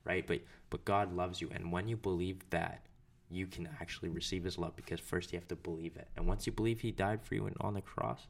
right? 0.04 0.26
But 0.26 0.42
but 0.72 0.84
God 0.86 1.14
loves 1.16 1.40
you, 1.40 1.50
and 1.54 1.72
when 1.72 1.88
you 1.88 1.96
believe 1.96 2.50
that, 2.50 2.82
you 3.30 3.46
can 3.46 3.70
actually 3.80 4.10
receive 4.10 4.44
His 4.44 4.58
love 4.58 4.76
because 4.76 5.00
first 5.00 5.32
you 5.32 5.38
have 5.38 5.48
to 5.50 5.56
believe 5.56 5.96
it, 5.96 6.08
and 6.18 6.26
once 6.26 6.48
you 6.48 6.52
believe 6.52 6.80
He 6.80 6.92
died 6.92 7.22
for 7.22 7.36
you 7.36 7.46
and 7.46 7.56
on 7.62 7.76
the 7.76 7.82
cross, 7.82 8.28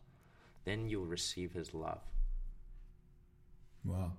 then 0.66 0.90
you'll 0.90 1.06
receive 1.06 1.54
His 1.54 1.74
love. 1.74 2.02
Wow, 3.86 4.12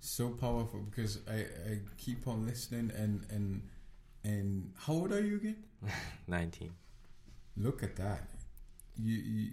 so 0.00 0.28
powerful 0.28 0.80
because 0.80 1.20
I 1.26 1.38
I 1.70 1.80
keep 1.96 2.28
on 2.28 2.44
listening 2.44 2.92
and 2.94 3.24
and 3.30 3.62
and 4.22 4.72
how 4.76 4.92
old 4.92 5.12
are 5.12 5.24
you 5.24 5.36
again? 5.36 5.64
Nineteen. 6.26 6.72
Look 7.56 7.82
at 7.82 7.96
that. 7.96 8.28
You, 8.96 9.16
you 9.16 9.50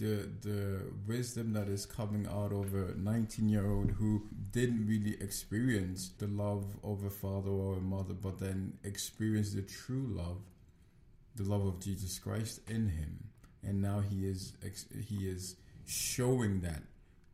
the 0.00 0.28
the 0.40 0.80
wisdom 1.06 1.52
that 1.52 1.68
is 1.68 1.84
coming 1.84 2.26
out 2.26 2.52
of 2.52 2.74
a 2.74 2.94
19 2.96 3.48
year 3.48 3.70
old 3.70 3.90
who 3.92 4.22
didn't 4.50 4.86
really 4.86 5.16
experience 5.20 6.10
the 6.18 6.26
love 6.26 6.64
of 6.82 7.04
a 7.04 7.10
father 7.10 7.50
or 7.50 7.76
a 7.76 7.80
mother, 7.80 8.14
but 8.14 8.38
then 8.38 8.78
experienced 8.82 9.54
the 9.54 9.62
true 9.62 10.06
love, 10.08 10.38
the 11.36 11.44
love 11.44 11.66
of 11.66 11.80
Jesus 11.80 12.18
Christ 12.18 12.60
in 12.66 12.88
him, 12.88 13.24
and 13.62 13.82
now 13.82 14.00
he 14.00 14.26
is 14.26 14.54
he 15.06 15.28
is 15.28 15.56
showing 15.86 16.60
that. 16.62 16.82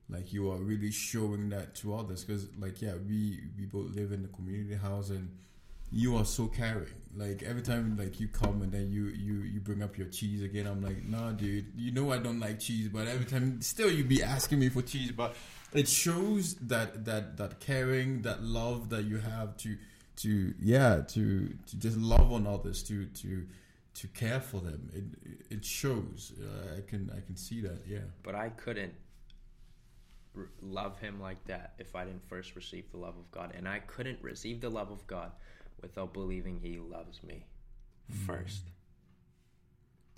Like 0.09 0.33
you 0.33 0.51
are 0.51 0.59
really 0.59 0.91
showing 0.91 1.49
that 1.51 1.75
to 1.77 1.95
others, 1.95 2.25
because 2.25 2.49
like 2.59 2.83
yeah, 2.83 2.95
we 3.09 3.41
we 3.57 3.67
both 3.67 3.95
live 3.95 4.11
in 4.11 4.23
the 4.23 4.29
community 4.29 4.75
house, 4.75 5.11
and 5.11 5.31
you 5.91 6.17
are 6.17 6.25
so 6.25 6.47
caring. 6.47 6.95
Like 7.17 7.43
every 7.43 7.63
time 7.63 7.97
like 7.97 8.21
you 8.21 8.29
come 8.29 8.61
and 8.61 8.71
then 8.71 8.91
you 8.91 9.07
you 9.07 9.39
you 9.41 9.61
bring 9.61 9.83
up 9.83 9.97
your 9.97 10.09
cheese 10.09 10.43
again, 10.43 10.67
I'm 10.67 10.83
like, 10.83 11.05
nah, 11.05 11.33
dude, 11.33 11.73
you 11.75 11.91
know 11.91 12.13
I 12.13 12.19
don't 12.19 12.41
like 12.41 12.61
cheese, 12.61 12.89
but 12.89 13.07
every 13.07 13.25
time 13.25 13.63
still 13.63 13.91
you 13.91 14.05
be 14.05 14.23
asking 14.23 14.59
me 14.59 14.69
for 14.69 14.83
cheese, 14.83 15.13
but 15.13 15.35
it 15.73 15.89
shows 15.89 16.57
that 16.57 17.07
that 17.07 17.39
that 17.39 17.59
caring, 17.61 18.23
that 18.23 18.43
love 18.43 18.91
that 18.91 19.05
you 19.05 19.17
have 19.19 19.57
to 19.59 19.79
to 20.17 20.55
yeah 20.61 21.03
to 21.09 21.55
to 21.67 21.77
just 21.79 21.97
love 21.97 22.33
on 22.33 22.47
others, 22.47 22.83
to 22.85 23.07
to 23.07 23.47
to 23.95 24.09
care 24.09 24.41
for 24.41 24.61
them. 24.61 24.91
It 24.93 25.57
it 25.57 25.65
shows. 25.65 26.33
I 26.77 26.83
can 26.83 27.11
I 27.17 27.21
can 27.25 27.37
see 27.37 27.63
that. 27.63 27.81
Yeah. 27.87 28.01
But 28.23 28.35
I 28.35 28.51
couldn't 28.51 28.93
love 30.61 30.99
him 30.99 31.19
like 31.19 31.43
that 31.47 31.73
if 31.79 31.97
I 31.97 32.05
didn't 32.05 32.29
first 32.29 32.57
receive 32.57 32.91
the 32.91 32.99
love 32.99 33.17
of 33.17 33.31
God. 33.31 33.55
And 33.57 33.67
I 33.67 33.79
couldn't 33.79 34.23
receive 34.23 34.61
the 34.61 34.69
love 34.69 34.91
of 34.91 35.07
God 35.07 35.33
without 35.87 36.13
believing 36.13 36.59
he 36.63 36.79
loves 36.79 37.23
me 37.23 37.47
first. 38.27 38.65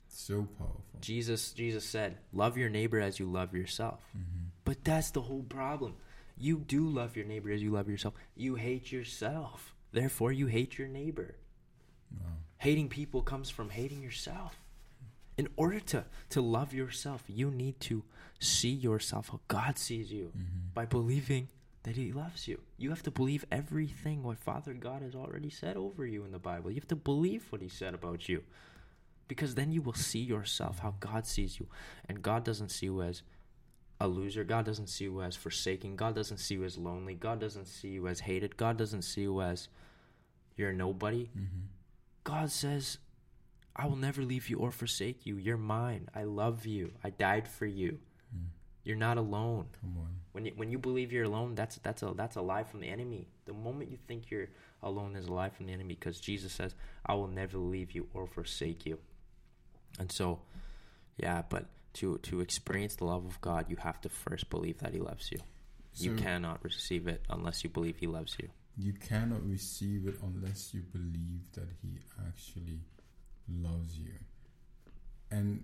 So 0.08 0.48
powerful. 0.58 0.82
Jesus 1.00 1.52
Jesus 1.52 1.84
said, 1.84 2.18
"Love 2.32 2.56
your 2.56 2.70
neighbor 2.70 3.00
as 3.00 3.18
you 3.18 3.26
love 3.30 3.54
yourself." 3.54 4.00
hmm 4.12 4.48
But 4.64 4.84
that's 4.84 5.10
the 5.10 5.22
whole 5.22 5.42
problem. 5.42 5.94
You 6.36 6.58
do 6.58 6.88
love 6.88 7.16
your 7.16 7.26
neighbor 7.26 7.50
as 7.50 7.62
you 7.62 7.70
love 7.70 7.88
yourself. 7.88 8.14
You 8.34 8.54
hate 8.56 8.92
yourself. 8.92 9.74
Therefore 9.92 10.32
you 10.32 10.46
hate 10.46 10.78
your 10.78 10.88
neighbor. 10.88 11.36
Wow. 12.12 12.36
Hating 12.58 12.88
people 12.88 13.22
comes 13.22 13.50
from 13.50 13.70
hating 13.70 14.02
yourself. 14.02 14.52
In 15.36 15.48
order 15.56 15.80
to 15.92 16.04
to 16.30 16.40
love 16.40 16.72
yourself, 16.74 17.24
you 17.28 17.50
need 17.50 17.78
to 17.80 18.04
see 18.40 18.70
yourself 18.72 19.28
how 19.28 19.40
God 19.48 19.78
sees 19.78 20.10
you 20.12 20.32
hmm 20.34 20.44
by 20.74 20.84
believing 20.86 21.48
that 21.88 21.96
he 21.96 22.12
loves 22.12 22.46
you. 22.46 22.60
You 22.76 22.90
have 22.90 23.02
to 23.04 23.10
believe 23.10 23.46
everything 23.50 24.22
what 24.22 24.38
Father 24.38 24.74
God 24.74 25.00
has 25.00 25.14
already 25.14 25.48
said 25.48 25.78
over 25.78 26.06
you 26.06 26.22
in 26.22 26.32
the 26.32 26.38
Bible. 26.38 26.70
You 26.70 26.76
have 26.76 26.88
to 26.88 26.96
believe 26.96 27.46
what 27.48 27.62
he 27.62 27.68
said 27.68 27.94
about 27.94 28.28
you. 28.28 28.42
Because 29.26 29.54
then 29.54 29.72
you 29.72 29.80
will 29.80 29.94
see 29.94 30.18
yourself 30.18 30.80
how 30.80 30.94
God 31.00 31.26
sees 31.26 31.58
you. 31.58 31.66
And 32.06 32.22
God 32.22 32.44
doesn't 32.44 32.68
see 32.68 32.86
you 32.86 33.00
as 33.00 33.22
a 33.98 34.06
loser. 34.06 34.44
God 34.44 34.66
doesn't 34.66 34.88
see 34.88 35.04
you 35.04 35.22
as 35.22 35.34
forsaken. 35.34 35.96
God 35.96 36.14
doesn't 36.14 36.36
see 36.36 36.56
you 36.56 36.64
as 36.64 36.76
lonely. 36.76 37.14
God 37.14 37.40
doesn't 37.40 37.66
see 37.66 37.88
you 37.88 38.06
as 38.06 38.20
hated. 38.20 38.58
God 38.58 38.76
doesn't 38.76 39.02
see 39.02 39.22
you 39.22 39.40
as 39.40 39.68
you're 40.56 40.74
nobody. 40.74 41.30
hmm 41.34 41.44
God 42.24 42.50
says, 42.50 42.98
I 43.74 43.86
will 43.86 43.96
never 43.96 44.20
leave 44.22 44.50
you 44.50 44.58
or 44.58 44.70
forsake 44.70 45.24
you. 45.24 45.36
You're 45.36 45.56
mine. 45.56 46.10
I 46.14 46.24
love 46.24 46.66
you. 46.66 46.92
I 47.02 47.08
died 47.08 47.48
for 47.48 47.64
you. 47.64 48.00
Mm. 48.36 48.48
You're 48.88 48.96
not 48.96 49.18
alone. 49.18 49.66
Come 49.82 49.98
on. 49.98 50.14
When 50.32 50.46
you, 50.46 50.52
when 50.56 50.70
you 50.70 50.78
believe 50.78 51.12
you're 51.12 51.24
alone, 51.24 51.54
that's 51.54 51.76
that's 51.76 52.02
a 52.02 52.14
that's 52.16 52.36
a 52.36 52.40
lie 52.40 52.64
from 52.64 52.80
the 52.80 52.88
enemy. 52.88 53.28
The 53.44 53.52
moment 53.52 53.90
you 53.90 53.98
think 54.08 54.30
you're 54.30 54.48
alone 54.82 55.14
is 55.14 55.26
a 55.26 55.32
lie 55.32 55.50
from 55.50 55.66
the 55.66 55.74
enemy 55.74 55.92
because 55.92 56.18
Jesus 56.18 56.54
says, 56.54 56.74
"I 57.04 57.12
will 57.12 57.28
never 57.28 57.58
leave 57.58 57.92
you 57.92 58.08
or 58.14 58.26
forsake 58.26 58.86
you." 58.86 58.98
And 59.98 60.10
so, 60.10 60.40
yeah, 61.18 61.42
but 61.50 61.66
to 62.00 62.16
to 62.16 62.40
experience 62.40 62.96
the 62.96 63.04
love 63.04 63.26
of 63.26 63.38
God, 63.42 63.66
you 63.68 63.76
have 63.76 64.00
to 64.00 64.08
first 64.08 64.48
believe 64.48 64.78
that 64.78 64.94
He 64.94 65.00
loves 65.00 65.30
you. 65.30 65.40
you 65.96 66.14
cannot 66.14 66.64
receive 66.64 67.08
it 67.08 67.20
unless 67.28 67.62
you 67.62 67.68
believe 67.68 67.98
He 67.98 68.06
loves 68.06 68.38
you. 68.40 68.48
You 68.78 68.94
cannot 68.94 69.46
receive 69.46 70.06
it 70.08 70.16
unless 70.22 70.72
you 70.72 70.80
believe 70.80 71.42
that 71.52 71.68
He 71.82 71.98
actually 72.26 72.80
loves 73.52 73.98
you. 73.98 74.14
And 75.30 75.62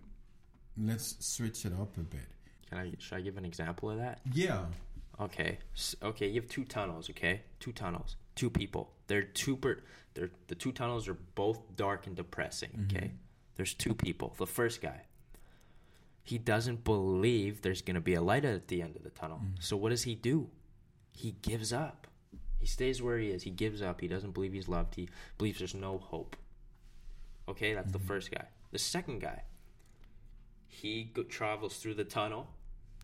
let's 0.76 1.16
switch 1.24 1.64
it 1.64 1.72
up 1.72 1.96
a 1.96 2.00
bit. 2.02 2.33
Can 2.68 2.78
I 2.78 2.92
should 2.98 3.18
I 3.18 3.20
give 3.20 3.36
an 3.36 3.44
example 3.44 3.90
of 3.90 3.98
that? 3.98 4.20
Yeah. 4.32 4.64
Okay, 5.20 5.58
okay. 6.02 6.28
You 6.28 6.40
have 6.40 6.50
two 6.50 6.64
tunnels. 6.64 7.08
Okay, 7.10 7.42
two 7.60 7.72
tunnels, 7.72 8.16
two 8.34 8.50
people. 8.50 8.90
They're 9.06 9.22
two 9.22 9.56
per. 9.56 9.78
They're 10.14 10.30
the 10.48 10.54
two 10.54 10.72
tunnels 10.72 11.08
are 11.08 11.16
both 11.34 11.76
dark 11.76 12.06
and 12.06 12.16
depressing. 12.16 12.70
Mm-hmm. 12.70 12.96
Okay, 12.96 13.10
there's 13.56 13.74
two 13.74 13.94
people. 13.94 14.34
The 14.38 14.46
first 14.46 14.82
guy, 14.82 15.02
he 16.22 16.38
doesn't 16.38 16.82
believe 16.82 17.62
there's 17.62 17.82
gonna 17.82 18.00
be 18.00 18.14
a 18.14 18.22
light 18.22 18.44
at 18.44 18.68
the 18.68 18.82
end 18.82 18.96
of 18.96 19.04
the 19.04 19.10
tunnel. 19.10 19.38
Mm-hmm. 19.38 19.60
So 19.60 19.76
what 19.76 19.90
does 19.90 20.02
he 20.02 20.14
do? 20.14 20.48
He 21.12 21.36
gives 21.42 21.72
up. 21.72 22.08
He 22.58 22.66
stays 22.66 23.00
where 23.00 23.18
he 23.18 23.28
is. 23.28 23.42
He 23.42 23.50
gives 23.50 23.82
up. 23.82 24.00
He 24.00 24.08
doesn't 24.08 24.32
believe 24.32 24.52
he's 24.52 24.68
loved. 24.68 24.94
He 24.94 25.08
believes 25.38 25.58
there's 25.58 25.74
no 25.74 25.98
hope. 25.98 26.34
Okay, 27.48 27.74
that's 27.74 27.92
the 27.92 27.98
mm-hmm. 27.98 28.08
first 28.08 28.30
guy. 28.30 28.46
The 28.72 28.78
second 28.78 29.20
guy, 29.20 29.42
he 30.74 31.04
go- 31.04 31.22
travels 31.22 31.76
through 31.76 31.94
the 31.94 32.04
tunnel, 32.04 32.48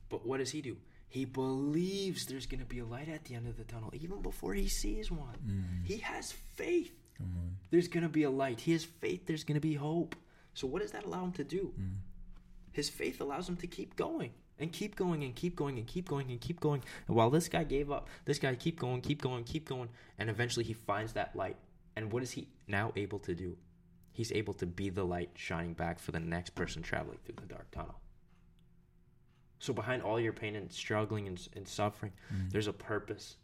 but 0.09 0.27
what 0.27 0.39
does 0.39 0.51
he 0.51 0.61
do? 0.61 0.77
He 1.09 1.25
believes 1.25 2.27
there's 2.27 2.47
going 2.47 2.61
to 2.61 2.67
be 2.67 2.79
a 2.79 2.85
light 2.85 3.09
at 3.09 3.25
the 3.25 3.35
end 3.35 3.49
of 3.49 3.57
the 3.57 3.65
tunnel 3.65 3.91
even 3.95 4.23
before 4.23 4.55
he 4.55 4.69
sees 4.69 5.11
one. 5.11 5.37
Mm. 5.45 5.87
He 5.87 5.99
has 5.99 6.33
faith. 6.33 6.93
There's 7.71 7.89
going 7.89 8.03
to 8.05 8.09
be 8.09 8.23
a 8.23 8.31
light. 8.31 8.61
He 8.61 8.73
has 8.73 8.85
faith. 8.85 9.27
There's 9.27 9.45
going 9.45 9.57
to 9.57 9.61
be 9.61 9.75
hope. 9.75 10.15
So, 10.55 10.67
what 10.67 10.83
does 10.83 10.93
that 10.93 11.05
allow 11.05 11.25
him 11.25 11.33
to 11.33 11.45
do? 11.45 11.73
Mm. 11.79 11.97
His 12.73 12.89
faith 12.89 13.21
allows 13.21 13.49
him 13.49 13.57
to 13.57 13.67
keep 13.67 13.97
going 13.97 14.31
and 14.59 14.73
keep 14.73 14.95
going 14.95 15.25
and 15.25 15.35
keep 15.35 15.57
going 15.57 15.79
and 15.79 15.87
keep 15.87 16.09
going 16.09 16.31
and 16.31 16.41
keep 16.41 16.61
going. 16.61 16.83
And 17.09 17.17
while 17.17 17.31
this 17.31 17.49
guy 17.49 17.65
gave 17.65 17.91
up, 17.91 18.09
this 18.25 18.39
guy 18.39 18.55
keep 18.55 18.79
going, 18.79 19.01
keep 19.01 19.21
going, 19.21 19.45
keep 19.45 19.69
going, 19.69 19.89
and 20.19 20.31
eventually 20.31 20.65
he 20.65 20.75
finds 20.75 21.15
that 21.15 21.35
light. 21.35 21.57
And 21.97 22.13
what 22.13 22.23
is 22.23 22.31
he 22.31 22.49
now 22.69 22.93
able 22.95 23.19
to 23.21 23.35
do? 23.35 23.57
He's 24.13 24.33
able 24.33 24.55
to 24.55 24.67
be 24.67 24.91
the 24.91 25.05
light 25.05 25.31
shining 25.35 25.75
back 25.75 25.99
for 25.99 26.13
the 26.13 26.21
next 26.21 26.51
person 26.51 26.83
traveling 26.83 27.19
through 27.25 27.37
the 27.37 27.53
dark 27.53 27.71
tunnel. 27.71 28.01
So 29.59 29.73
behind 29.73 30.03
all 30.03 30.19
your 30.19 30.33
pain 30.33 30.57
and 30.57 30.73
struggling 30.73 31.29
and, 31.29 31.49
and 31.55 31.69
suffering, 31.69 32.13
mm. 32.35 32.51
there's 32.51 32.67
a 32.67 32.73
purpose. 32.73 33.37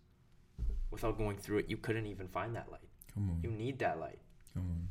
Without 0.90 1.18
going 1.18 1.36
through 1.36 1.58
it, 1.58 1.68
you 1.68 1.76
couldn't 1.76 2.06
even 2.06 2.26
find 2.26 2.56
that 2.56 2.70
light. 2.70 2.88
Come 3.12 3.30
on. 3.30 3.40
You 3.42 3.50
need 3.50 3.78
that 3.80 4.00
light. 4.00 4.18
Come 4.54 4.62
on. 4.62 4.88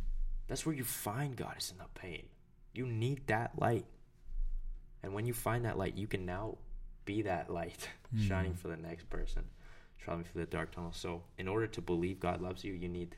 That's 0.47 0.65
where 0.65 0.75
you 0.75 0.83
find 0.83 1.35
God 1.35 1.55
is 1.57 1.71
in 1.71 1.77
the 1.77 1.99
pain. 1.99 2.27
You 2.73 2.85
need 2.85 3.25
that 3.27 3.57
light. 3.57 3.85
And 5.01 5.13
when 5.13 5.25
you 5.25 5.33
find 5.33 5.65
that 5.65 5.77
light, 5.77 5.95
you 5.95 6.07
can 6.07 6.25
now 6.25 6.57
be 7.05 7.23
that 7.23 7.49
light 7.49 7.89
mm. 8.15 8.27
shining 8.27 8.53
for 8.53 8.67
the 8.67 8.77
next 8.77 9.09
person 9.09 9.43
traveling 9.99 10.25
through 10.25 10.41
the 10.41 10.51
dark 10.51 10.71
tunnel. 10.71 10.91
So, 10.93 11.23
in 11.37 11.47
order 11.47 11.67
to 11.67 11.81
believe 11.81 12.19
God 12.19 12.41
loves 12.41 12.63
you, 12.63 12.73
you 12.73 12.87
need, 12.87 13.15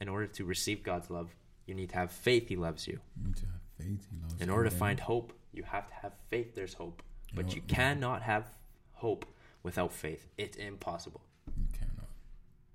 in 0.00 0.08
order 0.08 0.26
to 0.26 0.44
receive 0.44 0.82
God's 0.82 1.10
love, 1.10 1.34
you 1.66 1.74
need 1.74 1.90
to 1.90 1.96
have 1.96 2.10
faith 2.12 2.48
He 2.48 2.56
loves 2.56 2.86
you. 2.86 2.98
You 3.16 3.26
need 3.28 3.36
to 3.36 3.46
have 3.46 3.60
faith. 3.78 4.06
He 4.10 4.16
loves 4.22 4.40
In 4.40 4.48
you, 4.48 4.54
order 4.54 4.68
to 4.70 4.74
find 4.76 5.00
hope, 5.00 5.32
you 5.52 5.62
have 5.64 5.88
to 5.88 5.94
have 5.94 6.12
faith. 6.28 6.54
There's 6.54 6.74
hope. 6.74 7.02
But 7.34 7.46
know- 7.46 7.52
you 7.54 7.62
cannot 7.62 8.22
have 8.22 8.46
hope 8.94 9.24
without 9.62 9.92
faith. 9.92 10.26
It's 10.38 10.56
impossible. 10.56 11.22
You 11.56 11.66
cannot, 11.72 12.08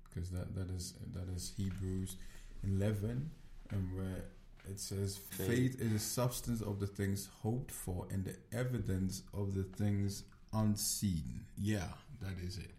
because 0.08 0.30
that 0.30 0.54
that 0.54 0.70
is 0.70 0.94
that 1.14 1.28
is 1.34 1.52
Hebrews 1.56 2.16
eleven, 2.64 3.30
and 3.70 3.94
where 3.96 4.24
it 4.68 4.80
says 4.80 5.16
Faith. 5.16 5.46
faith 5.48 5.80
is 5.80 5.92
the 5.92 5.98
substance 5.98 6.60
of 6.60 6.80
the 6.80 6.86
things 6.86 7.28
hoped 7.42 7.70
for 7.70 8.06
and 8.10 8.24
the 8.24 8.36
evidence 8.56 9.22
of 9.32 9.54
the 9.54 9.62
things 9.62 10.24
unseen. 10.52 11.44
Yeah, 11.56 11.88
that 12.20 12.38
is 12.44 12.58
it. 12.58 12.72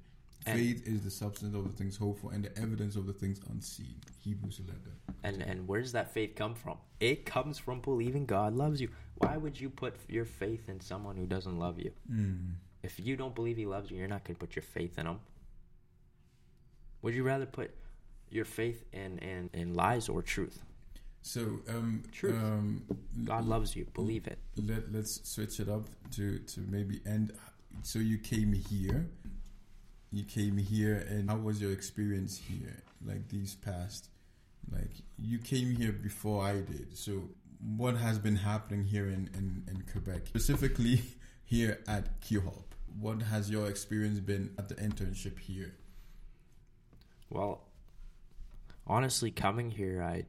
And- 0.48 0.60
faith 0.60 0.88
is 0.88 1.02
the 1.04 1.12
substance 1.12 1.56
of 1.56 1.64
the 1.64 1.76
things 1.78 1.98
hoped 1.98 2.22
for 2.22 2.32
and 2.34 2.44
the 2.44 2.58
evidence 2.58 2.96
of 2.96 3.06
the 3.06 3.14
things 3.14 3.40
unseen. 3.50 3.96
Hebrews 4.24 4.60
eleven. 4.60 4.94
And 5.24 5.42
and 5.42 5.68
where 5.68 5.82
does 5.82 5.92
that 5.94 6.14
faith 6.14 6.36
come 6.36 6.56
from? 6.56 6.78
It 7.00 7.26
comes 7.26 7.58
from 7.58 7.82
believing 7.82 8.26
God 8.26 8.54
loves 8.56 8.80
you. 8.82 8.90
Why 9.16 9.38
would 9.38 9.60
you 9.60 9.70
put 9.70 9.96
your 10.08 10.26
faith 10.26 10.70
in 10.70 10.80
someone 10.80 11.16
who 11.18 11.26
doesn't 11.26 11.58
love 11.58 11.80
you? 11.80 11.92
Mm. 12.12 12.54
If 12.84 13.00
you 13.00 13.16
don't 13.16 13.34
believe 13.36 13.58
he 13.58 13.66
loves 13.66 13.90
you, 13.92 13.98
you're 13.98 14.08
not 14.08 14.24
going 14.24 14.36
to 14.36 14.40
put 14.40 14.56
your 14.56 14.64
faith 14.64 14.98
in 15.00 15.08
him. 15.08 15.20
Would 17.02 17.14
you 17.16 17.24
rather 17.24 17.46
put 17.46 17.72
your 18.30 18.46
faith 18.46 18.84
in 18.94 19.18
in, 19.20 19.50
in 19.54 19.74
lies 19.74 20.10
or 20.10 20.22
truth? 20.22 20.62
So 21.22 21.42
um, 21.68 22.04
Truth. 22.12 22.36
um, 22.36 22.84
God 23.26 23.46
loves 23.46 23.76
you. 23.76 23.86
Believe 23.94 24.28
it. 24.28 24.38
let 24.56 24.92
let's 24.94 25.20
switch 25.30 25.60
it 25.60 25.68
up 25.70 25.88
to 26.12 26.40
to 26.40 26.62
maybe 26.62 27.02
end. 27.06 27.34
So 27.84 28.00
you 28.00 28.18
came 28.18 28.54
here, 28.54 29.08
you 30.12 30.24
came 30.24 30.58
here, 30.58 31.06
and 31.10 31.30
how 31.30 31.38
was 31.38 31.62
your 31.62 31.72
experience 31.72 32.38
here? 32.38 32.84
Like 33.06 33.30
these 33.30 33.56
past, 33.56 34.10
like 34.72 34.92
you 35.18 35.40
came 35.40 35.76
here 35.76 35.92
before 35.92 36.44
I 36.44 36.62
did. 36.62 36.98
So 36.98 37.30
what 37.76 37.98
has 37.98 38.20
been 38.20 38.38
happening 38.38 38.84
here 38.86 39.08
in 39.08 39.30
in, 39.34 39.64
in 39.68 39.84
Quebec, 39.92 40.28
specifically 40.28 41.02
here 41.46 41.80
at 41.88 42.22
Q 42.22 42.42
Hop? 42.42 42.76
What 43.00 43.22
has 43.22 43.50
your 43.50 43.68
experience 43.68 44.20
been 44.20 44.52
at 44.58 44.70
the 44.70 44.76
internship 44.76 45.40
here? 45.40 45.76
Well, 47.30 47.66
honestly, 48.88 49.30
coming 49.30 49.72
here, 49.72 50.02
I 50.02 50.26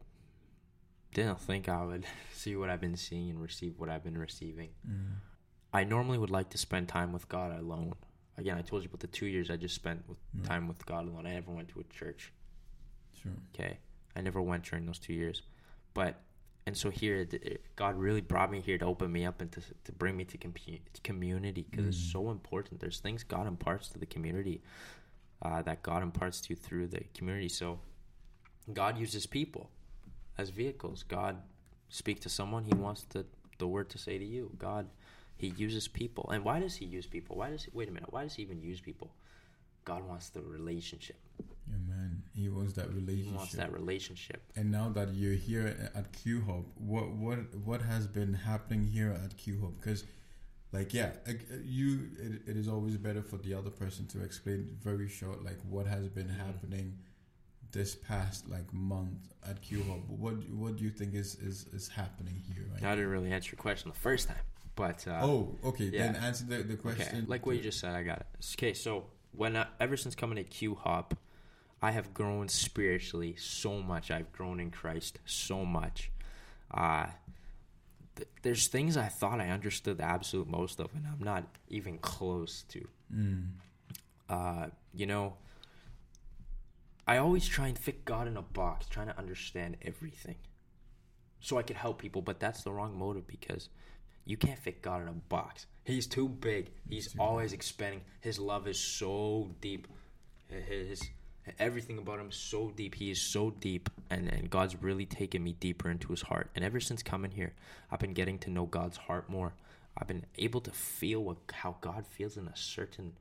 didn't 1.14 1.40
think 1.40 1.68
I 1.68 1.84
would 1.84 2.04
see 2.34 2.56
what 2.56 2.68
I've 2.68 2.80
been 2.80 2.96
seeing 2.96 3.30
and 3.30 3.40
receive 3.40 3.78
what 3.78 3.88
I've 3.88 4.04
been 4.04 4.18
receiving. 4.18 4.70
Mm. 4.86 5.16
I 5.72 5.84
normally 5.84 6.18
would 6.18 6.30
like 6.30 6.50
to 6.50 6.58
spend 6.58 6.88
time 6.88 7.12
with 7.12 7.28
God 7.28 7.58
alone. 7.58 7.94
Again, 8.38 8.56
I 8.56 8.62
told 8.62 8.82
you 8.82 8.88
about 8.88 9.00
the 9.00 9.08
two 9.08 9.26
years 9.26 9.50
I 9.50 9.56
just 9.56 9.74
spent 9.74 10.08
with 10.08 10.18
Right. 10.34 10.44
time 10.44 10.68
with 10.68 10.84
God 10.86 11.06
alone. 11.08 11.26
I 11.26 11.32
never 11.34 11.50
went 11.50 11.68
to 11.70 11.80
a 11.80 11.84
church. 11.84 12.32
Sure. 13.20 13.32
Okay, 13.54 13.78
I 14.16 14.20
never 14.22 14.40
went 14.40 14.64
during 14.64 14.86
those 14.86 14.98
two 14.98 15.12
years, 15.12 15.42
but 15.92 16.22
and 16.66 16.76
so 16.76 16.90
here, 16.90 17.26
God 17.76 17.96
really 17.96 18.20
brought 18.20 18.50
me 18.50 18.60
here 18.60 18.76
to 18.76 18.84
open 18.84 19.10
me 19.10 19.24
up 19.24 19.40
and 19.40 19.50
to 19.52 19.60
to 19.84 19.92
bring 19.92 20.16
me 20.16 20.24
to 20.26 20.38
compu- 20.38 20.80
community 21.02 21.66
because 21.68 21.86
it's 21.86 21.98
Mm. 22.08 22.12
so 22.12 22.30
important. 22.30 22.80
There's 22.80 23.00
things 23.00 23.24
God 23.24 23.46
imparts 23.46 23.88
to 23.90 23.98
the 23.98 24.06
community 24.06 24.62
uh, 25.42 25.62
that 25.62 25.82
God 25.82 26.02
imparts 26.02 26.40
to 26.42 26.50
you 26.50 26.56
through 26.56 26.88
the 26.88 27.04
community. 27.14 27.48
So 27.48 27.80
God 28.72 28.98
uses 28.98 29.24
people 29.26 29.70
as 30.36 30.50
vehicles. 30.50 31.02
God 31.04 31.42
speak 31.88 32.20
to 32.20 32.28
someone, 32.28 32.64
He 32.64 32.74
wants 32.74 33.02
the 33.04 33.24
the 33.58 33.66
word 33.66 33.88
to 33.90 33.98
say 33.98 34.18
to 34.18 34.24
you. 34.24 34.50
God, 34.58 34.88
He 35.38 35.48
uses 35.56 35.88
people, 35.88 36.28
and 36.32 36.44
why 36.44 36.60
does 36.60 36.76
He 36.76 36.84
use 36.84 37.06
people? 37.06 37.36
Why 37.36 37.50
does 37.50 37.64
he, 37.64 37.70
wait 37.72 37.88
a 37.88 37.92
minute? 37.92 38.12
Why 38.12 38.24
does 38.24 38.34
He 38.34 38.42
even 38.42 38.60
use 38.60 38.80
people? 38.80 39.10
God 39.84 40.06
wants 40.06 40.28
the 40.30 40.42
relationship. 40.42 41.16
Yeah, 41.66 41.76
man. 41.88 42.22
He 42.34 42.48
wants 42.48 42.72
that 42.74 42.88
He 42.90 42.94
relationship. 42.96 43.34
wants 43.36 43.52
that 43.54 43.72
relationship. 43.72 44.42
And 44.56 44.70
now 44.70 44.88
that 44.90 45.14
you're 45.14 45.34
here 45.34 45.90
at 45.94 46.12
Q 46.12 46.42
Hop, 46.46 46.64
what 46.76 47.08
what 47.12 47.38
what 47.64 47.82
has 47.82 48.06
been 48.06 48.34
happening 48.34 48.84
here 48.86 49.12
at 49.24 49.36
Q 49.36 49.60
Hop? 49.62 49.72
Because, 49.80 50.04
like, 50.72 50.92
yeah, 50.92 51.12
uh, 51.26 51.32
you 51.64 52.08
it, 52.18 52.50
it 52.50 52.56
is 52.56 52.68
always 52.68 52.96
better 52.96 53.22
for 53.22 53.38
the 53.38 53.54
other 53.54 53.70
person 53.70 54.06
to 54.08 54.22
explain 54.22 54.76
very 54.82 55.08
short, 55.08 55.44
like 55.44 55.58
what 55.68 55.86
has 55.86 56.08
been 56.08 56.28
Mhm. 56.28 56.36
happening 56.46 56.98
this 57.70 57.94
past 57.94 58.48
like 58.48 58.72
month 58.72 59.32
at 59.46 59.60
Q 59.62 59.84
Hop. 59.84 60.00
What 60.08 60.34
what 60.50 60.76
do 60.76 60.84
you 60.84 60.90
think 60.90 61.14
is 61.14 61.34
is, 61.36 61.66
is 61.72 61.88
happening 61.88 62.42
here? 62.52 62.64
Right? 62.72 62.82
I 62.82 62.94
didn't 62.96 63.10
really 63.10 63.30
answer 63.30 63.50
your 63.52 63.62
question 63.62 63.90
the 63.90 63.98
first 64.00 64.26
time, 64.28 64.44
but 64.78 65.04
uh, 65.08 65.18
oh, 65.22 65.56
okay. 65.64 65.90
Then 65.90 66.14
answer 66.14 66.44
the, 66.44 66.58
the 66.58 66.76
question. 66.76 67.08
okay, 67.08 67.26
like 67.26 67.44
what 67.44 67.56
you 67.56 67.62
just 67.62 67.80
said, 67.80 67.96
I 67.96 68.04
got 68.04 68.20
it. 68.20 68.26
Okay, 68.54 68.72
so 68.74 69.06
when 69.32 69.56
I, 69.56 69.66
ever 69.80 69.96
since 69.96 70.14
coming 70.14 70.36
to 70.36 70.44
Q 70.44 70.76
Hop, 70.76 71.18
I 71.82 71.90
have 71.90 72.14
grown 72.14 72.46
spiritually 72.46 73.34
so 73.36 73.82
much. 73.82 74.12
I've 74.12 74.30
grown 74.32 74.60
in 74.60 74.70
Christ 74.70 75.18
so 75.26 75.64
much. 75.64 76.12
Uh, 76.72 77.06
th- 78.14 78.28
there's 78.42 78.68
things 78.68 78.96
I 78.96 79.08
thought 79.08 79.40
I 79.40 79.48
understood 79.48 79.98
the 79.98 80.04
absolute 80.04 80.46
most 80.46 80.78
of, 80.78 80.94
and 80.94 81.04
I'm 81.08 81.24
not 81.24 81.44
even 81.68 81.98
close 81.98 82.62
to. 82.68 82.88
Mm. 83.12 83.46
Uh, 84.30 84.66
you 84.94 85.06
know, 85.06 85.34
I 87.04 87.16
always 87.16 87.48
try 87.48 87.66
and 87.66 87.76
fit 87.76 88.04
God 88.04 88.28
in 88.28 88.36
a 88.36 88.42
box, 88.42 88.86
trying 88.86 89.08
to 89.08 89.18
understand 89.18 89.76
everything, 89.82 90.36
so 91.40 91.58
I 91.58 91.62
could 91.62 91.76
help 91.76 91.98
people. 92.00 92.22
But 92.22 92.38
that's 92.38 92.62
the 92.62 92.70
wrong 92.70 92.96
motive 92.96 93.26
because 93.26 93.70
you 94.28 94.36
can't 94.36 94.58
fit 94.58 94.82
God 94.82 95.00
in 95.00 95.08
a 95.08 95.12
box. 95.12 95.66
He's 95.84 96.06
too 96.06 96.28
big. 96.28 96.70
He's 96.86 97.16
always 97.18 97.54
expanding. 97.54 98.02
His 98.20 98.38
love 98.38 98.68
is 98.68 98.78
so 98.78 99.48
deep. 99.62 99.88
His 100.48 101.02
everything 101.58 101.96
about 101.96 102.20
him 102.20 102.28
is 102.28 102.36
so 102.36 102.70
deep. 102.76 102.94
He 102.94 103.10
is 103.10 103.22
so 103.22 103.50
deep, 103.58 103.88
and 104.10 104.28
and 104.28 104.50
God's 104.50 104.76
really 104.82 105.06
taken 105.06 105.42
me 105.42 105.54
deeper 105.58 105.90
into 105.90 106.08
His 106.08 106.20
heart. 106.20 106.50
And 106.54 106.62
ever 106.62 106.78
since 106.78 107.02
coming 107.02 107.30
here, 107.30 107.54
I've 107.90 108.00
been 108.00 108.12
getting 108.12 108.38
to 108.40 108.50
know 108.50 108.66
God's 108.66 108.98
heart 108.98 109.30
more. 109.30 109.54
I've 109.96 110.06
been 110.06 110.26
able 110.36 110.60
to 110.60 110.70
feel 110.72 111.24
what 111.24 111.38
how 111.50 111.76
God 111.80 112.06
feels 112.06 112.36
in 112.36 112.48
a 112.48 112.56
certain 112.56 113.14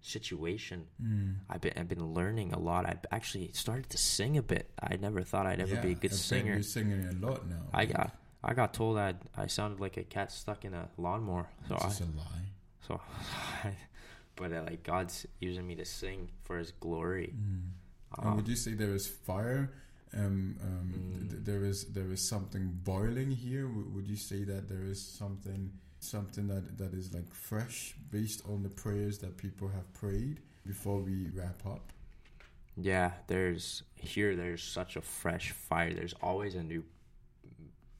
situation. 0.00 0.86
Mm. 1.02 1.34
I've 1.50 1.60
been 1.60 1.74
I've 1.76 1.88
been 1.90 2.14
learning 2.14 2.54
a 2.54 2.58
lot. 2.58 2.86
I've 2.86 3.04
actually 3.12 3.50
started 3.52 3.90
to 3.90 3.98
sing 3.98 4.38
a 4.38 4.42
bit. 4.42 4.70
I 4.82 4.96
never 4.96 5.20
thought 5.20 5.44
I'd 5.44 5.60
ever 5.60 5.74
yeah, 5.74 5.82
be 5.82 5.90
a 5.90 5.94
good 5.94 6.12
I 6.12 6.14
bet 6.14 6.18
singer. 6.18 6.54
You're 6.54 6.62
singing 6.62 7.06
a 7.06 7.26
lot 7.26 7.46
now. 7.46 7.64
I 7.74 7.84
got 7.84 8.16
I 8.44 8.54
got 8.54 8.74
told 8.74 8.96
that 8.98 9.16
I 9.36 9.46
sounded 9.46 9.80
like 9.80 9.96
a 9.96 10.04
cat 10.04 10.30
stuck 10.30 10.64
in 10.64 10.74
a 10.74 10.88
lawnmower. 10.98 11.48
So 11.68 11.74
It's 11.76 12.00
I, 12.00 12.04
a 12.04 12.08
lie. 12.08 12.48
so, 12.86 13.00
but 14.36 14.52
uh, 14.52 14.62
like 14.66 14.82
God's 14.82 15.26
using 15.40 15.66
me 15.66 15.74
to 15.76 15.84
sing 15.84 16.28
for 16.42 16.58
His 16.58 16.72
glory. 16.72 17.32
And 18.18 18.26
Um, 18.28 18.36
would 18.36 18.48
you 18.48 18.56
say 18.56 18.74
there 18.74 18.94
is 18.94 19.06
fire? 19.08 19.72
Um, 20.16 20.56
um, 20.62 20.92
Mm. 20.94 21.30
th- 21.30 21.42
there 21.44 21.64
is 21.64 21.78
there 21.96 22.10
is 22.12 22.28
something 22.28 22.64
boiling 22.84 23.30
here. 23.32 23.66
W- 23.66 23.88
would 23.94 24.06
you 24.06 24.16
say 24.16 24.44
that 24.44 24.68
there 24.68 24.84
is 24.84 25.00
something 25.20 25.72
something 25.98 26.46
that, 26.48 26.76
that 26.78 26.92
is 26.94 27.12
like 27.14 27.32
fresh 27.34 27.94
based 28.10 28.40
on 28.46 28.62
the 28.62 28.68
prayers 28.68 29.18
that 29.18 29.36
people 29.38 29.68
have 29.68 29.92
prayed 29.94 30.36
before 30.66 31.00
we 31.00 31.30
wrap 31.34 31.60
up? 31.66 31.92
Yeah, 32.76 33.12
there's 33.26 33.82
here. 33.96 34.36
There's 34.36 34.62
such 34.62 34.96
a 34.96 35.00
fresh 35.00 35.50
fire. 35.50 35.92
There's 35.94 36.14
always 36.22 36.54
a 36.54 36.62
new 36.62 36.84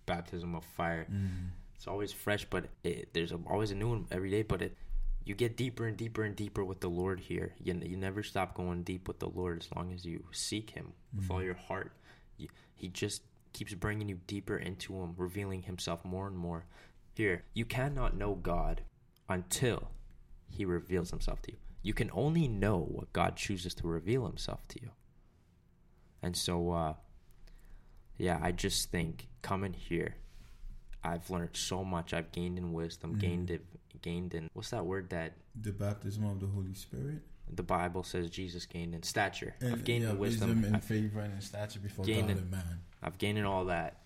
baptism 0.07 0.55
of 0.55 0.65
fire. 0.65 1.07
It's 1.77 1.87
always 1.87 2.13
fresh, 2.13 2.47
but 2.49 2.67
it, 2.83 3.13
there's 3.13 3.33
a, 3.33 3.39
always 3.49 3.71
a 3.71 3.75
new 3.75 3.89
one 3.89 4.07
every 4.11 4.31
day. 4.31 4.43
But 4.43 4.63
it, 4.63 4.77
you 5.25 5.35
get 5.35 5.57
deeper 5.57 5.87
and 5.87 5.97
deeper 5.97 6.23
and 6.25 6.37
deeper 6.37 6.65
with 6.65 6.81
the 6.81 6.89
Lord 6.89 7.21
here. 7.21 7.55
You, 7.63 7.79
you 7.83 7.97
never 7.97 8.23
stop 8.23 8.55
going 8.55 8.83
deep 8.83 9.09
with 9.09 9.19
the 9.19 9.29
Lord 9.29 9.61
as 9.61 9.69
long 9.75 9.93
as 9.93 10.05
you 10.05 10.25
seek 10.33 10.71
Him 10.71 10.93
with 11.17 11.31
all 11.31 11.43
your 11.43 11.55
heart. 11.55 11.93
You, 12.37 12.49
he 12.75 12.89
just 12.89 13.23
keeps 13.53 13.75
bringing 13.75 14.09
you 14.09 14.21
deeper 14.27 14.57
into 14.57 14.95
Him, 14.95 15.15
revealing 15.17 15.63
Himself 15.63 16.05
more 16.05 16.27
and 16.27 16.37
more. 16.37 16.67
Here, 17.15 17.45
you 17.55 17.65
cannot 17.65 18.17
know 18.17 18.35
God 18.35 18.83
until 19.29 19.91
He 20.51 20.65
reveals 20.65 21.11
Himself 21.11 21.41
to 21.43 21.53
you. 21.53 21.59
You 21.83 21.95
can 21.95 22.11
only 22.13 22.49
know 22.49 22.79
what 22.79 23.13
God 23.13 23.37
chooses 23.37 23.75
to 23.75 23.87
reveal 23.87 24.27
Himself 24.27 24.67
to 24.69 24.81
you. 24.81 24.91
And 26.23 26.37
so, 26.37 26.71
uh, 26.71 26.95
yeah, 28.19 28.39
I 28.43 28.53
just 28.53 28.91
think 28.91 29.29
coming 29.43 29.73
here, 29.73 30.17
I've 31.03 31.29
learned 31.31 31.51
so 31.57 31.85
much. 31.85 32.15
I've 32.15 32.33
gained 32.33 32.59
in 32.59 32.73
wisdom, 32.73 33.17
Mhm. 33.17 33.21
gained 33.21 33.51
in, 33.51 33.61
gained 34.03 34.35
in 34.35 34.49
what's 34.55 34.71
that 34.71 34.87
word 34.87 35.11
that 35.11 35.35
The 35.61 35.73
baptism 35.73 36.25
of 36.25 36.41
the 36.41 36.47
Holy 36.47 36.75
Spirit. 36.75 37.23
the 37.49 37.63
Bible 37.63 38.03
says 38.03 38.31
Jesus 38.31 38.65
gained 38.67 38.95
in 38.95 39.03
stature. 39.03 39.55
And, 39.61 39.75
I've 39.75 39.85
gained 39.85 40.05
yeah, 40.05 40.11
in 40.11 40.19
wisdom. 40.19 40.65
and 40.65 40.77
I've, 40.77 40.85
favor 40.85 41.21
and 41.21 41.35
in 41.35 41.41
stature 41.41 41.79
before 41.81 42.05
God 42.07 42.31
and 42.31 42.51
man. 42.51 42.81
I've 43.03 43.19
gained 43.19 43.37
in 43.39 43.45
all 43.45 43.67
that, 43.67 44.03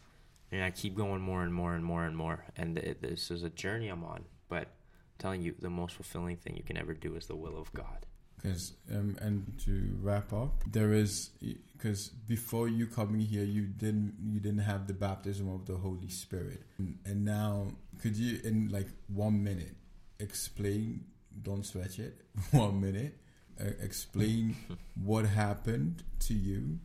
and 0.50 0.62
I 0.64 0.70
keep 0.72 0.94
going 0.96 1.20
more 1.22 1.42
and 1.44 1.54
more 1.54 1.74
and 1.74 1.84
more 1.84 2.04
and 2.04 2.16
more. 2.16 2.44
And 2.56 2.76
it, 2.78 3.00
this 3.00 3.30
is 3.30 3.42
a 3.44 3.50
journey 3.50 3.88
I'm 3.88 4.02
on. 4.04 4.24
But 4.48 4.62
I'm 4.66 5.18
telling 5.18 5.42
you, 5.42 5.54
the 5.58 5.70
most 5.70 5.94
fulfilling 5.94 6.36
thing 6.36 6.56
you 6.56 6.64
can 6.64 6.76
ever 6.76 6.94
do 6.94 7.14
is 7.14 7.26
the 7.26 7.36
will 7.36 7.56
of 7.58 7.72
God. 7.74 8.06
Because 8.40 8.72
um, 8.92 9.16
and 9.20 9.52
to 9.64 9.98
wrap 10.00 10.32
up, 10.32 10.62
there 10.70 10.92
is 10.92 11.30
because 11.72 12.08
before 12.08 12.68
you 12.68 12.86
coming 12.86 13.20
here, 13.20 13.44
you 13.44 13.62
didn't 13.66 14.14
you 14.24 14.38
didn't 14.40 14.60
have 14.60 14.86
the 14.86 14.94
baptism 14.94 15.52
of 15.52 15.66
the 15.66 15.76
Holy 15.76 16.08
Spirit, 16.08 16.62
and, 16.78 16.98
and 17.04 17.24
now 17.24 17.68
could 18.00 18.16
you 18.16 18.38
in 18.44 18.68
like 18.68 18.88
one 19.08 19.42
minute 19.42 19.74
explain? 20.20 21.04
Don't 21.40 21.64
stretch 21.64 21.98
it. 22.00 22.20
One 22.50 22.80
minute, 22.80 23.16
uh, 23.60 23.70
explain 23.80 24.56
what 25.04 25.24
happened 25.24 26.02
to 26.20 26.34
you 26.34 26.80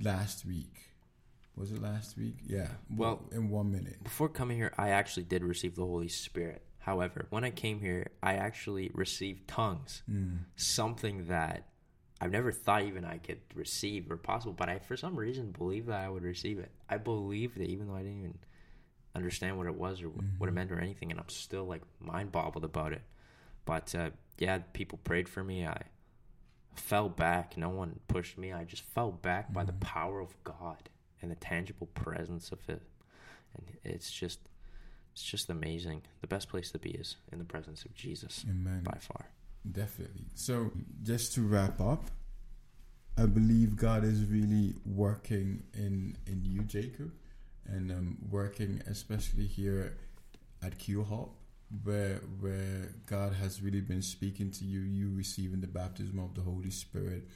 last 0.00 0.46
week. 0.46 0.76
Was 1.56 1.72
it 1.72 1.82
last 1.82 2.16
week? 2.16 2.36
Yeah. 2.46 2.68
Well- 2.94 3.22
in 3.32 3.50
one 3.50 3.72
minute. 3.72 4.02
Before 4.04 4.28
coming 4.28 4.56
here, 4.56 4.72
I 4.78 4.90
actually 4.90 5.24
did 5.24 5.42
receive 5.42 5.74
the 5.74 5.84
Holy 5.84 6.08
Spirit. 6.08 6.62
However, 6.80 7.26
when 7.30 7.44
I 7.44 7.50
came 7.50 7.80
here, 7.80 8.08
I 8.22 8.34
actually 8.34 8.90
received 8.94 9.46
tongues. 9.46 10.02
Mm. 10.10 10.38
something 10.56 11.26
that 11.26 11.66
I've 12.20 12.32
never 12.32 12.52
thought 12.52 12.82
even 12.82 13.04
I 13.04 13.18
could 13.18 13.40
receive 13.54 14.10
or 14.10 14.16
possible, 14.16 14.52
but 14.52 14.68
I 14.68 14.78
for 14.78 14.96
some 14.96 15.16
reason 15.16 15.52
believe 15.52 15.86
that 15.86 16.00
I 16.04 16.08
would 16.08 16.22
receive 16.22 16.58
it. 16.58 16.70
I 16.88 16.98
believe 16.98 17.54
that 17.54 17.68
even 17.68 17.86
though 17.86 17.94
I 17.94 18.02
didn't 18.02 18.18
even 18.18 18.38
understand 19.14 19.56
what 19.56 19.66
it 19.66 19.74
was 19.74 20.02
or 20.02 20.08
what 20.38 20.48
it 20.48 20.52
meant 20.52 20.70
or 20.70 20.78
anything, 20.78 21.10
and 21.10 21.20
I'm 21.20 21.28
still 21.28 21.64
like 21.64 21.82
mind 21.98 22.32
boggled 22.32 22.64
about 22.64 22.92
it. 22.92 23.02
But 23.64 23.94
uh, 23.94 24.10
yeah, 24.38 24.58
people 24.72 24.98
prayed 25.04 25.28
for 25.28 25.42
me. 25.42 25.66
I 25.66 25.82
fell 26.74 27.08
back. 27.08 27.56
No 27.56 27.70
one 27.70 28.00
pushed 28.08 28.36
me. 28.38 28.52
I 28.52 28.64
just 28.64 28.82
fell 28.82 29.10
back 29.10 29.52
by 29.52 29.64
the 29.64 29.72
power 29.74 30.20
of 30.20 30.34
God 30.44 30.88
and 31.22 31.30
the 31.30 31.36
tangible 31.36 31.88
presence 31.88 32.52
of 32.52 32.58
it, 32.68 32.82
and 33.54 33.66
it's 33.84 34.10
just. 34.10 34.40
It's 35.12 35.22
just 35.22 35.50
amazing. 35.50 36.02
The 36.20 36.26
best 36.26 36.48
place 36.48 36.70
to 36.70 36.78
be 36.78 36.90
is 36.90 37.16
in 37.32 37.38
the 37.38 37.44
presence 37.44 37.84
of 37.84 37.94
Jesus 37.94 38.44
Amen. 38.48 38.82
by 38.84 38.98
far. 39.00 39.26
Definitely. 39.70 40.26
So, 40.34 40.70
just 41.02 41.34
to 41.34 41.42
wrap 41.42 41.80
up, 41.80 42.10
I 43.18 43.26
believe 43.26 43.76
God 43.76 44.04
is 44.04 44.24
really 44.24 44.74
working 44.86 45.64
in 45.74 46.16
in 46.26 46.44
you, 46.44 46.62
Jacob, 46.62 47.12
and 47.66 47.90
um, 47.90 48.18
working 48.30 48.82
especially 48.86 49.46
here 49.46 49.98
at 50.62 50.78
Q 50.78 51.04
Hop, 51.04 51.34
where 51.84 52.20
where 52.40 52.94
God 53.06 53.34
has 53.34 53.60
really 53.60 53.82
been 53.82 54.02
speaking 54.02 54.50
to 54.52 54.64
you. 54.64 54.80
You 54.80 55.10
receiving 55.14 55.60
the 55.60 55.66
baptism 55.66 56.18
of 56.18 56.34
the 56.34 56.40
Holy 56.40 56.70
Spirit, 56.70 57.28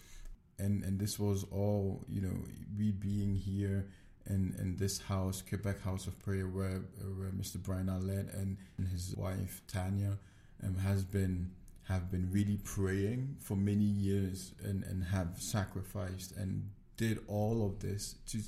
and 0.58 0.82
and 0.82 0.98
this 0.98 1.18
was 1.18 1.44
all 1.50 2.04
you 2.08 2.22
know. 2.22 2.36
We 2.78 2.90
being 2.90 3.34
here. 3.34 3.88
In, 4.26 4.54
in 4.58 4.76
this 4.76 4.98
house, 4.98 5.42
Quebec 5.46 5.82
House 5.82 6.06
of 6.06 6.18
Prayer, 6.20 6.46
where, 6.46 6.80
where 7.18 7.30
Mr. 7.30 7.62
Brian 7.62 7.86
Arlette 7.88 8.32
and, 8.34 8.56
and 8.78 8.88
his 8.88 9.14
wife 9.16 9.60
Tanya 9.68 10.18
um, 10.62 10.76
has 10.78 11.04
been 11.04 11.50
have 11.88 12.10
been 12.10 12.30
really 12.30 12.58
praying 12.64 13.36
for 13.40 13.56
many 13.56 13.84
years 13.84 14.54
and, 14.64 14.82
and 14.84 15.04
have 15.04 15.36
sacrificed 15.36 16.32
and 16.34 16.70
did 16.96 17.18
all 17.28 17.66
of 17.66 17.80
this 17.80 18.14
to 18.26 18.40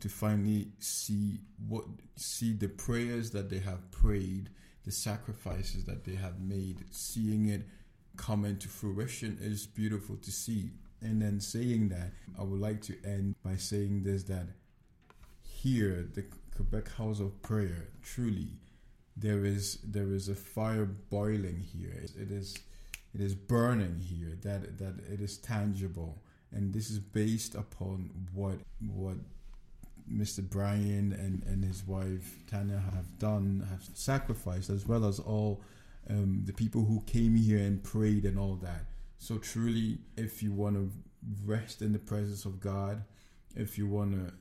to 0.00 0.08
finally 0.08 0.68
see 0.78 1.40
what 1.68 1.84
see 2.16 2.52
the 2.52 2.68
prayers 2.68 3.30
that 3.30 3.48
they 3.48 3.58
have 3.58 3.90
prayed, 3.90 4.50
the 4.84 4.92
sacrifices 4.92 5.84
that 5.84 6.04
they 6.04 6.14
have 6.14 6.40
made, 6.40 6.84
seeing 6.90 7.48
it 7.48 7.66
come 8.16 8.44
into 8.44 8.68
fruition 8.68 9.38
is 9.40 9.66
beautiful 9.66 10.16
to 10.16 10.30
see. 10.30 10.70
And 11.02 11.20
then 11.20 11.40
saying 11.40 11.90
that, 11.90 12.12
I 12.38 12.42
would 12.42 12.60
like 12.60 12.80
to 12.82 12.94
end 13.04 13.34
by 13.44 13.56
saying 13.56 14.02
this 14.02 14.24
that 14.24 14.46
here, 15.56 16.06
the 16.14 16.24
Quebec 16.54 16.92
House 16.92 17.20
of 17.20 17.40
Prayer, 17.42 17.88
truly, 18.02 18.48
there 19.16 19.44
is 19.44 19.78
there 19.82 20.12
is 20.12 20.28
a 20.28 20.34
fire 20.34 20.84
boiling 20.84 21.60
here. 21.60 22.04
It 22.20 22.30
is 22.30 22.58
it 23.14 23.20
is 23.20 23.34
burning 23.34 23.98
here. 24.00 24.36
That 24.42 24.78
that 24.78 24.94
it 25.10 25.20
is 25.20 25.38
tangible, 25.38 26.18
and 26.52 26.74
this 26.74 26.90
is 26.90 26.98
based 26.98 27.54
upon 27.54 28.10
what 28.34 28.58
what 28.94 29.16
Mr. 30.12 30.42
Brian 30.48 31.12
and 31.12 31.42
and 31.46 31.64
his 31.64 31.86
wife 31.86 32.36
Tanya 32.46 32.82
have 32.94 33.18
done, 33.18 33.66
have 33.70 33.84
sacrificed, 33.94 34.68
as 34.68 34.86
well 34.86 35.06
as 35.06 35.18
all 35.18 35.62
um, 36.10 36.42
the 36.44 36.52
people 36.52 36.84
who 36.84 37.00
came 37.06 37.34
here 37.34 37.58
and 37.58 37.82
prayed 37.82 38.24
and 38.24 38.38
all 38.38 38.56
that. 38.56 38.84
So 39.18 39.38
truly, 39.38 39.98
if 40.16 40.42
you 40.42 40.52
want 40.52 40.76
to 40.76 40.92
rest 41.44 41.80
in 41.80 41.92
the 41.92 41.98
presence 41.98 42.44
of 42.44 42.60
God, 42.60 43.02
if 43.56 43.78
you 43.78 43.86
want 43.86 44.12
to 44.12 44.34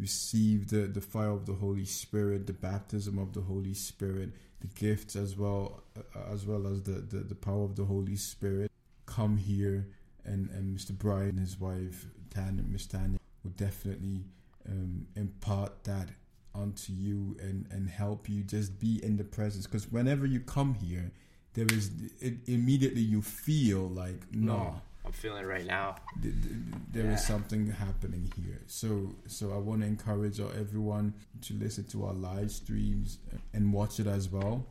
receive 0.00 0.68
the, 0.70 0.86
the 0.86 1.00
fire 1.00 1.30
of 1.30 1.46
the 1.46 1.52
Holy 1.52 1.84
Spirit, 1.84 2.46
the 2.46 2.52
baptism 2.52 3.18
of 3.18 3.32
the 3.32 3.42
Holy 3.42 3.74
Spirit, 3.74 4.30
the 4.60 4.68
gifts 4.68 5.14
as 5.16 5.36
well 5.36 5.82
uh, 5.96 6.32
as 6.32 6.46
well 6.46 6.66
as 6.66 6.82
the, 6.82 6.92
the, 6.92 7.18
the 7.18 7.34
power 7.34 7.64
of 7.64 7.76
the 7.76 7.84
Holy 7.84 8.16
Spirit. 8.16 8.70
Come 9.06 9.36
here 9.36 9.88
and, 10.24 10.50
and 10.50 10.76
Mr. 10.76 10.92
Brian 10.92 11.30
and 11.30 11.40
his 11.40 11.58
wife 11.58 12.06
Tanya 12.30 12.62
Miss 12.62 12.86
Tanya 12.86 13.18
will 13.42 13.50
definitely 13.52 14.24
um, 14.68 15.06
impart 15.16 15.84
that 15.84 16.10
onto 16.54 16.92
you 16.92 17.36
and, 17.40 17.66
and 17.70 17.88
help 17.88 18.28
you 18.28 18.42
just 18.42 18.78
be 18.80 19.02
in 19.04 19.16
the 19.16 19.24
presence 19.24 19.66
because 19.66 19.90
whenever 19.90 20.26
you 20.26 20.40
come 20.40 20.74
here 20.74 21.12
there 21.54 21.66
is 21.66 21.90
it, 22.20 22.34
immediately 22.46 23.00
you 23.00 23.22
feel 23.22 23.88
like 23.88 24.22
no 24.32 24.80
I'm 25.04 25.12
feeling 25.12 25.46
right 25.46 25.64
now. 25.66 25.96
th- 26.22 26.34
th- 26.42 26.54
there 26.92 27.10
is 27.10 27.24
something 27.24 27.66
happening 27.70 28.32
here. 28.36 28.60
So, 28.66 29.14
so 29.26 29.52
I 29.52 29.56
want 29.56 29.80
to 29.80 29.86
encourage 29.86 30.40
everyone 30.40 31.14
to 31.42 31.54
listen 31.54 31.84
to 31.88 32.04
our 32.06 32.12
live 32.12 32.50
streams 32.50 33.18
and 33.54 33.72
watch 33.72 33.98
it 33.98 34.06
as 34.06 34.28
well 34.28 34.66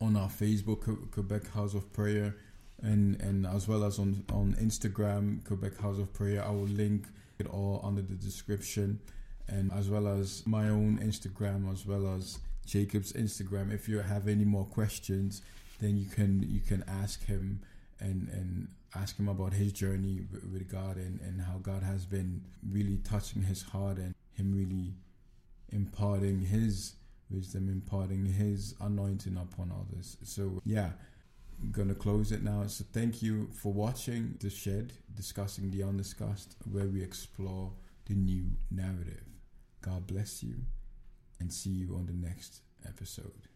on 0.00 0.16
our 0.16 0.28
Facebook 0.28 1.10
Quebec 1.12 1.48
House 1.48 1.74
of 1.74 1.92
Prayer, 1.92 2.36
and 2.82 3.20
and 3.22 3.46
as 3.46 3.68
well 3.68 3.84
as 3.84 3.98
on 3.98 4.24
on 4.32 4.54
Instagram 4.60 5.44
Quebec 5.44 5.78
House 5.78 5.98
of 5.98 6.12
Prayer. 6.12 6.44
I 6.44 6.50
will 6.50 6.66
link 6.66 7.06
it 7.38 7.46
all 7.46 7.80
under 7.82 8.02
the 8.02 8.14
description, 8.14 9.00
and 9.48 9.72
as 9.72 9.88
well 9.88 10.08
as 10.08 10.46
my 10.46 10.68
own 10.68 10.98
Instagram, 10.98 11.72
as 11.72 11.86
well 11.86 12.14
as 12.14 12.38
Jacob's 12.66 13.12
Instagram. 13.12 13.72
If 13.72 13.88
you 13.88 14.00
have 14.00 14.28
any 14.28 14.44
more 14.44 14.64
questions, 14.64 15.42
then 15.80 15.96
you 15.96 16.06
can 16.06 16.42
you 16.50 16.60
can 16.60 16.84
ask 16.86 17.24
him 17.26 17.60
and 18.00 18.28
and 18.28 18.68
ask 18.94 19.18
him 19.18 19.28
about 19.28 19.54
his 19.54 19.72
journey 19.72 20.20
with, 20.30 20.68
God 20.68 20.96
and, 20.96 21.20
and 21.20 21.40
how 21.40 21.58
God 21.58 21.82
has 21.82 22.04
been 22.04 22.42
really 22.70 22.98
touching 22.98 23.42
his 23.42 23.62
heart 23.62 23.96
and 23.98 24.14
him 24.32 24.52
really 24.54 24.94
imparting 25.70 26.40
his 26.40 26.94
wisdom, 27.30 27.68
imparting 27.68 28.26
his 28.26 28.74
anointing 28.80 29.36
upon 29.36 29.72
others. 29.72 30.16
So 30.22 30.60
yeah, 30.64 30.90
gonna 31.70 31.94
close 31.94 32.32
it 32.32 32.42
now. 32.42 32.66
So 32.66 32.84
thank 32.92 33.22
you 33.22 33.48
for 33.52 33.72
watching 33.72 34.36
the 34.40 34.50
shed 34.50 34.92
discussing 35.14 35.70
the 35.70 35.82
undiscussed 35.82 36.56
where 36.70 36.86
we 36.86 37.02
explore 37.02 37.72
the 38.06 38.14
new 38.14 38.50
narrative. 38.70 39.24
God 39.80 40.06
bless 40.06 40.42
you 40.42 40.56
and 41.40 41.52
see 41.52 41.70
you 41.70 41.94
on 41.96 42.06
the 42.06 42.12
next 42.12 42.60
episode. 42.86 43.48